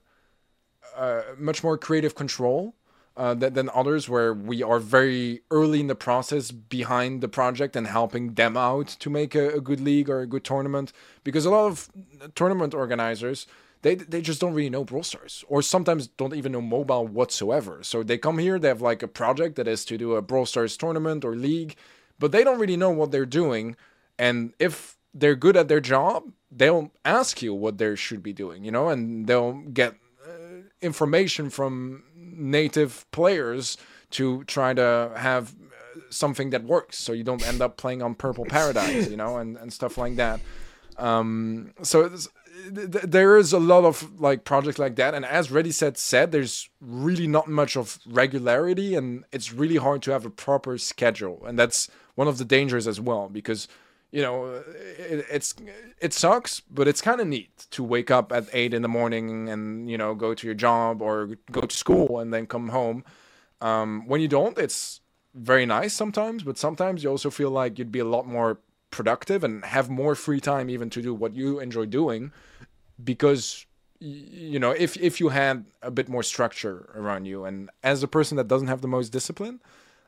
uh, 0.97 1.23
much 1.39 1.65
more 1.65 1.79
creative 1.79 2.15
control 2.15 2.75
uh, 3.17 3.33
than, 3.33 3.55
than 3.55 3.71
others, 3.71 4.07
where 4.07 4.35
we 4.35 4.63
are 4.63 4.79
very 4.79 5.41
early 5.51 5.81
in 5.81 5.87
the 5.87 5.95
process 5.95 6.51
behind 6.51 7.23
the 7.23 7.29
project 7.29 7.75
and 7.75 7.87
helping 7.87 8.35
them 8.35 8.55
out 8.55 8.89
to 8.89 9.09
make 9.09 9.35
a, 9.35 9.55
a 9.55 9.61
good 9.63 9.81
league 9.81 10.11
or 10.11 10.21
a 10.21 10.27
good 10.27 10.45
tournament. 10.45 10.93
Because 11.25 11.47
a 11.47 11.51
lot 11.51 11.67
of 11.67 11.89
tournament 12.35 12.75
organizers, 12.75 13.47
they 13.85 13.95
they 13.95 14.23
just 14.23 14.41
don't 14.41 14.55
really 14.55 14.71
know 14.71 14.83
Brawl 14.83 15.03
Stars, 15.03 15.45
or 15.47 15.61
sometimes 15.61 16.09
don't 16.09 16.35
even 16.35 16.53
know 16.53 16.63
mobile 16.63 17.07
whatsoever. 17.07 17.81
So 17.83 18.03
they 18.03 18.17
come 18.19 18.39
here, 18.39 18.59
they 18.59 18.69
have 18.69 18.81
like 18.81 19.03
a 19.03 19.09
project 19.09 19.57
that 19.57 19.69
is 19.69 19.85
to 19.85 19.99
do 19.99 20.15
a 20.15 20.23
Brawl 20.23 20.47
Stars 20.47 20.77
tournament 20.77 21.25
or 21.25 21.37
league, 21.37 21.77
but 22.19 22.33
they 22.33 22.43
don't 22.43 22.59
really 22.59 22.79
know 22.79 22.91
what 22.91 23.11
they're 23.11 23.27
doing. 23.27 23.77
And 24.19 24.55
if 24.59 24.97
they're 25.13 25.37
good 25.37 25.57
at 25.57 25.69
their 25.69 25.81
job, 25.81 26.33
they'll 26.51 26.91
ask 27.05 27.43
you 27.43 27.53
what 27.53 27.77
they 27.77 27.95
should 27.95 28.23
be 28.23 28.33
doing, 28.33 28.65
you 28.65 28.71
know, 28.71 28.89
and 28.89 29.27
they'll 29.27 29.61
get 29.73 29.95
information 30.81 31.51
from 31.51 32.05
native 32.17 33.07
players 33.11 33.77
to 34.11 34.45
try 34.45 34.75
to 34.75 35.13
have 35.17 35.55
something 36.11 36.51
that 36.51 36.65
works 36.65 36.99
so 36.99 37.13
you 37.13 37.25
don't 37.25 37.47
end 37.47 37.61
up 37.61 37.77
playing 37.77 38.03
on 38.03 38.15
purple 38.15 38.45
paradise 38.45 39.09
you 39.09 39.17
know 39.17 39.39
and, 39.39 39.57
and 39.57 39.73
stuff 39.73 39.97
like 39.97 40.17
that 40.17 40.41
um, 40.99 41.73
so 41.83 42.09
th- 42.75 43.05
there 43.05 43.37
is 43.37 43.53
a 43.53 43.59
lot 43.59 43.85
of 43.85 44.21
like 44.21 44.45
projects 44.45 44.79
like 44.79 44.97
that 44.97 45.15
and 45.15 45.25
as 45.25 45.49
ReddySet 45.49 45.97
said 45.97 46.33
there's 46.33 46.69
really 46.81 47.27
not 47.27 47.49
much 47.49 47.77
of 47.77 47.99
regularity 48.07 48.95
and 48.95 49.25
it's 49.33 49.53
really 49.53 49.77
hard 49.77 50.03
to 50.03 50.11
have 50.13 50.25
a 50.25 50.31
proper 50.31 50.79
schedule 50.79 51.45
and 51.47 51.59
that's 51.59 51.89
one 52.15 52.29
of 52.29 52.39
the 52.39 52.45
dangers 52.45 52.87
as 52.87 53.01
well 53.01 53.29
because 53.29 53.69
you 54.15 54.23
know, 54.23 54.63
it, 54.97 55.27
it's 55.29 55.57
it 56.01 56.13
sucks, 56.13 56.61
but 56.61 56.87
it's 56.87 57.01
kind 57.01 57.21
of 57.21 57.27
neat 57.27 57.67
to 57.73 57.83
wake 57.83 58.13
up 58.13 58.31
at 58.31 58.47
eight 58.53 58.73
in 58.73 58.83
the 58.83 58.89
morning 58.89 59.49
and 59.49 59.91
you 59.91 59.99
know 59.99 60.15
go 60.15 60.35
to 60.35 60.47
your 60.47 60.55
job 60.55 61.03
or 61.03 61.31
go 61.51 61.63
to 61.63 61.77
school 61.77 62.21
and 62.21 62.33
then 62.33 62.47
come 62.47 62.69
home. 62.69 63.05
Um, 63.61 64.07
when 64.07 64.21
you 64.21 64.29
don't, 64.29 64.57
it's 64.57 65.01
very 65.35 65.67
nice 65.67 65.95
sometimes, 65.95 66.45
but 66.45 66.57
sometimes 66.57 67.03
you 67.03 67.11
also 67.11 67.29
feel 67.29 67.51
like 67.51 67.77
you'd 67.77 67.91
be 67.91 67.99
a 67.99 68.05
lot 68.05 68.25
more 68.25 68.61
productive 68.95 69.45
and 69.45 69.65
have 69.65 69.91
more 69.91 70.15
free 70.15 70.41
time 70.41 70.71
even 70.71 70.89
to 70.91 71.03
do 71.03 71.13
what 71.13 71.35
you 71.35 71.61
enjoy 71.61 71.87
doing, 71.87 72.33
because 73.03 73.67
you 74.01 74.59
know 74.59 74.71
if 74.71 74.97
if 74.97 75.21
you 75.21 75.29
had 75.31 75.65
a 75.83 75.91
bit 75.91 76.09
more 76.09 76.23
structure 76.23 76.91
around 76.95 77.27
you. 77.27 77.45
And 77.45 77.71
as 77.83 78.03
a 78.03 78.09
person 78.09 78.37
that 78.37 78.49
doesn't 78.49 78.69
have 78.69 78.81
the 78.81 78.89
most 78.89 79.11
discipline, 79.11 79.61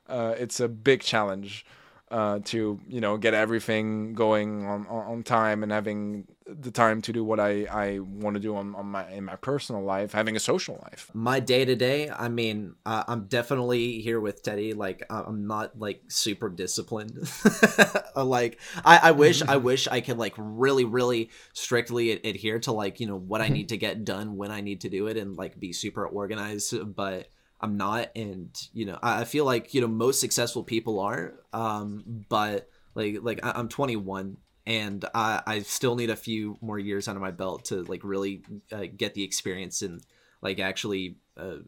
uh, 0.09 0.35
it's 0.38 0.61
a 0.61 0.68
big 0.68 1.01
challenge 1.03 1.66
uh, 2.11 2.38
to 2.45 2.81
you 2.87 3.01
know 3.01 3.16
get 3.16 3.35
everything 3.35 4.14
going 4.14 4.64
on, 4.64 4.87
on 4.87 5.23
time 5.23 5.62
and 5.62 5.73
having 5.73 6.27
the 6.47 6.71
time 6.71 7.03
to 7.03 7.12
do 7.12 7.25
what 7.25 7.40
I, 7.40 7.64
I 7.64 7.99
want 7.99 8.35
to 8.35 8.40
do 8.40 8.55
on, 8.55 8.77
on 8.77 8.87
my 8.87 9.11
in 9.11 9.25
my 9.25 9.35
personal 9.35 9.83
life, 9.83 10.12
having 10.12 10.37
a 10.37 10.40
social 10.40 10.79
life. 10.83 11.11
My 11.12 11.40
day 11.40 11.64
to 11.64 11.75
day, 11.75 12.09
I 12.09 12.29
mean, 12.29 12.77
uh, 12.85 13.03
I'm 13.09 13.25
definitely 13.27 14.01
here 14.01 14.21
with 14.21 14.42
Teddy. 14.45 14.73
Like 14.73 15.05
I'm 15.11 15.49
not 15.49 15.79
like 15.79 16.03
super 16.07 16.49
disciplined. 16.49 17.29
like 18.16 18.61
I, 18.85 19.01
I 19.05 19.11
wish 19.11 19.42
I 19.42 19.57
wish 19.57 19.88
I 19.88 20.01
could 20.01 20.19
like 20.19 20.35
really 20.37 20.85
really 20.85 21.31
strictly 21.55 22.12
adhere 22.12 22.61
to 22.61 22.73
like 22.73 23.01
you 23.01 23.09
know 23.09 23.19
what 23.19 23.40
I 23.40 23.49
need 23.49 23.71
to 23.71 23.77
get 23.77 24.05
done 24.05 24.37
when 24.37 24.53
I 24.53 24.61
need 24.61 24.83
to 24.83 24.88
do 24.88 25.09
it 25.09 25.16
and 25.16 25.37
like 25.37 25.59
be 25.59 25.73
super 25.73 26.07
organized, 26.07 26.95
but 26.95 27.29
I'm 27.61 27.77
not, 27.77 28.11
and 28.14 28.51
you 28.73 28.85
know, 28.85 28.99
I, 29.03 29.25
feel 29.25 29.45
like 29.45 29.73
you 29.73 29.81
know 29.81 29.87
most 29.87 30.21
successful 30.21 30.62
people 30.62 31.01
are, 31.01 31.35
um, 31.53 32.25
but 32.29 32.69
like 32.95 33.19
like 33.23 33.40
I, 33.42 33.59
am 33.59 33.69
21 33.69 34.37
and 34.66 35.05
I, 35.14 35.42
I 35.47 35.61
still 35.61 35.97
need 35.97 36.11
a 36.11 36.16
few 36.16 36.59
more 36.61 36.79
years 36.79 37.09
under 37.09 37.21
my 37.21 37.31
belt 37.31 37.66
to 37.66 37.83
like 37.85 38.03
really 38.05 38.42
uh, 38.73 38.85
get 38.95 39.14
the 39.14 39.23
experience 39.23 39.81
and 39.83 40.03
like 40.42 40.59
actually 40.59 41.16
uh, 41.37 41.59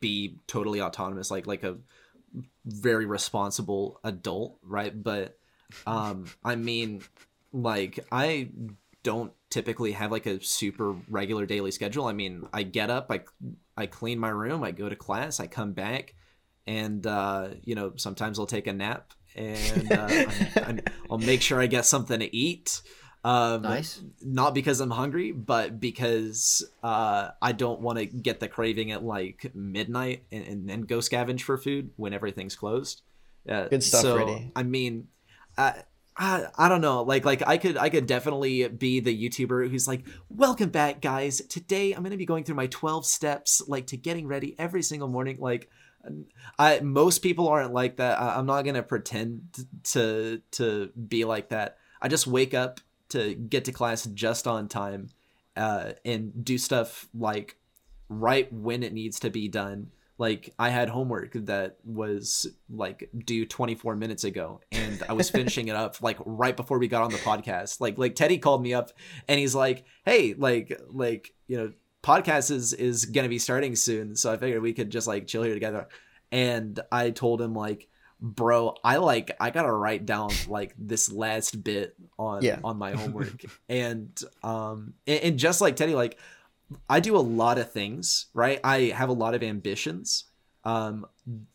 be 0.00 0.38
totally 0.46 0.80
autonomous, 0.80 1.30
like 1.30 1.46
like 1.46 1.64
a 1.64 1.76
very 2.64 3.06
responsible 3.06 4.00
adult, 4.04 4.58
right? 4.62 5.02
But 5.02 5.38
um, 5.86 6.26
I 6.44 6.56
mean, 6.56 7.02
like 7.52 7.98
I 8.10 8.48
don't 9.06 9.32
typically 9.50 9.92
have 9.92 10.10
like 10.10 10.26
a 10.26 10.42
super 10.42 10.96
regular 11.08 11.46
daily 11.46 11.70
schedule. 11.70 12.06
I 12.06 12.12
mean, 12.12 12.44
I 12.52 12.64
get 12.64 12.90
up, 12.90 13.06
I 13.08 13.20
I 13.76 13.86
clean 13.86 14.18
my 14.18 14.30
room, 14.30 14.64
I 14.64 14.72
go 14.72 14.88
to 14.88 14.96
class, 14.96 15.38
I 15.38 15.46
come 15.46 15.74
back, 15.74 16.16
and 16.66 17.06
uh, 17.06 17.50
you 17.62 17.76
know 17.76 17.92
sometimes 17.94 18.40
I'll 18.40 18.46
take 18.46 18.66
a 18.66 18.72
nap, 18.72 19.12
and 19.36 19.92
uh, 19.92 20.08
i 20.56 20.78
will 21.08 21.18
make 21.18 21.40
sure 21.40 21.60
I 21.60 21.68
get 21.68 21.86
something 21.86 22.18
to 22.18 22.36
eat. 22.36 22.82
Um, 23.22 23.62
nice. 23.62 24.02
Not 24.20 24.54
because 24.54 24.80
I'm 24.80 24.90
hungry, 24.90 25.30
but 25.30 25.78
because 25.78 26.68
uh, 26.82 27.28
I 27.40 27.52
don't 27.52 27.80
want 27.80 27.98
to 27.98 28.06
get 28.06 28.40
the 28.40 28.48
craving 28.48 28.90
at 28.90 29.04
like 29.04 29.52
midnight 29.54 30.24
and, 30.32 30.68
then 30.68 30.82
go 30.82 30.98
scavenge 30.98 31.42
for 31.42 31.58
food 31.58 31.90
when 31.96 32.12
everything's 32.12 32.56
closed. 32.56 33.02
Uh, 33.48 33.68
Good 33.68 33.84
stuff, 33.84 34.02
so, 34.02 34.16
Reddy. 34.16 34.52
I 34.54 34.64
mean, 34.64 35.08
uh, 35.58 35.72
I, 36.18 36.46
I 36.56 36.68
don't 36.68 36.80
know 36.80 37.02
like 37.02 37.24
like 37.24 37.42
i 37.46 37.58
could 37.58 37.76
i 37.76 37.90
could 37.90 38.06
definitely 38.06 38.66
be 38.68 39.00
the 39.00 39.28
youtuber 39.28 39.68
who's 39.68 39.86
like 39.86 40.06
welcome 40.30 40.70
back 40.70 41.00
guys. 41.00 41.42
Today 41.42 41.92
i'm 41.92 42.02
gonna 42.02 42.16
be 42.16 42.26
going 42.26 42.44
through 42.44 42.54
my 42.54 42.68
12 42.68 43.04
steps 43.04 43.62
like 43.68 43.88
to 43.88 43.96
getting 43.96 44.26
ready 44.26 44.54
every 44.58 44.82
single 44.82 45.08
morning. 45.08 45.36
Like 45.38 45.70
i 46.58 46.80
most 46.80 47.18
people 47.18 47.48
aren't 47.48 47.74
like 47.74 47.96
that. 47.96 48.20
I, 48.20 48.36
i'm 48.36 48.46
not 48.46 48.64
gonna 48.64 48.82
pretend 48.82 49.66
to 49.84 50.40
to 50.52 50.90
be 51.08 51.24
like 51.24 51.50
that. 51.50 51.78
I 52.00 52.08
just 52.08 52.26
wake 52.26 52.54
up 52.54 52.80
to 53.10 53.34
get 53.34 53.64
to 53.66 53.72
class 53.72 54.04
just 54.06 54.46
on 54.46 54.68
time 54.68 55.10
uh, 55.56 55.92
and 56.04 56.44
do 56.44 56.58
stuff 56.58 57.08
like 57.14 57.56
right 58.08 58.52
when 58.52 58.82
it 58.82 58.92
needs 58.92 59.20
to 59.20 59.30
be 59.30 59.48
done 59.48 59.90
like 60.18 60.54
i 60.58 60.70
had 60.70 60.88
homework 60.88 61.32
that 61.34 61.76
was 61.84 62.46
like 62.70 63.10
due 63.24 63.44
24 63.44 63.96
minutes 63.96 64.24
ago 64.24 64.60
and 64.72 65.02
i 65.08 65.12
was 65.12 65.28
finishing 65.38 65.68
it 65.68 65.76
up 65.76 66.00
like 66.02 66.16
right 66.24 66.56
before 66.56 66.78
we 66.78 66.88
got 66.88 67.02
on 67.02 67.10
the 67.10 67.18
podcast. 67.18 67.80
Like 67.80 67.98
like 67.98 68.14
teddy 68.14 68.38
called 68.38 68.62
me 68.62 68.72
up 68.74 68.90
and 69.28 69.38
he's 69.38 69.54
like 69.54 69.84
hey 70.04 70.34
like 70.36 70.80
like 70.90 71.34
you 71.48 71.56
know 71.58 71.72
podcast 72.02 72.50
is 72.50 72.72
is 72.72 73.04
gonna 73.04 73.28
be 73.28 73.38
starting 73.38 73.74
soon 73.76 74.14
so 74.16 74.32
i 74.32 74.36
figured 74.36 74.62
we 74.62 74.72
could 74.72 74.90
just 74.90 75.06
like 75.06 75.26
chill 75.26 75.42
here 75.42 75.54
together. 75.54 75.88
And 76.32 76.78
i 76.90 77.10
told 77.10 77.40
him 77.42 77.54
like 77.54 77.88
bro 78.20 78.74
i 78.82 78.96
like 78.96 79.30
i 79.40 79.50
gotta 79.50 79.70
write 79.70 80.06
down 80.06 80.30
like 80.48 80.74
this 80.78 81.12
last 81.12 81.62
bit 81.62 81.94
on 82.18 82.42
Yeah. 82.42 82.60
on 82.64 82.78
my 82.78 82.92
homework. 82.96 83.44
And 83.68 84.18
um 84.42 84.94
and, 85.06 85.20
and 85.20 85.38
just 85.38 85.60
like 85.60 85.76
teddy 85.76 85.94
like 85.94 86.18
i 86.88 87.00
do 87.00 87.16
a 87.16 87.18
lot 87.18 87.58
of 87.58 87.72
things 87.72 88.26
right? 88.34 88.60
I 88.64 88.92
have 88.94 89.08
a 89.08 89.12
lot 89.14 89.34
of 89.34 89.42
ambitions. 89.42 90.24
Um 90.64 91.06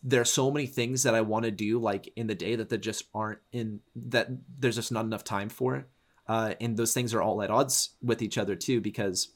there's 0.03 0.29
so 0.29 0.51
many 0.51 0.67
things 0.67 1.03
that 1.03 1.15
i 1.15 1.21
want 1.21 1.45
to 1.45 1.51
do 1.51 1.79
like 1.79 2.11
in 2.15 2.27
the 2.27 2.35
day 2.35 2.55
that 2.55 2.69
that 2.69 2.79
just 2.79 3.05
aren't 3.13 3.39
in 3.51 3.81
that 3.95 4.27
there's 4.59 4.75
just 4.75 4.91
not 4.91 5.05
enough 5.05 5.23
time 5.23 5.49
for. 5.49 5.87
Uh 6.27 6.53
and 6.61 6.77
those 6.77 6.93
things 6.93 7.13
are 7.13 7.21
all 7.21 7.41
at 7.41 7.51
odds 7.51 7.95
with 8.01 8.21
each 8.21 8.37
other 8.37 8.55
too 8.55 8.81
because 8.81 9.33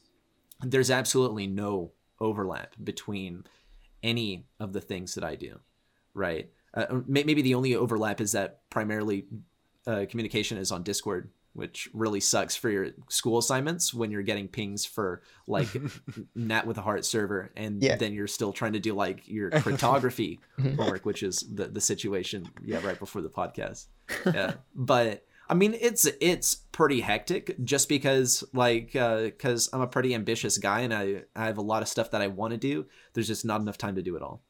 there's 0.62 0.92
absolutely 0.92 1.48
no 1.48 1.92
overlap 2.20 2.76
between 2.84 3.44
any 4.04 4.48
of 4.60 4.72
the 4.72 4.82
things 4.82 5.16
that 5.16 5.24
I 5.24 5.36
do, 5.36 5.60
right? 6.14 6.50
Uh, 6.74 7.02
maybe 7.08 7.42
the 7.42 7.56
only 7.56 7.76
overlap 7.76 8.22
is 8.22 8.34
that 8.34 8.62
primarily 8.70 9.26
uh, 9.88 10.06
communication 10.10 10.58
is 10.58 10.72
on 10.72 10.84
Discord, 10.84 11.32
which 11.56 11.90
really 11.94 12.20
sucks 12.20 12.56
for 12.56 12.70
your 12.70 12.90
school 13.10 13.38
assignments 13.40 13.94
when 13.94 14.12
you're 14.12 14.22
getting 14.22 14.48
pings 14.48 14.86
for 14.86 15.24
like 15.48 15.68
Nat 16.36 16.68
with 16.68 16.78
a 16.78 16.82
heart 16.82 17.06
server, 17.06 17.52
and 17.56 17.82
Yeah. 17.82 17.96
then 17.96 18.14
you're 18.14 18.28
still 18.28 18.54
trying 18.54 18.74
to 18.74 18.80
do 18.80 18.94
like 18.94 19.28
your 19.28 19.50
cryptography 19.62 20.40
mm-hmm. 20.60 20.76
homework, 20.76 21.06
which 21.06 21.24
is 21.24 21.44
the 21.52 21.68
the 21.68 21.82
situation. 21.82 22.48
Yeah, 22.64 22.86
right 22.86 23.00
before 23.00 23.22
the 23.22 23.30
podcast. 23.30 23.88
Yeah, 24.26 24.54
but. 24.76 25.26
I 25.48 25.54
mean, 25.54 25.76
it's 25.80 26.06
it's 26.22 26.56
pretty 26.56 27.02
hectic 27.02 27.56
just 27.64 27.88
because 27.88 28.44
like 28.52 28.96
uh, 28.96 29.22
because 29.26 29.70
I'm 29.72 29.82
a 29.82 29.86
pretty 29.86 30.16
ambitious 30.16 30.58
guy 30.58 30.80
and 30.80 30.92
I 30.92 31.22
I 31.36 31.46
have 31.46 31.60
a 31.60 31.62
lot 31.62 31.84
of 31.84 31.88
stuff 31.88 32.10
that 32.12 32.22
I 32.24 32.26
want 32.26 32.54
to 32.54 32.58
do. 32.58 32.88
There's 33.14 33.28
just 33.28 33.46
not 33.46 33.62
enough 33.62 33.78
time 33.78 33.94
to 33.94 34.02
do 34.02 34.16
it 34.16 34.24
all. 34.24 34.42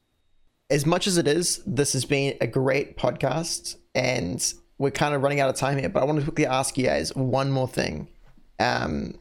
as 0.70 0.86
much 0.86 1.06
as 1.06 1.18
it 1.18 1.28
is, 1.28 1.60
this 1.66 1.92
has 1.92 2.06
been 2.06 2.38
a 2.40 2.46
great 2.46 2.96
podcast, 2.96 3.76
and 3.94 4.54
we're 4.78 4.90
kind 4.90 5.14
of 5.14 5.22
running 5.22 5.40
out 5.40 5.48
of 5.48 5.56
time 5.56 5.78
here. 5.78 5.88
But 5.88 6.02
I 6.02 6.04
want 6.04 6.18
to 6.18 6.24
quickly 6.24 6.46
ask 6.46 6.76
you 6.76 6.86
guys 6.86 7.14
one 7.14 7.50
more 7.50 7.68
thing: 7.68 8.08
um, 8.58 9.18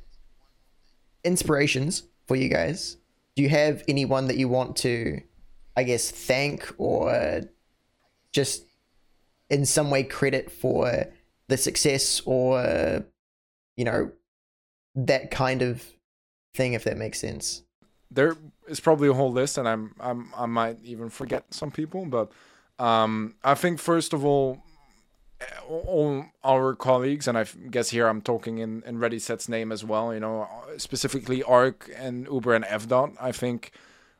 inspirations 1.23 2.03
for 2.27 2.35
you 2.35 2.49
guys. 2.49 2.97
Do 3.35 3.43
you 3.43 3.49
have 3.49 3.83
anyone 3.87 4.27
that 4.27 4.37
you 4.37 4.47
want 4.47 4.77
to, 4.77 5.21
I 5.75 5.83
guess, 5.83 6.09
thank 6.09 6.73
or 6.77 7.41
just 8.31 8.65
in 9.49 9.65
some 9.65 9.91
way 9.91 10.03
credit 10.03 10.51
for 10.51 11.05
the 11.47 11.57
success 11.57 12.21
or 12.25 13.05
you 13.75 13.85
know 13.85 14.11
that 14.95 15.31
kind 15.31 15.61
of 15.61 15.83
thing, 16.53 16.73
if 16.73 16.85
that 16.85 16.97
makes 16.97 17.19
sense? 17.19 17.63
there 18.11 18.35
is 18.67 18.79
probably 18.79 19.07
a 19.07 19.13
whole 19.13 19.31
list, 19.31 19.57
and 19.57 19.67
I'm 19.67 19.93
I'm 19.99 20.31
I 20.35 20.45
might 20.45 20.77
even 20.83 21.09
forget 21.09 21.53
some 21.53 21.69
people, 21.71 22.05
but 22.05 22.31
um, 22.79 23.35
I 23.43 23.53
think 23.53 23.79
first 23.79 24.13
of 24.13 24.25
all, 24.25 24.63
all 25.67 26.25
our 26.43 26.75
colleagues, 26.75 27.27
and 27.27 27.37
I 27.37 27.45
guess 27.69 27.89
here 27.89 28.07
I'm 28.07 28.21
talking 28.21 28.59
in 28.59 28.83
in 28.85 28.97
ReddySet's 28.99 29.49
name 29.49 29.71
as 29.71 29.83
well. 29.83 30.13
You 30.13 30.19
know, 30.19 30.47
specifically 30.77 31.43
Arc 31.43 31.89
and 31.95 32.27
Uber 32.27 32.53
and 32.53 32.65
FDOT, 32.65 33.15
I 33.19 33.31
think 33.31 33.71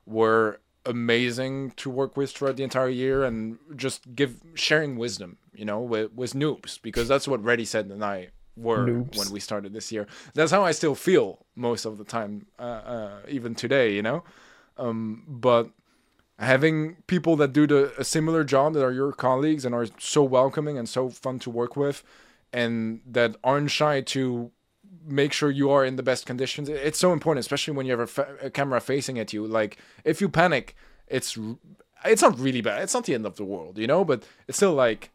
were 0.05 0.59
amazing 0.86 1.72
to 1.72 1.89
work 1.89 2.16
with 2.16 2.32
throughout 2.32 2.57
the 2.57 2.63
entire 2.63 2.89
year 2.89 3.24
and 3.24 3.57
just 3.76 4.16
give 4.16 4.39
sharing 4.53 4.97
wisdom 4.97 5.38
you 5.53 5.66
know 5.66 5.80
with, 5.80 6.13
with 6.13 6.34
noobs 6.34 6.80
because 6.82 7.07
that's 7.07 7.28
what 7.28 7.43
ReddySet 7.43 7.91
and 7.91 8.03
i 8.03 8.30
were 8.55 8.86
Noobs. 8.86 9.18
when 9.18 9.32
we 9.32 9.39
started 9.39 9.74
this 9.74 9.91
year 9.91 10.07
that's 10.34 10.51
how 10.51 10.63
i 10.63 10.72
still 10.72 10.95
feel 10.95 11.45
most 11.55 11.86
of 11.86 11.97
the 11.97 12.03
time 12.03 12.45
uh, 12.59 12.61
uh, 12.61 13.18
even 13.28 13.55
today 13.55 13.93
you 13.93 14.01
know 14.01 14.24
um, 14.78 15.24
but 15.28 15.70
having 16.40 16.98
people 17.08 17.36
that 17.38 17.54
do 17.54 17.66
the 17.66 17.94
a 17.98 18.04
similar 18.04 18.44
job 18.44 18.74
that 18.74 18.84
are 18.84 18.92
your 18.92 19.12
colleagues 19.14 19.64
and 19.66 19.74
are 19.74 19.88
so 20.00 20.24
welcoming 20.24 20.78
and 20.78 20.88
so 20.90 21.10
fun 21.10 21.40
to 21.40 21.50
work 21.50 21.76
with 21.76 22.04
and 22.52 23.02
that 23.06 23.36
aren't 23.44 23.72
shy 23.72 24.02
to 24.02 24.52
make 25.08 25.32
sure 25.32 25.50
you 25.52 25.70
are 25.70 25.86
in 25.86 25.96
the 25.96 26.04
best 26.04 26.26
conditions 26.26 26.68
it's 26.68 26.98
so 27.00 27.14
important 27.14 27.40
especially 27.40 27.74
when 27.76 27.86
you 27.86 27.92
have 27.92 28.00
a, 28.02 28.08
fa- 28.08 28.36
a 28.42 28.50
camera 28.50 28.82
facing 28.82 29.18
at 29.20 29.32
you. 29.34 29.46
Like 29.48 29.78
if 30.04 30.20
you 30.20 30.28
panic 30.28 30.76
it's 31.08 31.38
r- 31.38 31.58
it's 32.04 32.22
not 32.22 32.38
really 32.40 32.62
bad 32.62 32.82
it's 32.84 32.94
not 32.94 33.06
the 33.06 33.14
end 33.14 33.26
of 33.26 33.36
the 33.38 33.46
world 33.46 33.78
you 33.78 33.88
know 33.88 34.04
but 34.04 34.24
it's 34.48 34.58
still 34.58 34.74
like 34.74 35.12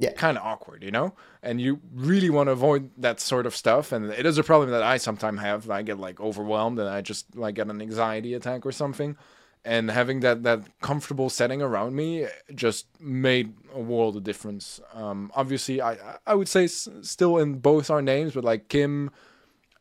Yeah. 0.00 0.12
kind 0.12 0.36
of 0.38 0.44
awkward 0.44 0.82
you 0.82 0.90
know? 0.90 1.14
And 1.42 1.60
you 1.60 1.80
really 1.94 2.30
want 2.30 2.48
to 2.48 2.52
avoid 2.52 2.90
that 2.98 3.20
sort 3.20 3.46
of 3.46 3.54
stuff 3.54 3.92
and 3.92 4.10
it 4.10 4.26
is 4.26 4.38
a 4.38 4.42
problem 4.42 4.70
that 4.70 4.82
i 4.82 4.96
sometimes 4.96 5.40
have 5.40 5.70
i 5.70 5.82
get 5.82 5.98
like 6.00 6.18
overwhelmed 6.20 6.78
and 6.80 6.88
i 6.88 7.00
just 7.00 7.36
like 7.36 7.54
get 7.54 7.68
an 7.68 7.80
anxiety 7.80 8.34
attack 8.34 8.66
or 8.66 8.72
something 8.72 9.16
and 9.64 9.90
having 9.90 10.20
that 10.20 10.42
that 10.42 10.60
comfortable 10.80 11.30
setting 11.30 11.62
around 11.62 11.94
me 11.94 12.26
just 12.54 12.86
made 13.00 13.54
a 13.72 13.80
world 13.80 14.16
of 14.16 14.24
difference. 14.24 14.80
Um 14.92 15.30
obviously 15.34 15.80
i 15.80 15.96
i 16.26 16.34
would 16.34 16.48
say 16.48 16.64
s- 16.64 16.88
still 17.02 17.38
in 17.38 17.54
both 17.60 17.90
our 17.90 18.02
names 18.02 18.34
but 18.34 18.44
like 18.44 18.68
kim 18.68 19.10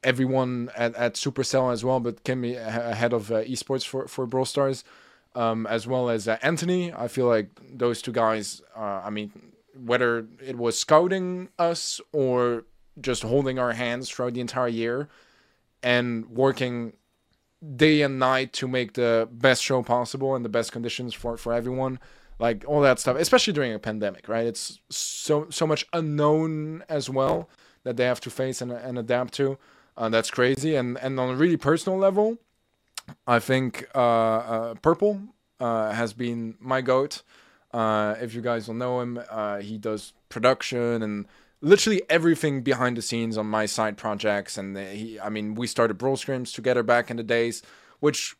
everyone 0.03 0.69
at, 0.75 0.93
at 0.95 1.13
supercell 1.15 1.71
as 1.71 1.83
well 1.85 1.99
but 1.99 2.23
kim 2.23 2.43
eh, 2.43 2.55
ahead 2.55 3.13
of 3.13 3.31
uh, 3.31 3.43
esports 3.43 3.85
for 3.87 4.07
for 4.07 4.25
brawl 4.25 4.45
stars 4.45 4.83
um 5.35 5.65
as 5.67 5.87
well 5.87 6.09
as 6.09 6.27
uh, 6.27 6.37
anthony. 6.41 6.93
I 6.93 7.07
feel 7.07 7.25
like 7.27 7.49
those 7.83 8.01
two 8.01 8.11
guys 8.11 8.61
uh, 8.75 9.01
i 9.03 9.09
mean 9.09 9.31
whether 9.85 10.27
it 10.45 10.57
was 10.57 10.77
scouting 10.77 11.49
us 11.57 11.99
or 12.11 12.65
just 13.01 13.23
holding 13.23 13.57
our 13.57 13.73
hands 13.73 14.09
throughout 14.09 14.33
the 14.33 14.41
entire 14.41 14.67
year 14.67 15.09
and 15.81 16.25
working 16.29 16.93
day 17.75 18.01
and 18.01 18.19
night 18.19 18.53
to 18.53 18.67
make 18.67 18.93
the 18.93 19.27
best 19.31 19.63
show 19.63 19.81
possible 19.81 20.35
and 20.35 20.43
the 20.43 20.49
best 20.49 20.71
conditions 20.71 21.13
for 21.13 21.37
for 21.37 21.53
everyone 21.53 21.99
like 22.39 22.65
all 22.67 22.81
that 22.81 22.99
stuff 22.99 23.17
especially 23.17 23.53
during 23.53 23.73
a 23.73 23.79
pandemic 23.79 24.27
right? 24.27 24.45
It's 24.45 24.79
so 24.89 25.47
so 25.49 25.65
much 25.65 25.85
unknown 25.93 26.83
as 26.89 27.09
well 27.09 27.49
that 27.83 27.97
they 27.97 28.05
have 28.05 28.21
to 28.21 28.29
face 28.29 28.61
and, 28.61 28.71
and 28.71 28.97
adapt 28.97 29.33
to. 29.35 29.57
Uh, 29.97 30.09
that's 30.09 30.31
crazy. 30.31 30.75
And 30.75 30.97
and 30.97 31.19
on 31.19 31.29
a 31.29 31.35
really 31.35 31.57
personal 31.57 31.97
level 31.97 32.37
i 33.27 33.37
think 33.37 33.85
uh, 33.93 33.99
uh 33.99 34.73
purple 34.75 35.19
uh 35.59 35.91
has 35.91 36.13
been 36.13 36.55
my 36.59 36.81
goat. 36.81 37.21
Uh 37.73 38.15
if 38.21 38.33
you 38.33 38.41
guys 38.41 38.67
don't 38.67 38.77
know 38.77 39.01
him 39.01 39.19
uh 39.29 39.57
he 39.59 39.77
does 39.77 40.13
production 40.29 41.03
and 41.03 41.27
literally 41.63 42.01
everything 42.09 42.61
behind 42.61 42.97
the 42.97 43.01
scenes 43.01 43.37
on 43.37 43.47
my 43.47 43.65
side 43.65 43.95
projects 43.97 44.57
and 44.57 44.77
he 44.77 45.19
i 45.21 45.29
mean 45.29 45.55
we 45.55 45.65
started 45.65 45.97
brawl 45.97 46.17
scrims 46.17 46.53
together 46.53 46.83
back 46.83 47.09
in 47.09 47.17
the 47.17 47.23
days 47.23 47.63
which 48.01 48.35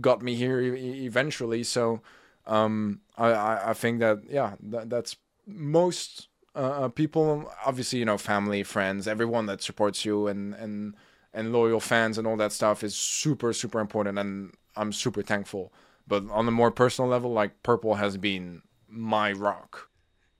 got 0.00 0.22
me 0.22 0.34
here 0.34 0.60
e- 0.60 1.04
eventually. 1.06 1.62
So 1.64 2.00
um 2.46 3.00
i 3.16 3.28
i, 3.32 3.70
I 3.70 3.72
think 3.72 4.00
that 4.00 4.18
yeah 4.28 4.54
that, 4.60 4.90
that's 4.90 5.16
most 5.46 6.28
uh, 6.54 6.84
uh, 6.84 6.88
people 6.88 7.50
obviously 7.64 7.98
you 8.00 8.04
know 8.04 8.18
family 8.18 8.62
friends 8.62 9.06
everyone 9.08 9.46
that 9.46 9.62
supports 9.62 10.04
you 10.04 10.26
and 10.26 10.54
and 10.54 10.94
and 11.32 11.52
loyal 11.52 11.80
fans 11.80 12.18
and 12.18 12.26
all 12.26 12.36
that 12.36 12.52
stuff 12.52 12.82
is 12.84 12.94
super 12.94 13.52
super 13.52 13.80
important 13.80 14.18
and 14.18 14.52
i'm 14.76 14.92
super 14.92 15.22
thankful. 15.22 15.72
But 16.06 16.28
on 16.30 16.46
a 16.48 16.50
more 16.50 16.70
personal 16.72 17.08
level 17.08 17.32
like 17.32 17.62
purple 17.62 17.94
has 17.94 18.16
been 18.16 18.62
my 18.88 19.32
rock 19.32 19.88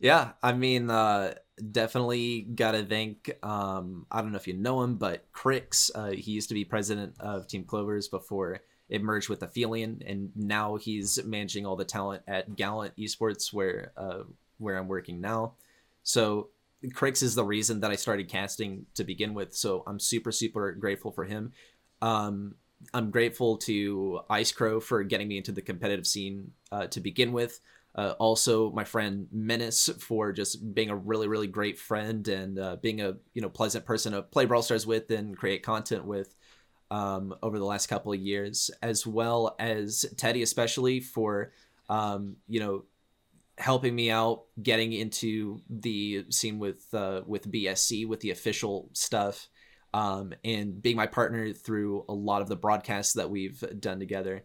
Yeah, 0.03 0.33
I 0.43 0.53
mean, 0.53 0.91
uh, 0.91 1.35
definitely 1.71 2.43
gotta 2.43 2.85
thank. 2.85 3.31
Um, 3.41 4.05
I 4.11 4.21
don't 4.21 4.33
know 4.33 4.37
if 4.37 4.49
you 4.49 4.55
know 4.55 4.83
him, 4.83 4.97
but 4.97 5.25
Crix. 5.33 5.93
Uh, 5.95 6.11
he 6.11 6.33
used 6.33 6.49
to 6.49 6.55
be 6.55 6.65
president 6.65 7.15
of 7.21 7.47
Team 7.47 7.63
Clovers 7.63 8.09
before 8.09 8.63
it 8.89 9.01
merged 9.01 9.29
with 9.29 9.43
Aphelion, 9.43 10.03
and 10.05 10.33
now 10.35 10.75
he's 10.75 11.23
managing 11.25 11.65
all 11.65 11.77
the 11.77 11.85
talent 11.85 12.25
at 12.27 12.57
Gallant 12.57 12.97
Esports, 12.97 13.53
where 13.53 13.93
uh, 13.97 14.25
where 14.59 14.77
I'm 14.77 14.89
working 14.89 15.21
now. 15.21 15.53
So 16.03 16.49
Crix 16.85 17.23
is 17.23 17.37
the 17.37 17.45
reason 17.45 17.79
that 17.81 17.93
I 17.93 17.97
started 17.97 18.29
casting 18.29 18.87
to 18.95 19.05
begin 19.05 19.35
with. 19.35 19.55
So 19.55 19.85
I'm 19.87 20.01
super 20.01 20.33
super 20.33 20.73
grateful 20.73 21.13
for 21.13 21.27
him. 21.27 21.53
Um, 22.03 22.57
I'm 22.93 23.13
grateful 23.13 23.57
to 23.59 24.23
Ice 24.29 24.51
Crow 24.51 24.81
for 24.81 25.05
getting 25.05 25.29
me 25.29 25.37
into 25.37 25.53
the 25.53 25.63
competitive 25.63 26.09
scene 26.09 26.51
uh, 26.73 26.89
to 26.89 26.99
begin 26.99 27.31
with. 27.31 27.61
Uh, 27.95 28.15
also, 28.19 28.71
my 28.71 28.85
friend 28.85 29.27
Menace 29.31 29.91
for 29.99 30.33
just 30.33 30.75
being 30.75 30.91
a 30.91 30.97
really, 30.97 31.29
really 31.29 31.47
great 31.47 31.79
friend 31.79 32.27
and 32.29 32.59
uh, 32.59 32.77
being 32.77 33.01
a 33.01 33.17
you 33.35 33.43
know 33.43 33.51
pleasant 33.51 33.85
person 33.85 34.13
to 34.13 34.23
play 34.23 34.47
Brawl 34.47 34.63
Stars 34.63 34.87
with 34.87 35.11
and 35.11 35.37
create 35.37 35.63
content 35.63 36.05
with 36.05 36.35
um, 36.91 37.35
over 37.43 37.59
the 37.59 37.65
last 37.65 37.89
couple 37.89 38.13
of 38.13 38.21
years, 38.21 38.71
as 38.83 39.07
well 39.07 39.55
as 39.59 40.07
Teddy, 40.17 40.43
especially 40.43 41.01
for 41.01 41.53
um, 41.89 42.37
you 42.49 42.61
know 42.61 42.85
helping 43.59 43.95
me 43.95 44.11
out 44.11 44.45
getting 44.63 44.93
into 44.93 45.61
the 45.69 46.25
scene 46.31 46.59
with 46.59 46.87
uh, 46.95 47.21
with 47.27 47.51
BSC 47.51 48.09
with 48.09 48.21
the 48.21 48.31
official 48.31 48.89
stuff 48.95 49.49
um, 49.95 50.33
and 50.45 50.81
being 50.81 50.97
my 50.97 51.07
partner 51.07 51.53
through 51.53 52.05
a 52.09 52.15
lot 52.15 52.43
of 52.43 52.49
the 52.49 52.57
broadcasts 52.57 53.15
that 53.15 53.31
we've 53.31 53.63
done 53.79 53.99
together. 53.99 54.45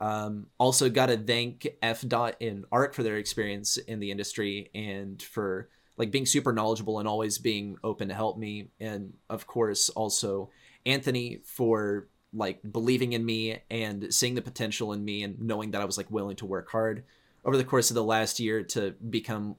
Um, 0.00 0.46
also, 0.58 0.88
got 0.88 1.06
to 1.06 1.16
thank 1.16 1.66
F 1.82 2.02
Dot 2.06 2.36
and 2.40 2.64
Arc 2.70 2.94
for 2.94 3.02
their 3.02 3.16
experience 3.16 3.76
in 3.76 4.00
the 4.00 4.10
industry 4.10 4.70
and 4.74 5.20
for 5.20 5.68
like 5.96 6.12
being 6.12 6.26
super 6.26 6.52
knowledgeable 6.52 7.00
and 7.00 7.08
always 7.08 7.38
being 7.38 7.76
open 7.82 8.08
to 8.08 8.14
help 8.14 8.38
me. 8.38 8.68
And 8.80 9.14
of 9.28 9.46
course, 9.46 9.88
also 9.90 10.50
Anthony 10.86 11.40
for 11.44 12.06
like 12.32 12.60
believing 12.70 13.12
in 13.12 13.24
me 13.24 13.58
and 13.70 14.12
seeing 14.12 14.34
the 14.34 14.42
potential 14.42 14.92
in 14.92 15.04
me 15.04 15.22
and 15.22 15.40
knowing 15.40 15.72
that 15.72 15.80
I 15.80 15.84
was 15.84 15.96
like 15.96 16.10
willing 16.10 16.36
to 16.36 16.46
work 16.46 16.70
hard. 16.70 17.04
over 17.44 17.56
the 17.56 17.64
course 17.64 17.90
of 17.90 17.94
the 17.94 18.04
last 18.04 18.40
year 18.40 18.62
to 18.62 18.92
become 19.10 19.56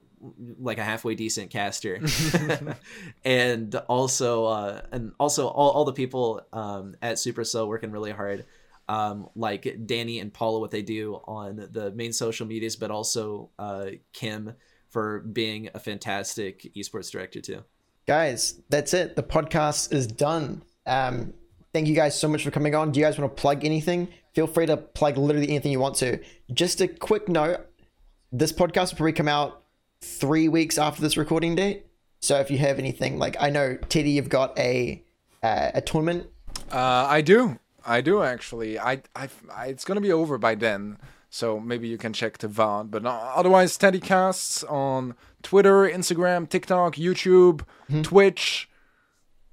like 0.60 0.78
a 0.78 0.84
halfway 0.84 1.14
decent 1.14 1.50
caster 1.50 1.98
and 3.24 3.74
also 3.88 4.44
uh 4.44 4.82
and 4.92 5.12
also 5.18 5.48
all, 5.48 5.70
all 5.70 5.84
the 5.86 5.94
people 5.94 6.42
um 6.52 6.94
at 7.00 7.16
supercell 7.16 7.66
working 7.66 7.90
really 7.90 8.10
hard 8.10 8.44
um 8.90 9.28
like 9.36 9.86
danny 9.86 10.18
and 10.18 10.34
paula 10.34 10.58
what 10.58 10.72
they 10.72 10.82
do 10.82 11.14
on 11.24 11.68
the 11.70 11.92
main 11.92 12.12
social 12.12 12.44
medias 12.46 12.74
but 12.74 12.90
also 12.90 13.48
uh 13.58 13.86
kim 14.12 14.52
for 14.88 15.20
being 15.20 15.70
a 15.74 15.78
fantastic 15.78 16.72
esports 16.74 17.12
director 17.12 17.40
too. 17.40 17.62
Guys 18.06 18.60
that's 18.68 18.92
it. 18.92 19.14
The 19.14 19.22
podcast 19.22 19.92
is 19.92 20.06
done. 20.06 20.62
Um 20.86 21.32
thank 21.72 21.86
you 21.86 21.94
guys 21.94 22.18
so 22.18 22.26
much 22.26 22.42
for 22.42 22.50
coming 22.50 22.74
on. 22.74 22.90
Do 22.90 22.98
you 22.98 23.06
guys 23.06 23.16
want 23.16 23.34
to 23.34 23.40
plug 23.40 23.64
anything? 23.64 24.08
Feel 24.34 24.48
free 24.48 24.66
to 24.66 24.76
plug 24.76 25.16
literally 25.16 25.48
anything 25.48 25.70
you 25.70 25.80
want 25.80 25.94
to. 25.96 26.18
Just 26.52 26.80
a 26.80 26.88
quick 26.88 27.28
note 27.28 27.66
this 28.32 28.52
podcast 28.52 28.90
will 28.90 28.96
probably 28.96 29.12
come 29.12 29.28
out 29.28 29.62
three 30.00 30.48
weeks 30.48 30.78
after 30.78 31.02
this 31.02 31.16
recording 31.16 31.54
date. 31.54 31.86
So 32.20 32.38
if 32.38 32.50
you 32.50 32.58
have 32.58 32.78
anything 32.78 33.18
like 33.18 33.36
I 33.40 33.50
know 33.50 33.76
Teddy, 33.88 34.10
you've 34.10 34.28
got 34.28 34.58
a 34.58 35.02
uh, 35.42 35.70
a 35.74 35.80
tournament. 35.80 36.26
Uh, 36.70 37.06
I 37.08 37.22
do, 37.22 37.58
I 37.90 38.00
do 38.00 38.22
actually. 38.22 38.78
I, 38.78 39.02
I, 39.16 39.28
I, 39.52 39.66
it's 39.66 39.84
gonna 39.84 40.00
be 40.00 40.12
over 40.12 40.38
by 40.38 40.54
then, 40.54 40.96
so 41.28 41.58
maybe 41.58 41.88
you 41.88 41.98
can 41.98 42.12
check 42.12 42.38
the 42.38 42.48
VOD. 42.48 42.90
But 42.90 43.04
otherwise, 43.04 43.76
TeddieCasts 43.76 44.70
on 44.70 45.16
Twitter, 45.42 45.88
Instagram, 45.88 46.48
TikTok, 46.48 46.94
YouTube, 46.94 47.62
mm-hmm. 47.90 48.02
Twitch. 48.02 48.70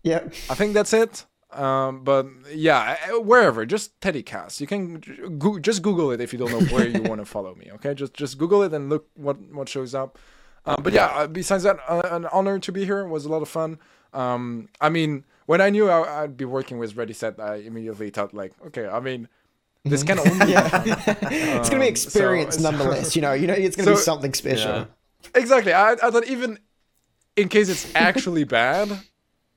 Yeah, 0.04 0.22
I 0.50 0.56
think 0.56 0.74
that's 0.76 0.94
it. 0.94 1.26
Um, 1.52 2.04
but 2.04 2.28
yeah, 2.54 2.96
wherever, 3.18 3.66
just 3.66 4.00
TeddieCast. 4.02 4.62
You 4.62 4.68
can 4.68 5.38
go- 5.40 5.58
just 5.58 5.82
Google 5.82 6.12
it 6.12 6.22
if 6.22 6.32
you 6.32 6.38
don't 6.38 6.52
know 6.52 6.66
where 6.76 6.88
you 6.88 7.02
want 7.02 7.20
to 7.22 7.26
follow 7.26 7.56
me. 7.56 7.72
Okay, 7.76 7.96
just 7.96 8.14
just 8.14 8.38
Google 8.38 8.62
it 8.62 8.74
and 8.74 8.90
look 8.90 9.08
what 9.16 9.42
what 9.52 9.68
shows 9.68 9.96
up. 9.96 10.20
Um, 10.66 10.84
but 10.84 10.94
yeah, 10.94 11.08
uh, 11.08 11.28
besides 11.28 11.64
that, 11.64 11.80
uh, 11.88 12.02
an 12.12 12.26
honor 12.28 12.60
to 12.60 12.72
be 12.72 12.86
here. 12.86 13.00
It 13.00 13.08
was 13.08 13.26
a 13.26 13.30
lot 13.30 13.42
of 13.42 13.50
fun. 13.50 13.80
Um, 14.14 14.70
I 14.80 14.90
mean, 14.90 15.24
when 15.48 15.62
I 15.62 15.70
knew 15.72 15.90
I, 15.90 16.22
would 16.22 16.38
be 16.38 16.46
working 16.46 16.78
with 16.78 16.94
ReddySet, 16.96 17.40
I 17.40 17.56
immediately 17.56 18.12
thought 18.12 18.34
like, 18.34 18.54
okay, 18.68 18.86
I 18.86 19.00
mean, 19.00 19.28
this 19.84 20.04
can 20.04 20.20
only 20.20 20.32
yeah. 20.52 20.84
it's 20.86 21.70
gonna 21.70 21.82
be 21.82 21.88
um, 21.88 21.92
experience 21.92 22.58
so, 22.58 22.70
nonetheless. 22.70 23.16
you 23.16 23.22
know, 23.22 23.34
you 23.34 23.48
know, 23.48 23.54
it's 23.54 23.76
gonna 23.76 23.88
so, 23.88 23.94
be 23.96 24.02
something 24.02 24.34
special. 24.34 24.72
Yeah. 24.72 24.86
Exactly. 25.34 25.74
I, 25.74 25.94
I 25.94 26.12
thought 26.12 26.28
even 26.28 26.60
in 27.38 27.48
case 27.48 27.70
it's 27.70 27.94
actually 27.96 28.44
bad, 28.60 28.90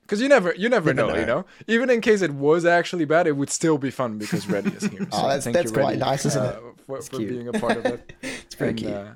because 0.03 0.21
you 0.21 0.29
never 0.29 0.55
you 0.55 0.69
never 0.69 0.93
know, 0.93 1.09
know, 1.09 1.19
you 1.19 1.25
know. 1.25 1.45
Even 1.67 1.89
in 1.89 1.99
case 1.99 2.21
it 2.21 2.31
was 2.31 2.63
actually 2.63 3.05
bad, 3.05 3.27
it 3.27 3.33
would 3.33 3.49
still 3.49 3.77
be 3.77 3.91
fun 3.91 4.17
because 4.17 4.47
Reddy 4.47 4.71
is 4.71 4.83
here. 4.85 5.01
So 5.01 5.07
oh, 5.11 5.27
that's 5.27 5.45
that's 5.45 5.71
quite 5.71 5.83
Ready, 5.83 5.97
nice, 5.97 6.25
isn't 6.25 6.41
uh, 6.41 6.59
it? 6.63 6.85
For, 6.85 7.01
for 7.01 7.17
being 7.17 7.49
a 7.49 7.53
part 7.53 7.77
of 7.77 7.85
it. 7.85 8.13
it's 8.21 8.55
pretty 8.55 8.69
and, 8.69 8.79
cute. 8.79 8.93
Uh, 8.93 9.11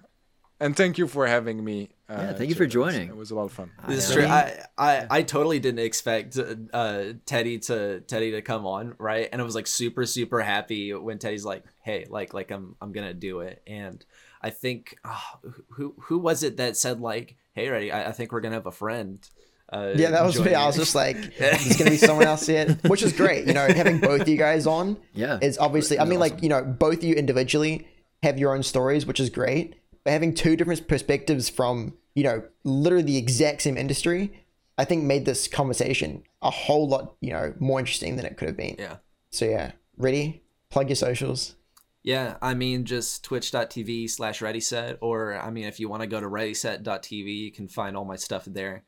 and 0.59 0.75
thank 0.75 0.97
you 0.97 1.07
for 1.07 1.25
having 1.25 1.63
me. 1.63 1.94
Uh, 2.07 2.17
yeah, 2.19 2.33
thank 2.33 2.49
you 2.49 2.55
for 2.55 2.67
joining. 2.67 3.09
It 3.09 3.15
was 3.15 3.31
a 3.31 3.35
lot 3.35 3.45
of 3.45 3.51
fun. 3.51 3.71
This 3.87 4.07
is 4.07 4.15
true. 4.15 4.25
I, 4.25 4.63
I, 4.77 5.07
I 5.09 5.21
totally 5.23 5.59
didn't 5.59 5.79
expect 5.79 6.37
uh, 6.37 7.03
Teddy 7.25 7.57
to 7.59 8.01
Teddy 8.01 8.31
to 8.31 8.43
come 8.43 8.67
on, 8.67 8.93
right? 8.99 9.27
And 9.31 9.41
I 9.41 9.45
was 9.45 9.55
like 9.55 9.65
super 9.65 10.05
super 10.05 10.41
happy 10.41 10.93
when 10.93 11.17
Teddy's 11.17 11.45
like, 11.45 11.63
"Hey, 11.81 12.05
like 12.07 12.33
like 12.33 12.51
I'm 12.51 12.75
I'm 12.79 12.91
gonna 12.91 13.15
do 13.15 13.39
it." 13.39 13.63
And 13.65 14.05
I 14.39 14.51
think 14.51 14.97
oh, 15.03 15.39
who 15.69 15.95
who 16.01 16.19
was 16.19 16.43
it 16.43 16.57
that 16.57 16.77
said 16.77 17.01
like, 17.01 17.37
"Hey, 17.53 17.69
Reddy? 17.69 17.91
I, 17.91 18.09
I 18.09 18.11
think 18.11 18.31
we're 18.31 18.41
gonna 18.41 18.55
have 18.55 18.67
a 18.67 18.71
friend." 18.71 19.27
Uh, 19.67 19.93
yeah, 19.95 20.11
that 20.11 20.23
was 20.23 20.39
me. 20.39 20.53
I 20.53 20.67
was 20.67 20.75
just 20.75 20.93
like, 20.93 21.37
there's 21.39 21.75
gonna 21.75 21.89
be 21.89 21.97
someone 21.97 22.27
else 22.27 22.45
here, 22.45 22.77
which 22.85 23.01
is 23.01 23.13
great. 23.13 23.47
You 23.47 23.53
know, 23.53 23.65
having 23.65 23.99
both 23.99 24.27
you 24.27 24.37
guys 24.37 24.67
on, 24.67 24.97
yeah, 25.15 25.39
is 25.41 25.57
obviously. 25.57 25.99
I 25.99 26.03
mean, 26.03 26.19
awesome. 26.19 26.33
like 26.35 26.43
you 26.43 26.49
know, 26.49 26.63
both 26.63 26.97
of 26.97 27.03
you 27.03 27.15
individually 27.15 27.87
have 28.21 28.37
your 28.37 28.53
own 28.53 28.61
stories, 28.61 29.07
which 29.07 29.19
is 29.19 29.31
great 29.31 29.75
but 30.05 30.11
having 30.11 30.33
two 30.33 30.55
different 30.55 30.87
perspectives 30.87 31.49
from 31.49 31.97
you 32.13 32.23
know 32.23 32.43
literally 32.63 33.03
the 33.03 33.17
exact 33.17 33.63
same 33.63 33.77
industry 33.77 34.45
i 34.77 34.85
think 34.85 35.03
made 35.03 35.25
this 35.25 35.47
conversation 35.49 36.23
a 36.45 36.51
whole 36.51 36.87
lot 36.87 37.15
you 37.19 37.31
know 37.31 37.53
more 37.59 37.79
interesting 37.79 38.15
than 38.15 38.25
it 38.25 38.37
could 38.37 38.47
have 38.47 38.55
been. 38.55 38.75
Yeah. 38.79 38.97
So 39.31 39.45
yeah. 39.45 39.71
Reddy? 39.97 40.43
Plug 40.69 40.89
your 40.89 40.95
socials. 40.95 41.55
Yeah 42.03 42.37
i 42.41 42.53
mean 42.53 42.85
just 42.85 43.23
twitch.tv 43.23 44.09
slash 44.09 44.39
reddyset 44.39 44.97
or 45.01 45.35
i 45.37 45.49
mean 45.49 45.65
if 45.65 45.79
you 45.79 45.89
want 45.89 46.01
to 46.03 46.07
go 46.07 46.21
to 46.21 46.27
reddyset.tv 46.27 47.35
you 47.35 47.51
can 47.51 47.67
find 47.67 47.97
all 47.97 48.05
my 48.05 48.15
stuff 48.15 48.45
there. 48.45 48.83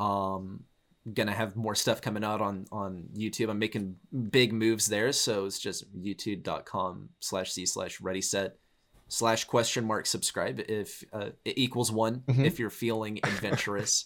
Um 0.00 0.64
gonna 1.14 1.32
have 1.32 1.54
more 1.54 1.76
stuff 1.76 2.02
coming 2.02 2.24
out 2.24 2.40
on 2.40 2.66
on 2.72 3.04
youtube. 3.16 3.48
I'm 3.48 3.60
making 3.60 3.96
big 4.30 4.52
moves 4.52 4.86
there 4.86 5.12
so 5.12 5.46
it's 5.46 5.60
just 5.60 5.84
youtube.com 5.96 7.10
slash 7.20 7.52
c 7.52 7.66
slash 7.66 8.00
reddyset 8.00 8.52
slash 9.08 9.44
question 9.44 9.84
mark 9.84 10.06
subscribe 10.06 10.60
if 10.68 11.04
uh, 11.12 11.30
it 11.44 11.58
equals 11.58 11.92
one 11.92 12.22
mm-hmm. 12.26 12.44
if 12.44 12.58
you're 12.58 12.70
feeling 12.70 13.20
adventurous. 13.24 14.04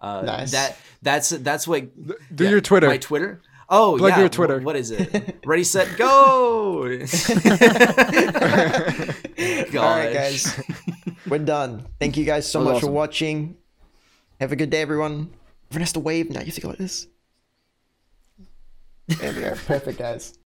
Uh, 0.00 0.22
nice. 0.22 0.52
That 0.52 0.78
that's 1.02 1.30
that's 1.30 1.68
what. 1.68 1.90
Do 2.34 2.44
yeah, 2.44 2.50
your 2.50 2.60
Twitter. 2.60 2.88
My 2.88 2.96
Twitter. 2.96 3.42
Oh 3.68 3.96
Plug 3.98 4.10
yeah. 4.10 4.18
your 4.20 4.28
Twitter. 4.28 4.58
What 4.60 4.74
is 4.74 4.90
it? 4.90 5.38
Ready, 5.46 5.62
set, 5.62 5.96
go. 5.96 6.82
All 6.82 6.86
right, 9.96 10.12
guys. 10.12 10.60
We're 11.28 11.38
done. 11.38 11.86
Thank 12.00 12.16
you 12.16 12.24
guys 12.24 12.50
so 12.50 12.60
much 12.60 12.76
awesome. 12.76 12.88
for 12.88 12.92
watching. 12.92 13.56
Have 14.40 14.50
a 14.50 14.56
good 14.56 14.70
day, 14.70 14.80
everyone. 14.80 15.30
Everyone 15.70 15.82
has 15.82 15.92
to 15.92 16.00
wave 16.00 16.30
now. 16.30 16.40
You 16.40 16.46
have 16.46 16.54
to 16.56 16.60
go 16.60 16.68
like 16.68 16.78
this. 16.78 17.06
There 19.06 19.32
we 19.32 19.40
go. 19.40 19.54
Perfect, 19.66 19.98
guys. 19.98 20.36